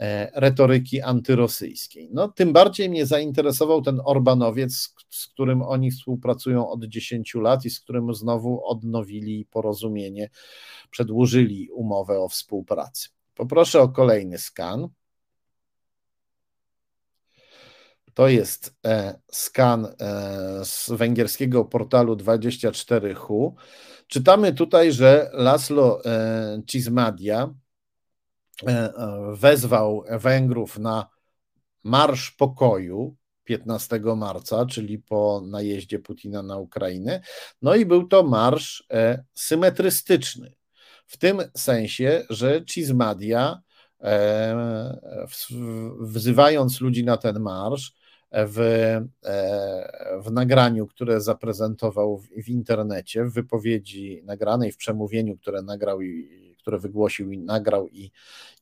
[0.00, 2.10] e, retoryki antyrosyjskiej.
[2.12, 7.70] No, tym bardziej mnie zainteresował ten Orbanowiec, z którym oni współpracują od 10 lat i
[7.70, 10.30] z którym znowu odnowili porozumienie,
[10.90, 13.08] przedłużyli umowę o współpracy.
[13.34, 14.88] Poproszę o kolejny skan.
[18.20, 19.90] To jest e, skan e,
[20.64, 23.52] z węgierskiego portalu 24Hu.
[24.06, 27.54] Czytamy tutaj, że Laszlo e, Cizmadia
[29.32, 31.08] wezwał Węgrów na
[31.84, 37.20] Marsz Pokoju 15 marca, czyli po najeździe Putina na Ukrainę.
[37.62, 38.88] No i był to marsz
[39.34, 40.54] symetrystyczny.
[41.06, 43.60] W tym sensie, że Cizmadia,
[46.00, 47.99] wzywając ludzi na ten marsz,
[48.32, 48.58] w,
[49.24, 56.02] e, w nagraniu, które zaprezentował w, w, internecie, w wypowiedzi nagranej, w przemówieniu, które nagrał
[56.02, 58.10] i które wygłosił i nagrał i,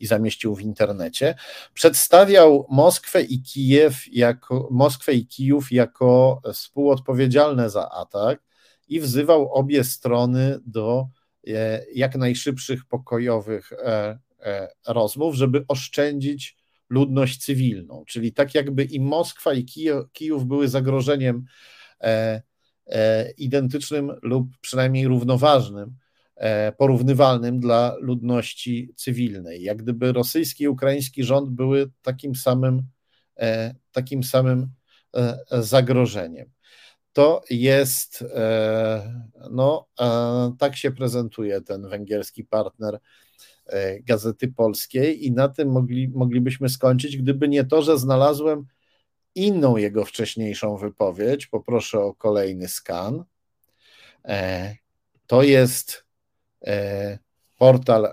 [0.00, 1.34] i zamieścił w internecie,
[1.74, 8.42] przedstawiał Moskwę i Kijów jako, Moskwę i Kijów jako współodpowiedzialne za atak
[8.88, 11.08] i wzywał obie strony do
[11.48, 14.18] e, jak najszybszych pokojowych e,
[14.86, 16.57] rozmów, żeby oszczędzić
[16.90, 19.64] ludność cywilną, czyli tak jakby i Moskwa i
[20.12, 21.44] Kijów były zagrożeniem
[22.00, 22.42] e,
[22.86, 25.96] e, identycznym lub przynajmniej równoważnym,
[26.36, 29.62] e, porównywalnym dla ludności cywilnej.
[29.62, 32.82] Jak gdyby rosyjski i ukraiński rząd były takim samym,
[33.36, 34.70] e, takim samym
[35.16, 36.50] e, zagrożeniem.
[37.12, 39.88] To jest, e, no,
[40.58, 42.98] tak się prezentuje ten węgierski partner
[44.02, 48.66] Gazety Polskiej i na tym mogli, moglibyśmy skończyć, gdyby nie to, że znalazłem
[49.34, 51.46] inną jego wcześniejszą wypowiedź.
[51.46, 53.24] Poproszę o kolejny skan.
[54.24, 54.76] E,
[55.26, 56.04] to jest
[56.66, 57.18] e,
[57.58, 58.08] portal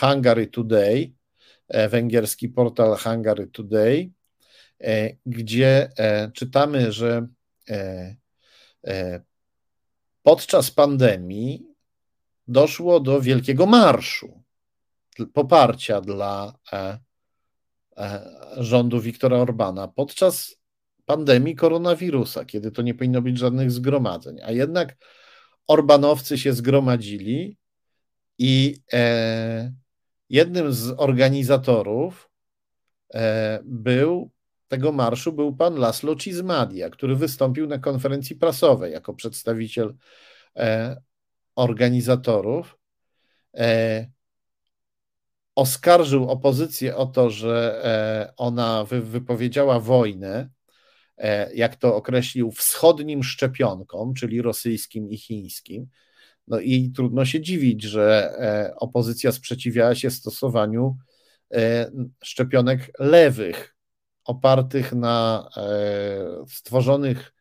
[0.00, 1.12] Hungary Today,
[1.88, 4.10] węgierski portal Hungary Today,
[5.26, 5.90] gdzie
[6.34, 7.26] czytamy, że
[10.22, 11.66] podczas pandemii
[12.48, 14.39] doszło do wielkiego marszu
[15.26, 16.98] poparcia dla e,
[17.96, 20.56] e, rządu Viktora Orbana podczas
[21.04, 24.40] pandemii koronawirusa, kiedy to nie powinno być żadnych zgromadzeń.
[24.44, 24.96] A jednak
[25.66, 27.56] Orbanowcy się zgromadzili
[28.38, 29.72] i e,
[30.28, 32.30] jednym z organizatorów
[33.64, 34.30] był
[34.68, 39.94] tego marszu był pan Laszlo Cizmadia, który wystąpił na konferencji prasowej jako przedstawiciel
[41.56, 42.78] organizatorów
[45.60, 50.50] oskarżył opozycję o to, że e, ona wypowiedziała wojnę,
[51.16, 55.86] e, jak to określił, wschodnim szczepionkom, czyli rosyjskim i chińskim.
[56.48, 60.96] No i trudno się dziwić, że e, opozycja sprzeciwiała się stosowaniu
[62.24, 63.76] szczepionek lewych,
[64.24, 65.48] opartych na
[66.48, 67.34] stworzonych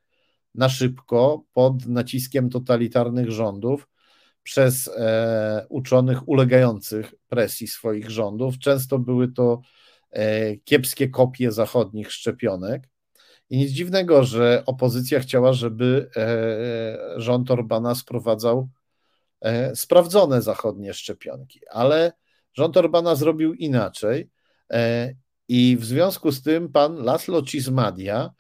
[0.56, 3.88] na szybko pod naciskiem totalitarnych rządów
[4.44, 8.60] przez e, uczonych ulegających presji swoich rządów.
[8.60, 9.62] Często były to
[10.12, 12.90] e, kiepskie kopie zachodnich szczepionek.
[13.50, 18.70] I nic dziwnego, że opozycja chciała, żeby e, rząd Orbana sprowadzał
[19.76, 22.14] sprawdzone zachodnie szczepionki, ale
[22.54, 24.30] rząd Orbana zrobił inaczej.
[25.48, 28.32] I w związku z tym pan Laszlo Cizmadia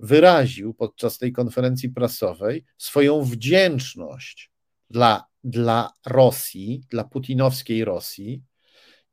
[0.00, 4.50] wyraził podczas tej konferencji prasowej swoją wdzięczność
[4.90, 8.42] dla dla Rosji, dla putinowskiej Rosji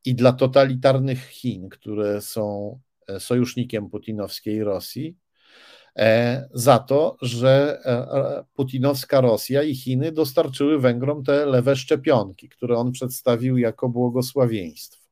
[0.05, 5.17] i dla totalitarnych Chin, które są e, sojusznikiem putinowskiej Rosji,
[5.97, 12.77] e, za to, że e, putinowska Rosja i Chiny dostarczyły Węgrom te lewe szczepionki, które
[12.77, 15.05] on przedstawił jako błogosławieństwo.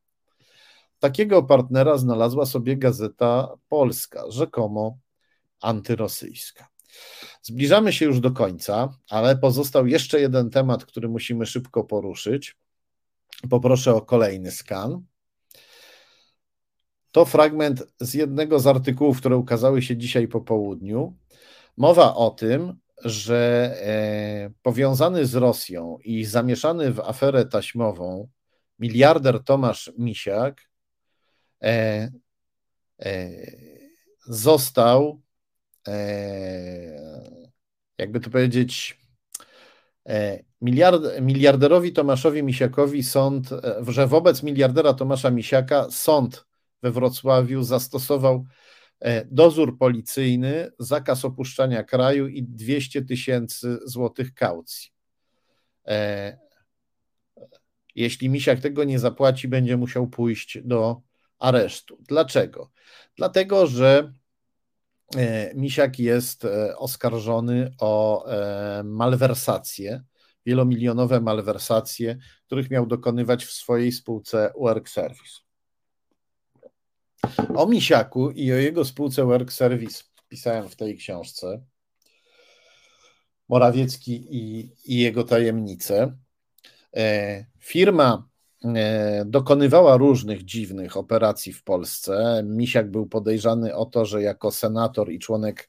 [0.98, 4.98] Takiego partnera znalazła sobie gazeta polska, rzekomo
[5.60, 6.73] antyrosyjska.
[7.42, 12.56] Zbliżamy się już do końca, ale pozostał jeszcze jeden temat, który musimy szybko poruszyć.
[13.50, 15.02] Poproszę o kolejny skan.
[17.12, 21.16] To fragment z jednego z artykułów, które ukazały się dzisiaj po południu.
[21.76, 28.28] Mowa o tym, że e, powiązany z Rosją i zamieszany w aferę taśmową
[28.78, 30.62] miliarder Tomasz Misiak
[31.62, 32.10] e,
[33.00, 33.30] e,
[34.26, 35.22] został,
[37.98, 39.00] jakby to powiedzieć,
[40.60, 43.50] miliard, miliarderowi Tomaszowi Misiakowi sąd,
[43.88, 46.46] że wobec miliardera Tomasza Misiaka sąd
[46.82, 48.44] we Wrocławiu zastosował
[49.04, 54.90] E, dozór policyjny, zakaz opuszczania kraju i 200 tysięcy złotych kaucji.
[55.86, 56.38] E,
[57.94, 61.00] jeśli Misiak tego nie zapłaci, będzie musiał pójść do
[61.38, 61.98] aresztu.
[62.08, 62.70] Dlaczego?
[63.16, 64.12] Dlatego, że e,
[65.54, 66.46] Misiak jest
[66.76, 68.24] oskarżony o
[68.84, 70.04] malwersacje,
[70.46, 75.44] wielomilionowe malwersacje, których miał dokonywać w swojej spółce Work Service.
[77.54, 81.64] O Misiaku i o jego spółce Work Service pisałem w tej książce.
[83.48, 86.16] Morawiecki i, i jego tajemnice.
[86.96, 88.33] E, firma e,
[89.24, 92.42] dokonywała różnych dziwnych operacji w Polsce.
[92.46, 95.68] Misiak był podejrzany o to, że jako senator i członek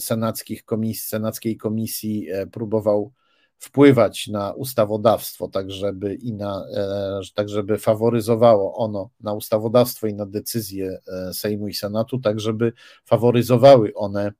[0.00, 0.64] senackich
[0.94, 3.12] senackiej komisji e, próbował
[3.58, 10.14] wpływać na ustawodawstwo, tak żeby, i na, e, tak żeby faworyzowało ono na ustawodawstwo i
[10.14, 12.72] na decyzje e, Sejmu i Senatu, tak żeby
[13.04, 14.32] faworyzowały one e,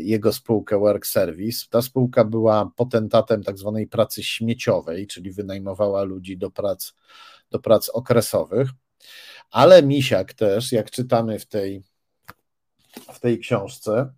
[0.00, 1.66] jego spółkę Work Service.
[1.70, 6.92] Ta spółka była potentatem tak zwanej pracy śmieciowej, czyli wynajmowała ludzi do prac,
[7.50, 8.68] do prac okresowych,
[9.50, 11.82] ale Misiak też, jak czytamy w tej,
[13.12, 14.12] w tej książce,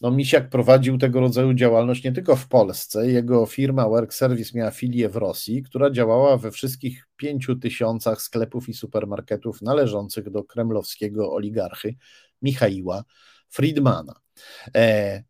[0.00, 3.10] no Misiak prowadził tego rodzaju działalność nie tylko w Polsce.
[3.10, 8.68] Jego firma Work Service miała filię w Rosji, która działała we wszystkich pięciu tysiącach sklepów
[8.68, 11.94] i supermarketów należących do kremlowskiego oligarchy
[12.42, 13.04] Michaiła
[13.48, 14.25] Friedmana.
[14.74, 15.22] E,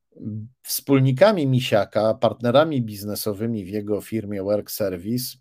[0.62, 5.37] wspólnikami Misiaka, partnerami biznesowymi w jego firmie Work Service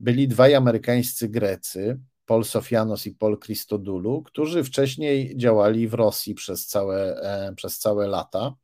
[0.00, 6.66] byli dwaj amerykańscy Grecy, Paul Sofianos i Paul Christodoulou, którzy wcześniej działali w Rosji przez
[6.66, 8.54] całe, e, przez całe lata.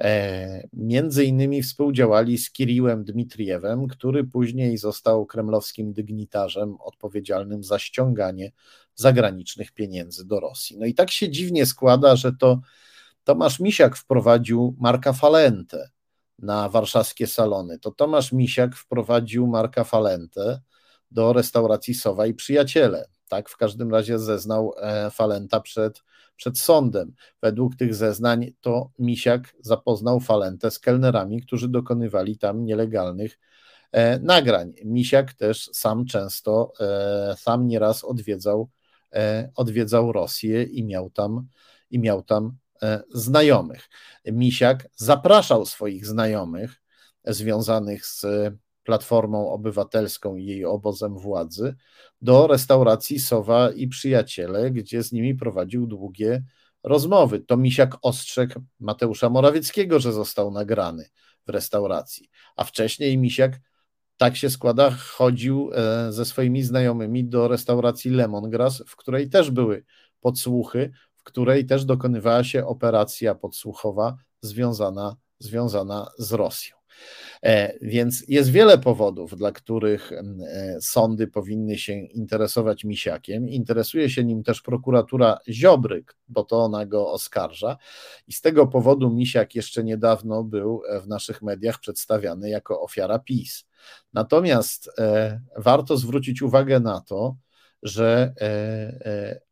[0.00, 8.52] E, między innymi współdziałali z Kiriłem Dmitriewem, który później został kremlowskim dygnitarzem odpowiedzialnym za ściąganie
[8.94, 10.78] zagranicznych pieniędzy do Rosji.
[10.78, 12.60] No i tak się dziwnie składa, że to
[13.24, 15.90] Tomasz Misiak wprowadził Marka Falente
[16.38, 17.78] na warszawskie salony.
[17.78, 20.60] To Tomasz Misiak wprowadził Marka Falente
[21.10, 23.08] do restauracji Sowa i Przyjaciele.
[23.28, 26.02] Tak, w każdym razie zeznał e, Falenta przed,
[26.36, 27.12] przed sądem.
[27.42, 33.38] Według tych zeznań to Misiak zapoznał Falentę z kelnerami, którzy dokonywali tam nielegalnych
[33.92, 34.72] e, nagrań.
[34.84, 38.68] Misiak też sam często, e, sam nieraz odwiedzał,
[39.56, 41.46] odwiedzał Rosję i miał tam,
[41.90, 42.56] i miał tam
[43.08, 43.88] znajomych.
[44.26, 46.82] Misiak zapraszał swoich znajomych
[47.24, 48.26] związanych z
[48.84, 51.74] Platformą Obywatelską i jej obozem władzy
[52.20, 56.44] do restauracji Sowa i Przyjaciele, gdzie z nimi prowadził długie
[56.82, 57.40] rozmowy.
[57.40, 61.08] To Misiak ostrzegł Mateusza Morawieckiego, że został nagrany
[61.46, 63.60] w restauracji, a wcześniej Misiak
[64.16, 69.84] tak się składa, chodził e, ze swoimi znajomymi do restauracji Lemongrass, w której też były
[70.20, 70.92] podsłuchy,
[71.24, 76.76] w której też dokonywała się operacja podsłuchowa związana, związana z Rosją.
[77.42, 80.22] E, więc jest wiele powodów, dla których e,
[80.80, 83.48] sądy powinny się interesować Misiakiem.
[83.48, 87.76] Interesuje się nim też prokuratura Ziobry, bo to ona go oskarża.
[88.28, 93.18] I z tego powodu Misiak jeszcze niedawno był e, w naszych mediach przedstawiany jako ofiara
[93.18, 93.64] PiS.
[94.12, 94.90] Natomiast
[95.56, 97.36] warto zwrócić uwagę na to,
[97.82, 98.34] że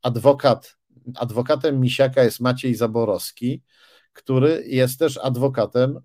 [0.03, 0.77] adwokat,
[1.15, 3.63] adwokatem Misiaka jest Maciej Zaborowski,
[4.13, 6.01] który jest też adwokatem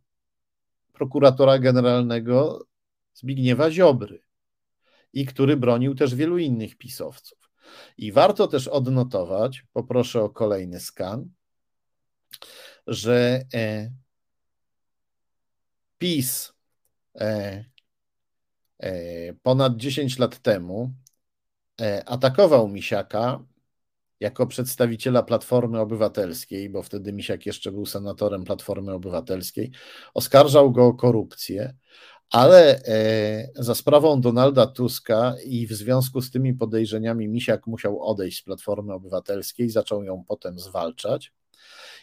[0.94, 2.66] prokuratora generalnego
[3.14, 4.22] Zbigniewa Ziobry
[5.14, 7.40] i który bronił też wielu innych pisowców.
[7.98, 11.30] I warto też odnotować, poproszę o kolejny skan,
[12.88, 13.92] że e,
[15.98, 16.54] PiS
[17.16, 17.66] e,
[18.80, 20.94] e, ponad 10 lat temu
[21.82, 23.40] e, atakował Misiaka
[24.20, 29.72] jako przedstawiciela Platformy Obywatelskiej, bo wtedy Misiak jeszcze był senatorem Platformy Obywatelskiej,
[30.14, 31.74] oskarżał go o korupcję,
[32.30, 38.40] ale e, za sprawą Donalda Tuska i w związku z tymi podejrzeniami Misiak musiał odejść
[38.40, 41.34] z Platformy Obywatelskiej, zaczął ją potem zwalczać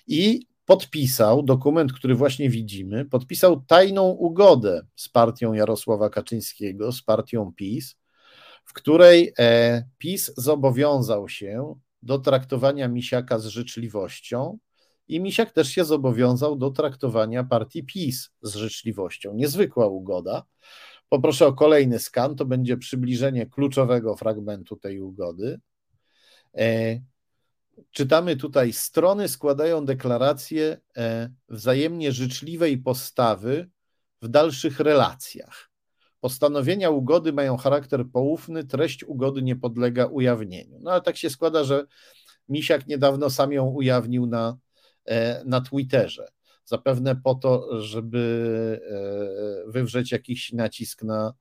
[0.07, 7.53] i podpisał dokument, który właśnie widzimy, podpisał tajną ugodę z partią Jarosława Kaczyńskiego, z partią
[7.57, 7.97] PiS,
[8.65, 9.35] w której
[9.99, 11.75] PiS zobowiązał się
[12.05, 14.59] do traktowania Misiaka z życzliwością
[15.09, 19.35] i Misiak też się zobowiązał do traktowania partii PiS z życzliwością.
[19.35, 20.45] Niezwykła ugoda.
[21.09, 25.61] Poproszę o kolejny skan, to będzie przybliżenie kluczowego fragmentu tej ugody.
[26.57, 27.01] E,
[27.91, 33.71] czytamy tutaj: strony składają deklaracje e, wzajemnie życzliwej postawy
[34.23, 35.74] w dalszych relacjach.
[36.25, 40.79] Postanowienia ugody mają charakter poufny, treść ugody nie podlega ujawnieniu.
[40.81, 41.87] No ale tak się składa, że
[42.49, 44.57] Misiak niedawno sam ją ujawnił na,
[45.05, 46.29] e, na Twitterze.
[46.65, 48.81] Zapewne po to, żeby
[49.67, 51.35] e, wywrzeć jakiś nacisk na,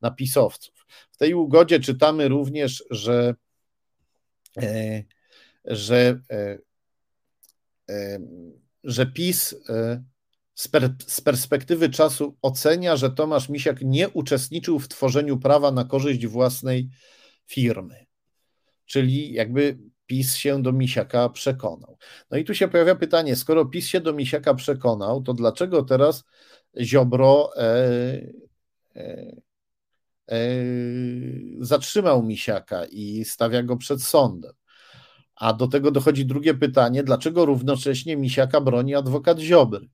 [0.00, 0.86] na pisowców.
[1.10, 3.34] W tej ugodzie czytamy również, że,
[4.62, 5.02] e,
[5.64, 6.20] że,
[8.84, 9.54] że PiS
[10.60, 15.84] z, per, z perspektywy czasu ocenia, że Tomasz Misiak nie uczestniczył w tworzeniu prawa na
[15.84, 16.90] korzyść własnej
[17.46, 18.06] firmy.
[18.86, 21.98] Czyli jakby PiS się do Misiaka przekonał.
[22.30, 26.24] No i tu się pojawia pytanie, skoro PiS się do Misiaka przekonał, to dlaczego teraz
[26.80, 27.62] Ziobro e,
[28.96, 29.32] e,
[30.30, 30.36] e,
[31.60, 34.52] zatrzymał Misiaka i stawia go przed sądem?
[35.36, 39.88] A do tego dochodzi drugie pytanie, dlaczego równocześnie Misiaka broni adwokat Ziobry?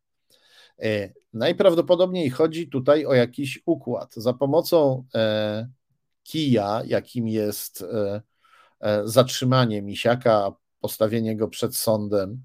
[0.83, 4.15] E, najprawdopodobniej chodzi tutaj o jakiś układ.
[4.15, 5.69] Za pomocą e,
[6.23, 8.23] kija, jakim jest e,
[9.05, 12.43] zatrzymanie misiaka, postawienie go przed sądem,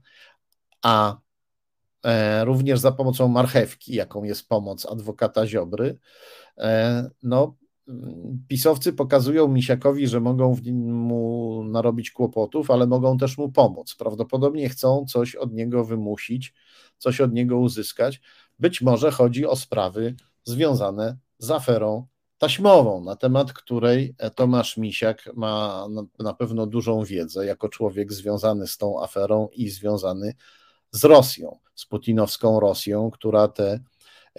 [0.81, 1.17] a
[2.43, 5.97] również za pomocą marchewki, jaką jest pomoc adwokata Ziobry,
[7.23, 7.55] no,
[8.47, 13.95] pisowcy pokazują Misiakowi, że mogą mu narobić kłopotów, ale mogą też mu pomóc.
[13.95, 16.53] Prawdopodobnie chcą coś od niego wymusić,
[17.01, 18.21] coś od niego uzyskać.
[18.59, 22.07] Być może chodzi o sprawy związane z aferą
[22.37, 25.87] taśmową, na temat której Tomasz Misiak ma
[26.19, 30.33] na pewno dużą wiedzę, jako człowiek związany z tą aferą i związany
[30.91, 33.79] z Rosją, z putinowską Rosją, która tę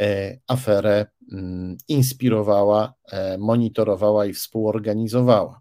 [0.01, 5.61] e, aferę mm, inspirowała, e, monitorowała i współorganizowała.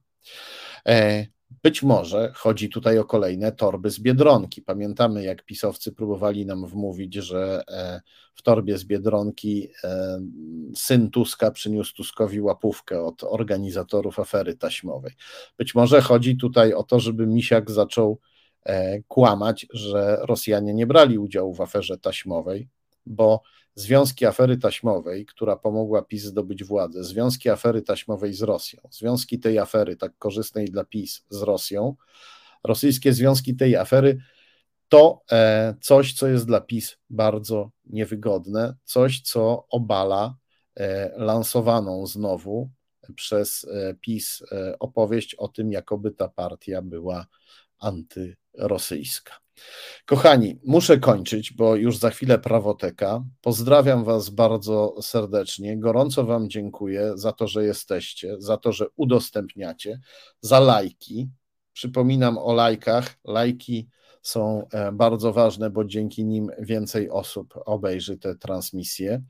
[1.64, 4.62] Być może chodzi tutaj o kolejne torby z biedronki.
[4.62, 8.02] Pamiętamy, jak pisowcy próbowali nam wmówić, że e,
[8.36, 10.20] w torbie z biedronki e,
[10.76, 15.14] syn Tuska przyniósł Tuskowi łapówkę od organizatorów afery taśmowej.
[15.58, 18.20] Być może chodzi tutaj o to, żeby Misiak zaczął
[18.64, 22.68] e, kłamać, że Rosjanie nie brali udziału w aferze taśmowej,
[23.06, 23.42] bo
[23.76, 29.60] związki afery taśmowej, która pomogła PiS zdobyć władzę, związki afery taśmowej z Rosją, związki tej
[29.60, 31.96] afery tak korzystnej dla PiS z Rosją,
[32.64, 34.18] rosyjskie związki tej afery
[34.92, 40.36] to e, coś, co jest dla PiS bardzo niewygodne, coś, co obala
[40.76, 42.70] e, lansowaną znowu
[43.16, 44.44] przez e, PiS
[44.80, 47.26] opowieść o tym, jakoby ta partia była
[47.80, 49.41] antyrosyjska.
[50.06, 53.24] Kochani, muszę kończyć, bo już za chwilę prawoteka.
[53.42, 55.78] Pozdrawiam Was bardzo serdecznie.
[55.78, 60.00] Gorąco Wam dziękuję za to, że jesteście, za to, że udostępniacie,
[60.42, 61.30] za lajki.
[61.74, 63.20] Przypominam o lajkach.
[63.26, 63.88] Lajki
[64.22, 69.22] są e, bardzo ważne, bo dzięki nim więcej osób obejrzy te transmisje.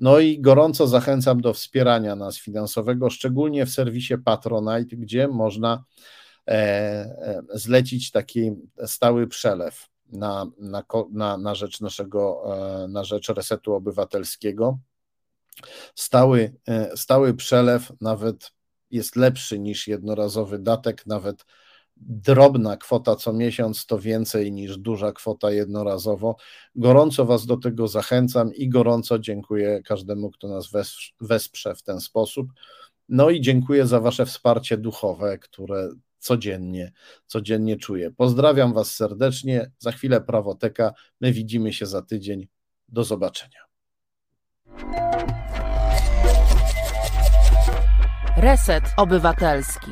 [0.00, 5.84] No i gorąco zachęcam do wspierania nas finansowego, szczególnie w serwisie Patronite, gdzie można
[7.54, 8.52] zlecić taki
[8.86, 12.42] stały przelew na, na, na, na rzecz naszego,
[12.84, 14.78] e, na rzecz resetu obywatelskiego.
[15.94, 16.54] Stały,
[16.94, 18.52] stały przelew nawet
[18.90, 21.44] jest lepszy niż jednorazowy datek, nawet
[22.00, 26.36] drobna kwota co miesiąc to więcej niż duża kwota jednorazowo.
[26.74, 30.68] Gorąco Was do tego zachęcam i gorąco dziękuję każdemu, kto nas
[31.20, 32.48] wesprze w ten sposób.
[33.08, 35.88] No i dziękuję za Wasze wsparcie duchowe, które
[36.18, 36.92] codziennie,
[37.26, 38.10] codziennie czuję.
[38.10, 39.70] Pozdrawiam Was serdecznie.
[39.78, 40.92] Za chwilę prawoteka.
[41.20, 42.48] My widzimy się za tydzień.
[42.88, 43.60] Do zobaczenia.
[48.36, 49.90] Reset Obywatelski.